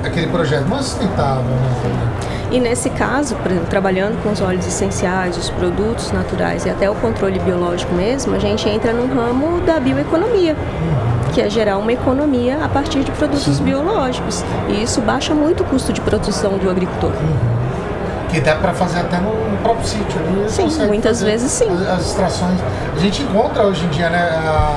aquele 0.04 0.28
projeto 0.28 0.68
não 0.68 0.78
é 0.78 0.82
sustentável. 0.82 1.46
Né? 1.46 2.37
E 2.50 2.60
nesse 2.60 2.90
caso, 2.90 3.36
por 3.36 3.52
exemplo, 3.52 3.68
trabalhando 3.70 4.22
com 4.24 4.30
os 4.32 4.42
óleos 4.42 4.66
essenciais, 4.66 5.38
os 5.38 5.50
produtos 5.50 6.12
naturais 6.12 6.66
e 6.66 6.70
até 6.70 6.90
o 6.90 6.96
controle 6.96 7.40
biológico 7.40 7.94
mesmo, 7.94 8.34
a 8.36 8.40
gente 8.40 8.68
entra 8.70 8.94
no 8.94 9.06
ramo 9.14 9.60
da 9.62 9.80
bioeconomia, 9.80 10.56
que 11.34 11.42
é 11.42 11.50
gerar 11.50 11.78
uma 11.78 11.92
economia 11.92 12.58
a 12.64 12.70
partir 12.70 13.04
de 13.04 13.12
produtos 13.12 13.60
biológicos. 13.60 14.44
E 14.70 14.82
isso 14.82 15.02
baixa 15.02 15.34
muito 15.34 15.64
o 15.64 15.66
custo 15.66 15.92
de 15.92 16.00
produção 16.00 16.58
do 16.58 16.70
agricultor. 16.70 17.12
Que 18.30 18.40
dá 18.40 18.56
para 18.56 18.74
fazer 18.74 19.00
até 19.00 19.18
no, 19.18 19.30
no 19.52 19.58
próprio 19.58 19.86
sítio. 19.86 20.20
ali, 20.20 20.50
Sim, 20.50 20.86
muitas 20.88 21.22
vezes 21.22 21.52
sim. 21.52 21.70
As, 21.70 22.00
as 22.00 22.06
extrações. 22.08 22.60
A 22.96 23.00
gente 23.00 23.24
encontra 23.24 23.64
hoje 23.64 23.86
em 23.86 23.90
dia, 23.90 24.10
né? 24.10 24.20
a- 24.20 24.76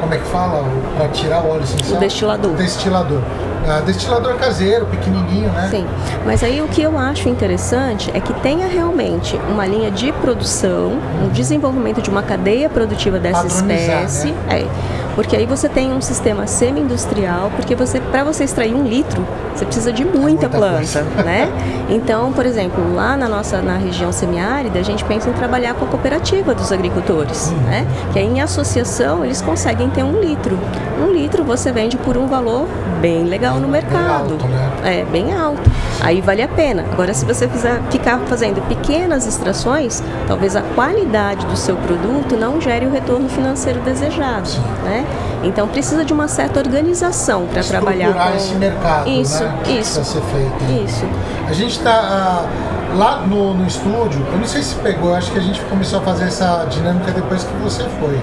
como 0.00 0.12
é 0.12 0.18
que 0.18 0.26
fala? 0.26 0.64
Para 0.98 1.08
tirar 1.08 1.42
o 1.42 1.50
óleo 1.50 1.62
essencial? 1.62 1.96
O 1.96 2.00
destilador. 2.00 2.50
O 2.52 2.54
destilador. 2.56 3.20
Ah, 3.66 3.80
destilador 3.80 4.34
caseiro, 4.36 4.84
pequenininho, 4.86 5.50
né? 5.52 5.68
Sim, 5.70 5.86
mas 6.26 6.42
aí 6.42 6.60
o 6.60 6.68
que 6.68 6.82
eu 6.82 6.98
acho 6.98 7.28
interessante 7.30 8.10
é 8.12 8.20
que 8.20 8.32
tenha 8.40 8.66
realmente 8.66 9.36
uma 9.50 9.66
linha 9.66 9.90
de 9.90 10.12
produção, 10.12 10.92
um 11.24 11.28
desenvolvimento 11.28 12.02
de 12.02 12.10
uma 12.10 12.22
cadeia 12.22 12.68
produtiva 12.68 13.18
dessa 13.18 13.46
espécie. 13.46 14.32
né? 14.32 14.60
É, 14.60 14.66
porque 15.14 15.36
aí 15.36 15.46
você 15.46 15.68
tem 15.68 15.92
um 15.92 16.00
sistema 16.00 16.46
semi-industrial, 16.46 17.50
porque 17.56 17.74
você 17.74 18.00
para 18.00 18.24
você 18.24 18.44
extrair 18.44 18.74
um 18.74 18.84
litro, 18.84 19.26
você 19.54 19.64
precisa 19.64 19.92
de 19.92 20.04
muita, 20.04 20.18
muita 20.20 20.48
planta, 20.48 21.02
né? 21.24 21.48
Então, 21.88 22.32
por 22.32 22.44
exemplo, 22.46 22.94
lá 22.94 23.16
na 23.16 23.28
nossa 23.28 23.62
na 23.62 23.76
região 23.76 24.10
semiárida, 24.12 24.78
a 24.78 24.82
gente 24.82 25.04
pensa 25.04 25.28
em 25.30 25.32
trabalhar 25.32 25.74
com 25.74 25.84
a 25.84 25.88
cooperativa 25.88 26.54
dos 26.54 26.72
agricultores, 26.72 27.50
Uhum. 27.50 27.56
né? 27.70 27.86
Que 28.12 28.18
aí 28.18 28.26
em 28.26 28.40
associação 28.40 29.24
eles 29.24 29.40
conseguem 29.40 29.88
ter 29.90 30.02
um 30.02 30.20
litro. 30.20 30.58
Um 31.00 31.12
litro 31.12 31.44
você 31.44 31.70
vende 31.72 31.96
por 31.96 32.16
um 32.16 32.26
valor 32.26 32.66
bem 33.00 33.24
legal 33.24 33.54
no 33.56 33.62
Bem 33.62 33.70
mercado. 33.82 34.32
alto, 34.32 34.46
né? 34.46 34.70
É, 34.84 35.04
bem 35.04 35.32
alto. 35.34 35.70
Aí 36.00 36.20
vale 36.20 36.42
a 36.42 36.48
pena. 36.48 36.84
Agora, 36.92 37.14
se 37.14 37.24
você 37.24 37.48
fizer, 37.48 37.80
ficar 37.90 38.18
fazendo 38.26 38.60
pequenas 38.68 39.26
extrações, 39.26 40.02
talvez 40.26 40.54
a 40.54 40.60
qualidade 40.60 41.46
do 41.46 41.56
seu 41.56 41.76
produto 41.76 42.36
não 42.36 42.60
gere 42.60 42.84
o 42.84 42.90
retorno 42.90 43.28
financeiro 43.28 43.80
desejado. 43.80 44.50
Né? 44.84 45.06
Então, 45.42 45.66
precisa 45.66 46.04
de 46.04 46.12
uma 46.12 46.28
certa 46.28 46.60
organização 46.60 47.46
para 47.46 47.62
trabalhar 47.62 48.12
com... 48.12 48.36
esse 48.36 48.54
mercado, 48.54 49.08
Isso, 49.08 49.42
né? 49.44 49.54
isso. 49.78 49.94
Para 49.94 50.04
ser 50.04 50.22
feito. 50.22 50.84
Isso. 50.84 51.04
A 51.48 51.52
gente 51.52 51.78
está 51.78 52.46
lá 52.94 53.22
no, 53.26 53.54
no 53.54 53.66
estúdio, 53.66 54.24
eu 54.32 54.38
não 54.38 54.46
sei 54.46 54.62
se 54.62 54.74
pegou, 54.76 55.14
acho 55.14 55.32
que 55.32 55.38
a 55.38 55.42
gente 55.42 55.60
começou 55.62 55.98
a 55.98 56.02
fazer 56.02 56.24
essa 56.24 56.66
dinâmica 56.70 57.10
depois 57.10 57.44
que 57.44 57.54
você 57.56 57.82
foi. 58.00 58.18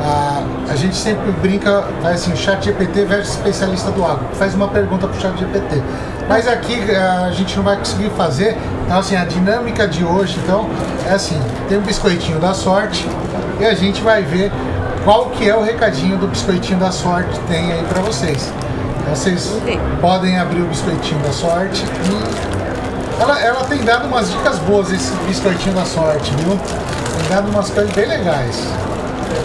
Ah, 0.00 0.42
a 0.68 0.76
gente 0.76 0.96
sempre 0.96 1.30
brinca, 1.32 1.84
vai 2.02 2.14
assim, 2.14 2.34
chat 2.36 2.64
GPT 2.64 3.04
versus 3.04 3.34
especialista 3.34 3.90
do 3.90 4.04
agro. 4.04 4.26
Faz 4.34 4.54
uma 4.54 4.68
pergunta 4.68 5.06
pro 5.08 5.20
chat 5.20 5.36
GPT. 5.38 5.82
Mas 6.28 6.48
aqui 6.48 6.78
ah, 6.94 7.26
a 7.26 7.32
gente 7.32 7.56
não 7.56 7.64
vai 7.64 7.76
conseguir 7.76 8.10
fazer. 8.10 8.56
Então 8.84 8.98
assim, 8.98 9.16
a 9.16 9.24
dinâmica 9.24 9.86
de 9.86 10.04
hoje, 10.04 10.38
então, 10.42 10.68
é 11.06 11.14
assim, 11.14 11.40
tem 11.68 11.78
um 11.78 11.82
biscoitinho 11.82 12.38
da 12.38 12.54
sorte 12.54 13.06
e 13.60 13.64
a 13.64 13.74
gente 13.74 14.02
vai 14.02 14.22
ver 14.22 14.50
qual 15.04 15.26
que 15.26 15.48
é 15.48 15.54
o 15.54 15.62
recadinho 15.62 16.16
do 16.16 16.26
biscoitinho 16.26 16.78
da 16.78 16.90
sorte 16.90 17.38
que 17.38 17.46
tem 17.46 17.72
aí 17.72 17.84
para 17.88 18.00
vocês. 18.00 18.52
Então, 19.00 19.14
vocês 19.14 19.46
ver. 19.64 19.78
podem 20.00 20.38
abrir 20.38 20.62
o 20.62 20.66
biscoitinho 20.66 21.20
da 21.20 21.32
sorte 21.32 21.84
e 21.84 22.54
ela, 23.20 23.40
ela 23.40 23.64
tem 23.64 23.82
dado 23.84 24.08
umas 24.08 24.30
dicas 24.30 24.58
boas, 24.60 24.90
esse 24.92 25.12
biscoitinho 25.26 25.74
da 25.74 25.84
sorte, 25.84 26.32
viu? 26.36 26.58
Tem 27.18 27.28
dado 27.28 27.48
umas 27.48 27.70
coisas 27.70 27.92
bem 27.92 28.06
legais. 28.06 28.58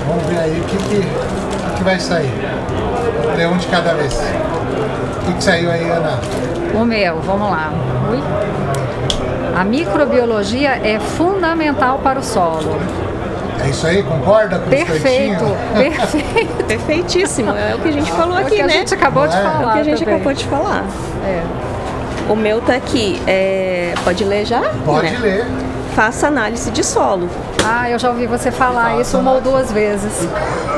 Vamos 0.07 0.23
ver 0.25 0.39
aí 0.39 0.59
o 0.59 0.63
que, 0.63 0.77
que, 0.77 0.97
o 0.97 1.77
que 1.77 1.83
vai 1.83 1.99
sair. 1.99 2.33
Ler 3.37 3.47
um 3.47 3.57
de 3.57 3.67
cada 3.67 3.93
vez. 3.93 4.13
O 4.13 5.25
que, 5.25 5.33
que 5.33 5.43
saiu 5.43 5.71
aí, 5.71 5.87
Ana? 5.89 6.19
O 6.73 6.85
meu, 6.85 7.19
vamos 7.21 7.49
lá. 7.49 7.71
Ui. 8.11 8.19
A 9.55 9.63
microbiologia 9.63 10.79
é 10.83 10.99
fundamental 10.99 11.99
para 11.99 12.19
o 12.19 12.23
solo. 12.23 12.77
É 13.63 13.67
isso 13.69 13.85
aí? 13.85 14.01
Concorda 14.03 14.57
com 14.59 14.67
o 14.67 14.69
Perfeito, 14.69 15.43
perfeito. 15.73 16.63
Perfeitíssimo. 16.65 17.51
É 17.51 17.75
o 17.75 17.79
que 17.79 17.89
a 17.89 17.91
gente 17.91 18.09
falou 18.11 18.37
É 18.37 18.41
o 18.43 18.45
aqui, 18.45 18.55
que 18.55 18.61
a 18.61 18.67
né? 18.67 18.73
gente 18.73 18.93
acabou 18.93 19.27
de 19.27 19.35
É. 19.35 19.39
É 19.39 19.43
falar. 19.43 19.69
o 19.69 19.73
que 19.73 19.79
a 19.79 19.83
gente 19.83 19.99
também. 19.99 20.15
acabou 20.15 20.33
de 20.33 20.45
falar. 20.45 20.85
É. 21.25 21.43
O 22.29 22.35
meu 22.35 22.61
tá 22.61 22.75
aqui. 22.75 23.21
É... 23.27 23.93
Pode 24.03 24.23
ler 24.23 24.45
já? 24.45 24.61
Pode 24.85 25.09
Né? 25.11 25.19
ler. 25.21 25.45
Faça 25.99 26.27
análise 26.27 26.71
de 26.71 26.81
solo. 26.81 27.27
Ah, 27.61 27.89
eu 27.89 27.99
já 27.99 28.07
ouvi 28.09 28.25
você 28.25 28.51
falar 28.51 28.91
Faça, 28.91 29.01
isso 29.01 29.17
uma 29.17 29.33
ou 29.33 29.41
duas 29.41 29.69
vezes. 29.69 30.25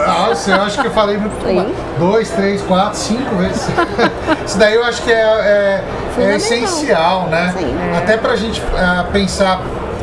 Nossa, 0.08 0.50
eu 0.50 0.62
acho 0.64 0.82
que 0.82 0.88
eu 0.88 0.92
falei 0.92 1.16
muito. 1.16 1.46
Sim. 1.46 1.76
Dois, 2.00 2.32
três, 2.32 2.60
quatro, 2.64 2.98
cinco 2.98 3.36
vezes. 3.36 3.68
Isso 4.44 4.58
daí 4.58 4.74
eu 4.74 4.84
acho 4.84 5.04
que 5.04 5.12
é, 5.12 5.22
é- 5.22 5.84
é 6.24 6.36
essencial, 6.38 7.28
né? 7.28 7.54
Sim. 7.56 7.72
Até 7.96 8.18
pra 8.18 8.36
gente 8.36 8.64
ah, 8.76 9.06
pensar 9.14 9.62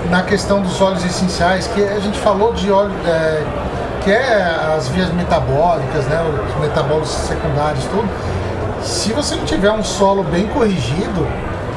na 0.08 0.22
questão 0.22 0.62
dos 0.62 0.80
óleos 0.80 1.04
essenciais, 1.04 1.66
que 1.66 1.82
a 1.82 1.98
gente 1.98 2.20
falou 2.20 2.52
de 2.52 2.70
óleo. 2.70 2.92
é, 3.04 3.42
que 4.04 4.12
é 4.12 4.74
as 4.76 4.86
vias 4.86 5.12
metabólicas, 5.12 6.04
né? 6.06 6.24
Os 6.48 6.60
metabólicos 6.60 7.10
secundários, 7.10 7.82
tudo. 7.86 8.08
Se 8.84 9.12
você 9.12 9.34
não 9.34 9.44
tiver 9.44 9.72
um 9.72 9.82
solo 9.82 10.22
bem 10.22 10.46
corrigido, 10.46 11.26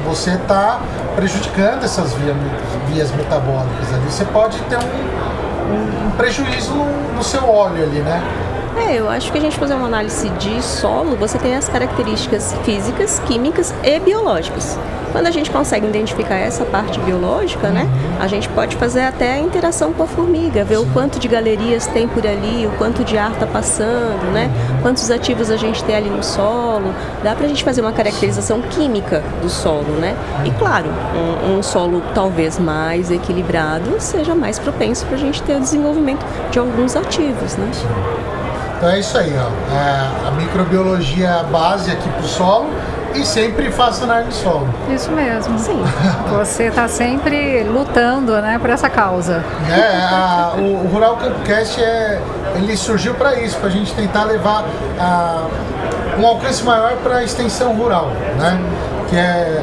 você 0.04 0.30
está 0.32 0.80
prejudicando 1.16 1.84
essas 1.84 2.12
via- 2.14 2.34
vias 2.88 3.10
metabólicas 3.12 3.92
ali. 3.92 4.04
Você 4.10 4.24
pode 4.26 4.58
ter 4.62 4.76
um, 4.78 4.80
um- 5.74 6.06
um 6.06 6.10
prejuízo 6.12 6.72
no, 6.74 7.12
no 7.14 7.22
seu 7.22 7.48
óleo 7.48 7.84
ali, 7.84 8.00
né? 8.00 8.22
É, 8.76 8.98
eu 8.98 9.08
acho 9.08 9.30
que 9.30 9.38
a 9.38 9.40
gente 9.40 9.56
fazer 9.58 9.74
uma 9.74 9.86
análise 9.86 10.28
de 10.30 10.62
solo, 10.62 11.14
você 11.16 11.38
tem 11.38 11.54
as 11.54 11.68
características 11.68 12.54
físicas, 12.64 13.20
químicas 13.26 13.72
e 13.82 14.00
biológicas. 14.00 14.78
Quando 15.12 15.26
a 15.26 15.30
gente 15.30 15.50
consegue 15.50 15.86
identificar 15.86 16.36
essa 16.36 16.64
parte 16.64 16.98
biológica, 17.00 17.68
né, 17.68 17.86
a 18.18 18.26
gente 18.26 18.48
pode 18.48 18.76
fazer 18.76 19.02
até 19.02 19.34
a 19.34 19.38
interação 19.38 19.92
com 19.92 20.02
a 20.02 20.06
formiga, 20.06 20.64
ver 20.64 20.78
o 20.78 20.86
quanto 20.86 21.18
de 21.18 21.28
galerias 21.28 21.86
tem 21.86 22.08
por 22.08 22.26
ali, 22.26 22.66
o 22.66 22.70
quanto 22.78 23.04
de 23.04 23.18
ar 23.18 23.32
está 23.32 23.46
passando, 23.46 24.32
né, 24.32 24.50
quantos 24.80 25.10
ativos 25.10 25.50
a 25.50 25.56
gente 25.58 25.84
tem 25.84 25.94
ali 25.94 26.08
no 26.08 26.22
solo. 26.22 26.94
Dá 27.22 27.34
pra 27.34 27.46
gente 27.46 27.62
fazer 27.62 27.82
uma 27.82 27.92
caracterização 27.92 28.62
química 28.62 29.22
do 29.42 29.50
solo, 29.50 29.92
né? 30.00 30.16
E 30.46 30.50
claro, 30.52 30.86
um, 31.14 31.58
um 31.58 31.62
solo 31.62 32.02
talvez 32.14 32.58
mais 32.58 33.10
equilibrado 33.10 33.96
seja 33.98 34.34
mais 34.34 34.58
propenso 34.58 35.04
para 35.04 35.16
a 35.16 35.20
gente 35.20 35.42
ter 35.42 35.56
o 35.56 35.60
desenvolvimento 35.60 36.24
de 36.50 36.58
alguns 36.58 36.96
ativos, 36.96 37.56
né? 37.56 37.70
Então 38.82 38.90
é 38.90 38.98
isso 38.98 39.16
aí, 39.16 39.32
ó. 39.38 39.72
É, 39.72 40.26
a 40.26 40.30
microbiologia 40.32 41.28
é 41.28 41.38
a 41.38 41.44
base 41.44 41.88
aqui 41.88 42.08
pro 42.08 42.26
solo 42.26 42.68
e 43.14 43.24
sempre 43.24 43.70
faça 43.70 44.02
análise 44.02 44.30
de 44.30 44.34
solo. 44.42 44.68
Isso 44.92 45.08
mesmo. 45.12 45.56
Sim. 45.56 45.80
Você 46.36 46.64
está 46.64 46.88
sempre 46.88 47.62
lutando, 47.62 48.32
né, 48.42 48.58
por 48.60 48.68
essa 48.70 48.90
causa. 48.90 49.44
né? 49.68 50.08
A- 50.10 50.54
o, 50.58 50.84
o 50.84 50.88
Rural 50.92 51.16
Campcast 51.16 51.80
é, 51.80 52.20
ele 52.56 52.76
surgiu 52.76 53.14
para 53.14 53.38
isso, 53.38 53.56
para 53.58 53.68
a 53.68 53.70
gente 53.70 53.94
tentar 53.94 54.24
levar 54.24 54.64
a, 54.98 55.44
um 56.18 56.26
alcance 56.26 56.64
maior 56.64 56.96
para 57.04 57.18
a 57.18 57.22
extensão 57.22 57.76
rural, 57.76 58.08
né? 58.36 58.60
Que 59.08 59.16
é, 59.16 59.62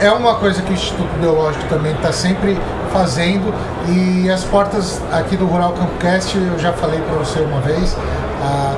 é 0.00 0.10
uma 0.10 0.34
coisa 0.34 0.60
que 0.60 0.72
o 0.72 0.74
Instituto 0.74 1.08
Biológico 1.20 1.64
também 1.68 1.92
está 1.92 2.10
sempre 2.10 2.58
fazendo 2.92 3.54
e 3.88 4.28
as 4.28 4.42
portas 4.42 5.00
aqui 5.12 5.36
do 5.36 5.46
Rural 5.46 5.72
Campcast, 5.72 6.36
eu 6.36 6.58
já 6.58 6.72
falei 6.72 7.00
para 7.00 7.14
você 7.16 7.40
uma 7.40 7.60
vez, 7.60 7.96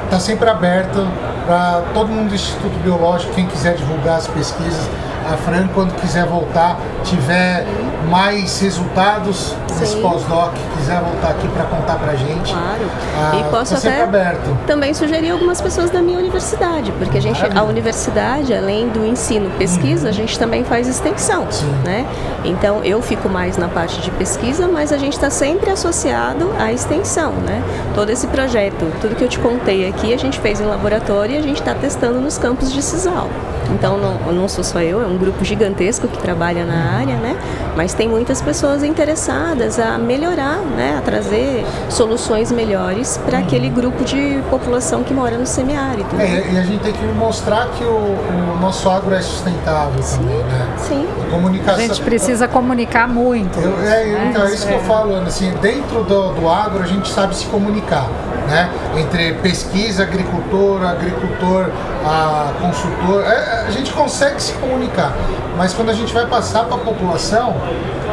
está 0.04 0.20
sempre 0.20 0.48
aberta 0.48 1.06
para 1.46 1.82
todo 1.92 2.08
mundo 2.08 2.28
do 2.28 2.34
Instituto 2.34 2.78
Biológico, 2.80 3.34
quem 3.34 3.46
quiser 3.46 3.74
divulgar 3.74 4.16
as 4.16 4.26
pesquisas, 4.26 4.88
a 5.30 5.36
Fran, 5.36 5.68
quando 5.74 5.94
quiser 6.00 6.26
voltar, 6.26 6.78
tiver 7.04 7.66
mais 8.10 8.60
resultados 8.60 9.54
Sim. 9.84 10.00
pós-doc, 10.02 10.52
quiser 10.76 11.00
voltar 11.00 11.28
aqui 11.30 11.46
para 11.48 11.64
contar 11.64 11.94
pra 11.96 12.14
gente. 12.16 12.52
Claro. 12.52 12.90
Ah, 13.16 13.36
e 13.38 13.50
posso 13.50 13.74
até 13.76 14.02
aberto. 14.02 14.56
também 14.66 14.92
sugerir 14.94 15.30
algumas 15.30 15.60
pessoas 15.60 15.90
da 15.90 16.00
minha 16.02 16.18
universidade, 16.18 16.90
porque 16.92 17.18
a 17.18 17.20
gente, 17.20 17.36
Maravilha. 17.36 17.60
a 17.60 17.64
universidade, 17.64 18.52
além 18.54 18.88
do 18.88 19.04
ensino 19.06 19.50
pesquisa, 19.58 20.08
a 20.08 20.12
gente 20.12 20.38
também 20.38 20.64
faz 20.64 20.88
extensão, 20.88 21.42
Uhum. 21.42 21.52
Sim. 21.52 21.74
né? 21.84 22.06
Então 22.44 22.82
eu 22.84 23.00
fico 23.02 23.28
mais 23.28 23.56
na 23.56 23.68
parte 23.68 24.00
de 24.00 24.10
pesquisa, 24.12 24.66
mas 24.68 24.92
a 24.92 24.98
gente 24.98 25.12
está 25.14 25.30
sempre 25.30 25.70
associado 25.70 26.50
à 26.58 26.72
extensão, 26.72 27.32
né? 27.32 27.62
Todo 27.94 28.10
esse 28.10 28.26
projeto, 28.28 28.90
tudo 29.00 29.14
que 29.14 29.24
eu 29.24 29.28
te 29.28 29.38
contei 29.38 29.88
aqui, 29.88 30.12
a 30.12 30.16
gente 30.16 30.38
fez 30.40 30.60
em 30.60 30.64
laboratório 30.64 31.34
e 31.34 31.38
a 31.38 31.42
gente 31.42 31.60
está 31.60 31.74
testando 31.74 32.20
nos 32.20 32.38
campos 32.38 32.72
de 32.72 32.82
Cisal. 32.82 33.28
Então 33.70 33.98
não, 33.98 34.32
não 34.32 34.48
sou 34.48 34.64
só 34.64 34.80
eu, 34.80 35.02
é 35.02 35.06
um 35.06 35.18
grupo 35.18 35.44
gigantesco 35.44 36.08
que 36.08 36.16
trabalha 36.18 36.64
na 36.64 36.96
área, 36.96 37.16
né? 37.16 37.36
Mas 37.76 37.92
tem 37.98 38.08
muitas 38.08 38.40
pessoas 38.40 38.84
interessadas 38.84 39.78
a 39.78 39.98
melhorar, 39.98 40.58
né? 40.76 40.94
A 40.98 41.02
trazer 41.02 41.66
soluções 41.90 42.52
melhores 42.52 43.18
para 43.26 43.38
aquele 43.38 43.68
grupo 43.68 44.04
de 44.04 44.40
população 44.48 45.02
que 45.02 45.12
mora 45.12 45.36
no 45.36 45.44
semiárido. 45.44 46.08
né? 46.16 46.24
É, 46.24 46.52
e 46.54 46.58
a 46.58 46.62
gente 46.62 46.80
tem 46.80 46.92
que 46.92 47.04
mostrar 47.06 47.66
que 47.76 47.82
o, 47.82 47.88
o 47.88 48.58
nosso 48.60 48.88
agro 48.88 49.12
é 49.14 49.20
sustentável 49.20 50.00
também, 50.00 50.36
né? 50.44 50.68
Sim. 50.78 51.08
A 51.22 51.26
A 51.26 51.30
comunicação. 51.30 51.80
gente 51.80 52.00
precisa 52.02 52.46
comunicar 52.46 53.08
muito. 53.08 53.58
Eu, 53.58 53.80
é, 53.84 54.28
então, 54.30 54.46
é 54.46 54.54
isso 54.54 54.64
que 54.66 54.72
eu 54.72 54.78
É. 54.78 54.82
falo, 54.82 55.14
Ana. 55.14 55.26
Assim, 55.26 55.52
dentro 55.60 56.04
do, 56.04 56.32
do 56.34 56.48
agro 56.48 56.82
a 56.84 56.86
gente 56.86 57.10
sabe 57.12 57.34
se 57.36 57.46
comunicar, 57.46 58.06
né? 58.48 58.70
Entre 58.96 59.34
pesquisa, 59.34 60.02
agricultor, 60.02 60.82
agricultor, 60.84 61.70
a 62.04 62.52
consultor, 62.60 63.24
é, 63.24 63.66
a 63.68 63.70
gente 63.70 63.92
consegue 63.92 64.42
se 64.42 64.54
comunicar. 64.54 65.12
Mas 65.56 65.74
quando 65.74 65.90
a 65.90 65.94
gente 65.94 66.12
vai 66.12 66.26
passar 66.26 66.64
para 66.64 66.76
a 66.76 66.80
população, 66.80 67.54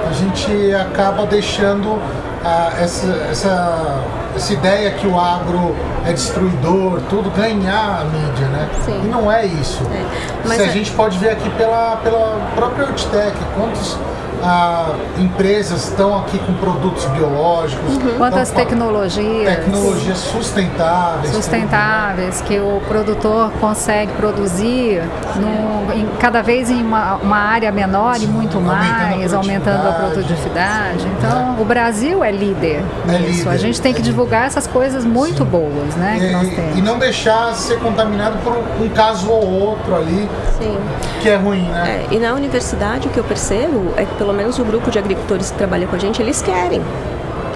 a 0.08 0.14
gente 0.14 0.74
acaba 0.76 1.26
deixando 1.26 2.00
ah, 2.44 2.74
essa, 2.80 3.08
essa, 3.32 4.04
essa 4.36 4.54
ideia 4.54 4.92
que 4.92 5.08
o 5.08 5.20
agro 5.20 5.76
é 6.06 6.12
destruidor, 6.12 7.02
tudo 7.10 7.32
ganhar 7.32 8.02
a 8.02 8.04
mídia, 8.04 8.48
né? 8.48 8.70
Sim. 8.84 9.02
E 9.04 9.08
não 9.08 9.32
é 9.32 9.46
isso. 9.46 9.84
É. 9.92 10.48
Se 10.56 10.62
a 10.62 10.66
é- 10.66 10.70
gente 10.70 10.92
pode 10.92 11.18
ver 11.18 11.30
aqui 11.30 11.50
pela, 11.52 11.96
pela 11.98 12.40
própria 12.56 12.86
Hortitec, 12.86 13.36
quantas 13.58 13.98
ah, 14.46 14.94
empresas 15.18 15.86
estão 15.90 16.18
aqui 16.20 16.38
com 16.40 16.54
produtos 16.54 17.06
biológicos, 17.06 17.96
Uhum. 17.96 18.18
Quantas 18.18 18.52
tecnologias 18.52 19.56
tecnologias 19.56 20.18
sustentáveis. 20.18 21.34
sustentáveis 21.34 22.42
que 22.42 22.60
o 22.60 22.82
produtor 22.88 23.52
consegue 23.60 24.12
produzir 24.14 25.02
num- 25.36 25.92
em- 25.94 26.08
cada 26.20 26.42
vez 26.42 26.70
em 26.70 26.82
uma, 26.82 27.16
uma 27.16 27.38
área 27.38 27.72
menor 27.72 28.16
e 28.22 28.28
muito 28.28 28.58
Aumentando 28.58 28.72
a 28.72 28.76
mais, 29.18 29.34
aumentando 29.34 29.88
a 29.88 29.92
produtividade. 29.94 31.06
Então, 31.18 31.56
o 31.60 31.66
Brasil 31.66 32.24
é 32.24 32.32
líder 32.32 32.84
É 33.08 33.12
nisso. 33.20 33.40
líder, 33.40 33.50
a 33.50 33.58
gente 33.58 33.82
tem 33.82 33.92
é 33.92 33.94
que 33.96 34.02
líder. 34.02 34.12
divulgar 34.12 34.46
essas 34.48 34.68
coisas 34.68 35.04
muito 35.04 35.44
boas, 35.44 35.96
né, 35.96 36.18
que 36.20 36.32
nós 36.32 36.48
E, 36.48 36.56
temos. 36.56 36.78
e 36.78 36.82
não 36.82 36.98
deixar 37.00 37.54
ser 37.56 37.80
contaminado 37.80 38.38
por 38.44 38.54
um 38.84 38.90
caso 38.90 39.30
ou 39.30 39.48
outro 39.62 39.96
ali 39.96 40.30
Sim. 40.60 40.78
que 41.22 41.30
é 41.30 41.36
ruim, 41.36 41.64
né? 41.70 42.06
É, 42.12 42.14
e 42.14 42.20
na 42.20 42.34
universidade 42.34 43.08
o 43.08 43.12
que 43.12 43.18
eu 43.18 43.24
percebo 43.24 43.94
é 43.98 44.06
que 44.06 44.14
pelo 44.16 44.34
menos 44.36 44.60
o 44.60 44.64
grupo 44.66 44.92
de 44.92 45.00
agricultores 45.00 45.50
que 45.52 45.58
trabalha 45.58 45.88
com 45.88 45.96
a 45.96 46.00
gente, 46.00 46.22
eles 46.22 46.42
querem. 46.42 46.82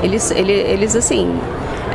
Eles, 0.02 0.32
ele- 0.32 0.52
eles 0.54 0.96
assim, 0.96 1.38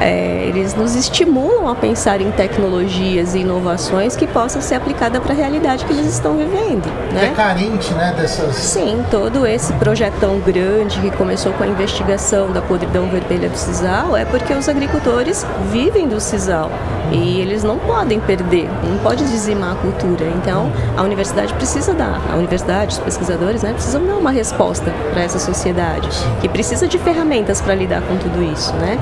é, 0.00 0.44
eles 0.46 0.74
nos 0.74 0.94
estimulam 0.94 1.68
a 1.68 1.74
pensar 1.74 2.20
em 2.20 2.30
tecnologias 2.30 3.34
e 3.34 3.40
inovações 3.40 4.16
que 4.16 4.26
possam 4.26 4.60
ser 4.60 4.76
aplicadas 4.76 5.22
para 5.22 5.32
a 5.32 5.36
realidade 5.36 5.84
que 5.84 5.92
eles 5.92 6.06
estão 6.06 6.36
vivendo. 6.36 6.86
É 7.10 7.14
Né? 7.14 7.32
carente, 7.36 7.92
né, 7.94 8.14
dessas... 8.16 8.54
Sim, 8.56 9.04
todo 9.10 9.46
esse 9.46 9.72
projetão 9.74 10.38
grande 10.40 11.00
que 11.00 11.10
começou 11.12 11.52
com 11.52 11.64
a 11.64 11.66
investigação 11.66 12.50
da 12.52 12.60
podridão 12.60 13.08
vermelha 13.08 13.48
do 13.48 13.56
sisal 13.56 14.16
é 14.16 14.24
porque 14.24 14.52
os 14.52 14.68
agricultores 14.68 15.46
vivem 15.70 16.08
do 16.08 16.20
sisal 16.20 16.70
e 17.12 17.40
eles 17.40 17.62
não 17.62 17.78
podem 17.78 18.18
perder, 18.20 18.68
não 18.82 18.98
pode 18.98 19.24
dizimar 19.24 19.72
a 19.72 19.74
cultura. 19.76 20.26
Então, 20.36 20.72
a 20.96 21.02
universidade 21.02 21.52
precisa 21.54 21.92
dar, 21.92 22.20
a 22.30 22.36
universidade, 22.36 22.94
os 22.94 22.98
pesquisadores, 22.98 23.62
né, 23.62 23.72
precisam 23.72 24.04
dar 24.04 24.14
uma 24.14 24.30
resposta 24.30 24.92
para 25.12 25.22
essa 25.22 25.38
sociedade 25.38 26.08
que 26.40 26.48
precisa 26.48 26.86
de 26.88 26.98
ferramentas 26.98 27.60
para 27.60 27.74
lidar 27.74 28.02
com 28.02 28.16
tudo 28.16 28.42
isso, 28.42 28.72
né? 28.74 28.98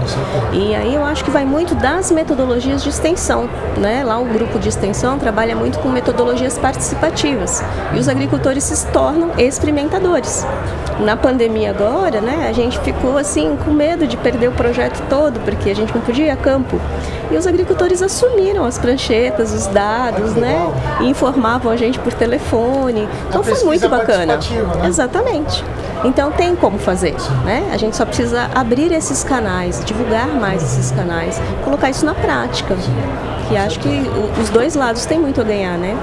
E 0.53 0.75
aí 0.83 0.97
eu 0.97 1.05
acho 1.05 1.25
que 1.25 1.31
vai 1.31 1.45
muito 1.45 1.77
das 1.77 2.11
metodologias 2.11 2.83
de 2.83 2.89
extensão, 2.89 3.49
né? 3.79 4.03
Lá 4.05 4.19
o 4.19 4.25
grupo 4.25 4.59
de 4.59 4.69
extensão 4.69 5.17
trabalha 5.17 5.55
muito 5.55 5.79
com 5.79 5.89
metodologias 5.89 6.59
participativas 6.59 7.63
e 7.95 7.99
os 7.99 8.09
agricultores 8.09 8.65
se 8.65 8.87
tornam 8.89 9.31
experimentadores. 9.39 10.45
Na 10.99 11.17
pandemia 11.17 11.71
agora, 11.71 12.21
né, 12.21 12.49
a 12.49 12.53
gente 12.53 12.79
ficou 12.81 13.17
assim 13.17 13.57
com 13.65 13.71
medo 13.71 14.07
de 14.07 14.17
perder 14.17 14.49
o 14.49 14.53
projeto 14.53 15.01
todo 15.09 15.39
porque 15.41 15.71
a 15.71 15.75
gente 15.75 15.95
não 15.95 16.03
podia 16.03 16.27
ir 16.27 16.31
a 16.31 16.37
campo. 16.37 16.81
E 17.33 17.37
os 17.37 17.47
agricultores 17.47 18.03
assumiram 18.03 18.65
as 18.65 18.79
pranchetas, 18.79 19.53
os 19.53 19.67
dados, 19.69 20.35
né? 20.35 20.71
E 21.01 21.09
informavam 21.09 21.73
a 21.73 21.77
gente 21.77 21.99
por 21.99 22.13
telefone. 22.13 23.09
Então 23.29 23.43
foi 23.43 23.65
muito 23.65 23.89
bacana. 23.89 24.35
participativa, 24.35 24.75
né? 24.77 24.87
Exatamente. 24.89 25.65
Então 26.05 26.31
tem 26.33 26.55
como 26.55 26.79
fazer, 26.79 27.15
né? 27.45 27.71
A 27.73 27.77
gente 27.79 27.97
só 27.97 28.05
precisa 28.05 28.51
abrir 28.55 28.93
esses 28.93 29.25
canais, 29.25 29.83
divulgar 29.85 30.27
mais 30.29 30.63
esses 30.63 30.91
canais, 30.91 31.41
colocar 31.65 31.89
isso 31.89 32.05
na 32.05 32.15
prática. 32.15 32.77
Que 33.49 33.57
acho 33.57 33.81
que 33.81 34.03
os 34.41 34.51
dois 34.51 34.75
lados 34.75 35.07
têm 35.07 35.19
muito 35.19 35.41
a 35.41 35.45
ganhar, 35.45 35.79
né? 35.79 35.97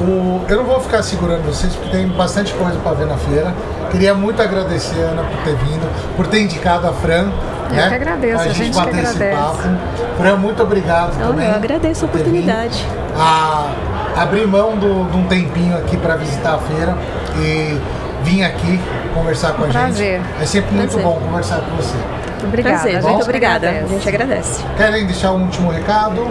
O- 0.00 0.42
eu 0.48 0.56
não 0.58 0.64
vou 0.64 0.80
ficar 0.80 1.02
segurando 1.02 1.42
vocês 1.44 1.74
porque 1.74 1.90
tem 1.90 2.06
bastante 2.08 2.52
coisa 2.54 2.78
para 2.80 2.92
ver 2.92 3.06
na 3.06 3.16
feira. 3.16 3.54
Queria 3.90 4.14
muito 4.14 4.42
agradecer, 4.42 5.00
Ana, 5.00 5.22
por 5.22 5.38
ter 5.44 5.54
vindo, 5.56 6.16
por 6.16 6.26
ter 6.26 6.40
indicado 6.42 6.86
a 6.86 6.92
Fran. 6.92 7.30
Eu 7.70 7.74
né, 7.74 7.88
que 7.88 7.94
agradeço, 7.94 8.42
pra 8.42 8.50
a 8.50 8.54
gente 8.54 8.70
que 8.70 8.76
bater 8.76 9.02
esse 9.02 9.16
agradece. 9.22 9.36
papo. 9.36 9.58
Fran, 10.18 10.36
muito 10.36 10.62
obrigado 10.62 11.12
Então, 11.16 11.28
também. 11.30 11.48
eu 11.48 11.54
agradeço 11.54 12.04
a 12.04 12.08
oportunidade. 12.08 12.86
A 13.18 13.70
abrir 14.16 14.46
mão 14.46 14.76
do- 14.76 15.10
de 15.10 15.16
um 15.16 15.24
tempinho 15.26 15.76
aqui 15.76 15.96
para 15.96 16.16
visitar 16.16 16.54
a 16.54 16.58
feira 16.58 16.94
e 17.38 17.80
vir 18.22 18.44
aqui 18.44 18.78
conversar 19.14 19.52
com 19.54 19.64
a 19.64 19.68
prazer. 19.68 20.20
gente. 20.20 20.42
É 20.42 20.46
sempre 20.46 20.74
muito 20.74 20.90
Prazer. 20.92 21.04
bom 21.10 21.18
conversar 21.20 21.56
com 21.60 21.76
você. 21.76 21.96
Obrigada. 22.44 22.74
Prazer, 22.76 22.96
a 22.96 23.00
muito 23.00 23.12
gente 23.14 23.22
obrigada. 23.22 23.68
A 23.70 23.86
gente 23.86 24.08
agradece. 24.08 24.62
Querem 24.76 25.06
deixar 25.06 25.32
um 25.32 25.42
último 25.42 25.70
recado? 25.70 26.28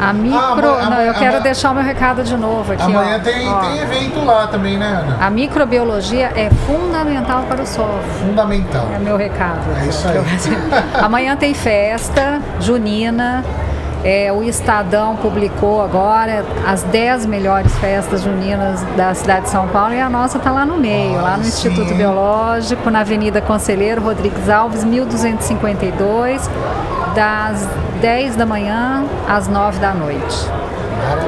A 0.00 0.12
micro. 0.12 0.38
Ah, 0.40 0.90
não, 0.90 1.00
eu 1.00 1.14
quero 1.14 1.40
deixar 1.42 1.70
o 1.70 1.74
meu 1.74 1.84
recado 1.84 2.22
de 2.22 2.36
novo 2.36 2.72
aqui. 2.72 2.82
Amanhã 2.82 3.16
ó. 3.16 3.24
tem, 3.24 3.48
Ó, 3.48 3.58
tem 3.60 3.78
evento 3.78 4.24
lá 4.24 4.46
também, 4.46 4.76
né, 4.76 4.86
Ana? 4.86 5.16
A 5.24 5.30
microbiologia 5.30 6.32
é 6.34 6.50
fundamental 6.66 7.42
para 7.48 7.62
o 7.62 7.66
solo. 7.66 8.00
Fundamental. 8.20 8.88
É 8.94 8.98
meu 8.98 9.16
recado. 9.16 9.60
É 9.82 9.86
isso 9.86 10.06
eu- 10.08 10.20
aí. 10.22 10.84
Amanhã 11.02 11.36
tem 11.36 11.54
festa 11.54 12.40
junina. 12.60 13.44
É, 14.06 14.30
o 14.30 14.42
Estadão 14.42 15.16
publicou 15.16 15.82
agora 15.82 16.44
as 16.66 16.82
10 16.82 17.24
melhores 17.24 17.74
festas 17.78 18.20
juninas 18.22 18.82
da 18.98 19.14
cidade 19.14 19.44
de 19.46 19.48
São 19.48 19.66
Paulo 19.68 19.94
e 19.94 20.00
a 20.00 20.10
nossa 20.10 20.36
está 20.36 20.50
lá 20.50 20.66
no 20.66 20.76
meio, 20.76 21.14
lá 21.22 21.38
no 21.38 21.42
Ai, 21.42 21.48
Instituto 21.48 21.88
sim. 21.88 21.94
Biológico, 21.94 22.90
na 22.90 23.00
Avenida 23.00 23.40
Conselheiro 23.40 24.02
Rodrigues 24.02 24.50
Alves, 24.50 24.84
1252, 24.84 26.50
das 27.14 27.66
10 28.04 28.36
da 28.36 28.44
manhã 28.44 29.02
às 29.26 29.48
9 29.48 29.78
da 29.78 29.94
noite. 29.94 30.36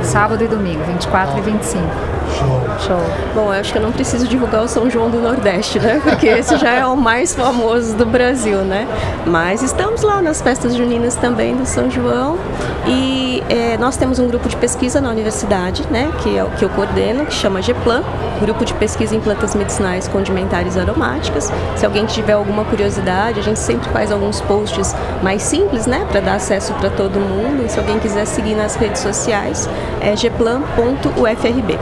Sábado 0.03 0.45
e 0.45 0.47
domingo, 0.47 0.85
24 0.85 1.39
e 1.39 1.41
25. 1.41 2.16
Show. 2.37 3.01
Eu 3.35 3.51
acho 3.51 3.73
que 3.73 3.79
eu 3.79 3.83
não 3.83 3.93
preciso 3.93 4.27
divulgar 4.27 4.63
o 4.63 4.69
São 4.69 4.91
João 4.91 5.11
do 5.11 5.19
Nordeste, 5.19 5.79
né? 5.79 6.01
Porque 6.03 6.27
esse 6.27 6.57
já 6.59 6.75
é 6.75 6.87
o 6.87 6.97
mais 6.97 7.35
famoso 7.35 7.97
do 7.97 8.07
Brasil, 8.07 8.59
né? 8.59 8.87
Mas 9.27 9.63
estamos 9.63 10.03
lá 10.03 10.21
nas 10.21 10.41
festas 10.41 10.75
juninas 10.75 11.17
também 11.17 11.57
do 11.57 11.67
São 11.67 11.91
João 11.91 12.39
e 12.87 13.43
é, 13.49 13.77
nós 13.79 13.97
temos 13.97 14.19
um 14.19 14.29
grupo 14.29 14.49
de 14.49 14.57
pesquisa 14.57 15.01
na 15.01 15.11
universidade, 15.11 15.85
né? 15.91 16.13
Que 16.23 16.39
é 16.39 16.47
que 16.57 16.65
eu 16.65 16.69
coordeno, 16.69 17.27
que 17.27 17.35
chama 17.35 17.61
GEPLAN, 17.61 18.03
Grupo 18.41 18.65
de 18.65 18.75
Pesquisa 18.75 19.17
em 19.17 19.21
Plantas 19.21 19.55
Medicinais 19.55 20.09
Condimentares 20.09 20.77
Aromáticas. 20.77 21.53
Se 21.77 21.87
alguém 21.87 22.07
tiver 22.07 22.35
alguma 22.35 22.65
curiosidade, 22.65 23.41
a 23.41 23.43
gente 23.43 23.59
sempre 23.59 23.89
faz 23.91 24.13
alguns 24.13 24.41
posts 24.43 24.95
mais 25.23 25.43
simples, 25.43 25.87
né? 25.87 26.07
Para 26.11 26.21
dar 26.21 26.35
acesso 26.35 26.73
para 26.75 26.91
todo 26.91 27.19
mundo. 27.19 27.65
E 27.65 27.69
se 27.69 27.79
alguém 27.79 27.99
quiser 27.99 28.27
seguir 28.27 28.55
nas 28.55 28.77
redes 28.77 29.01
sociais, 29.01 29.69
é 30.01 30.15
geplan.ufrb. 30.17 31.79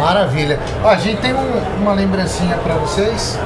Maravilha. 0.00 0.58
Ó, 0.82 0.88
a 0.88 0.96
gente 0.96 1.20
tem 1.20 1.34
um- 1.34 1.62
uma 1.80 1.92
lembrancinha 1.92 2.56
para 2.56 2.74
vocês. 2.74 3.38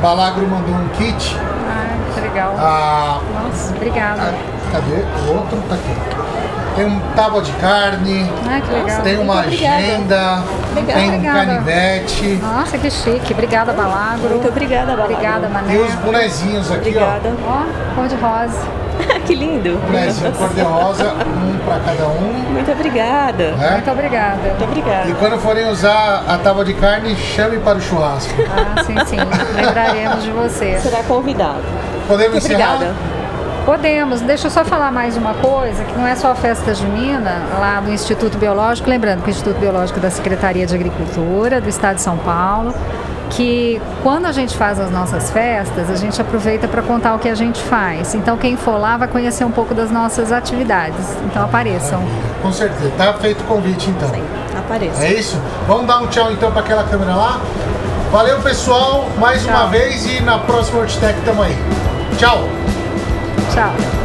Balagro 0.00 0.46
mandou 0.46 0.74
um 0.74 0.88
kit. 0.96 1.36
Ai, 1.68 1.98
que 2.14 2.20
legal. 2.20 2.54
Ah, 2.58 3.20
Nossa, 3.42 3.74
obrigada. 3.74 4.34
cadê? 4.72 5.02
O 5.26 5.36
outro 5.36 5.58
tá 5.68 5.74
aqui. 5.74 6.18
Tem 6.76 6.86
um 6.86 7.00
tábua 7.16 7.42
de 7.42 7.50
carne, 7.54 8.30
legal. 8.70 9.02
tem 9.02 9.18
uma 9.18 9.34
muito 9.34 9.46
obrigada. 9.48 9.76
agenda, 9.76 10.42
Obrigada. 10.70 11.00
tem 11.00 11.10
um 11.10 11.14
Obrigada. 11.16 11.46
canivete 11.46 12.38
Nossa, 12.40 12.78
que 12.78 12.88
chique. 12.90 13.32
Obrigada, 13.32 13.72
Balagro. 13.72 14.28
Muito 14.30 14.48
obrigada, 14.48 14.92
Balagro. 14.92 15.12
Obrigada, 15.14 15.48
Mané. 15.48 15.74
e 15.74 15.78
os 15.78 15.92
bonezinhos 15.96 16.70
aqui, 16.70 16.90
Obrigada. 16.90 17.32
Ó, 17.44 17.94
cor 17.96 18.06
de 18.06 18.14
rosa. 18.14 18.60
Que 19.28 19.34
lindo. 19.34 19.76
Bonézinho 19.86 20.32
cor-de-rosa, 20.32 21.12
um 21.12 21.58
para 21.58 21.80
cada 21.80 22.08
um. 22.08 22.50
Muito 22.50 22.72
obrigada. 22.72 23.52
Né? 23.52 23.70
Muito 23.72 23.90
obrigada. 23.90 24.40
Muito 24.40 24.64
obrigada. 24.64 25.08
E 25.10 25.14
quando 25.14 25.38
forem 25.38 25.68
usar 25.68 26.24
a 26.26 26.38
tábua 26.38 26.64
de 26.64 26.72
carne, 26.72 27.14
chame 27.14 27.58
para 27.58 27.76
o 27.76 27.80
churrasco. 27.80 28.32
Ah, 28.50 28.82
sim, 28.82 28.96
sim. 29.04 29.16
Lembraremos 29.54 30.24
de 30.24 30.30
você. 30.30 30.78
Será 30.78 31.02
convidado. 31.02 31.62
Podemos 32.06 32.32
Muito 32.32 32.46
encerrar? 32.46 32.76
obrigada. 32.76 32.96
Podemos. 33.66 34.22
Deixa 34.22 34.46
eu 34.46 34.50
só 34.50 34.64
falar 34.64 34.90
mais 34.90 35.14
uma 35.18 35.34
coisa, 35.34 35.84
que 35.84 35.92
não 35.98 36.06
é 36.06 36.16
só 36.16 36.30
a 36.30 36.34
festa 36.34 36.74
junina 36.74 37.42
lá 37.60 37.80
do 37.80 37.92
Instituto 37.92 38.38
Biológico, 38.38 38.88
lembrando 38.88 39.22
que 39.22 39.28
o 39.28 39.30
Instituto 39.30 39.58
Biológico 39.58 39.98
é 39.98 40.02
da 40.02 40.10
Secretaria 40.10 40.64
de 40.64 40.74
Agricultura 40.74 41.60
do 41.60 41.68
Estado 41.68 41.96
de 41.96 42.00
São 42.00 42.16
Paulo, 42.16 42.72
que 43.30 43.80
quando 44.02 44.26
a 44.26 44.32
gente 44.32 44.56
faz 44.56 44.78
as 44.80 44.90
nossas 44.90 45.30
festas, 45.30 45.90
a 45.90 45.96
gente 45.96 46.20
aproveita 46.20 46.66
para 46.68 46.82
contar 46.82 47.14
o 47.14 47.18
que 47.18 47.28
a 47.28 47.34
gente 47.34 47.60
faz. 47.62 48.14
Então 48.14 48.36
quem 48.36 48.56
for 48.56 48.78
lá 48.78 48.96
vai 48.96 49.08
conhecer 49.08 49.44
um 49.44 49.50
pouco 49.50 49.74
das 49.74 49.90
nossas 49.90 50.32
atividades. 50.32 51.16
Então 51.24 51.44
apareçam. 51.44 52.02
Com 52.42 52.52
certeza. 52.52 52.92
Tá 52.96 53.12
feito 53.14 53.40
o 53.40 53.44
convite 53.44 53.90
então. 53.90 54.08
Sim, 54.08 54.22
apareça. 54.56 55.04
É 55.04 55.12
isso? 55.12 55.40
Vamos 55.66 55.86
dar 55.86 56.00
um 56.00 56.06
tchau 56.08 56.30
então 56.32 56.50
para 56.50 56.60
aquela 56.60 56.84
câmera 56.84 57.14
lá. 57.14 57.40
Valeu 58.10 58.40
pessoal, 58.40 59.06
mais 59.18 59.44
uma 59.44 59.58
Tchau. 59.58 59.68
vez 59.68 60.06
e 60.06 60.22
na 60.22 60.38
próxima 60.38 60.80
Hortitec 60.80 61.20
tamo 61.26 61.42
aí. 61.42 61.56
Tchau! 62.18 62.48
Tchau. 63.52 63.97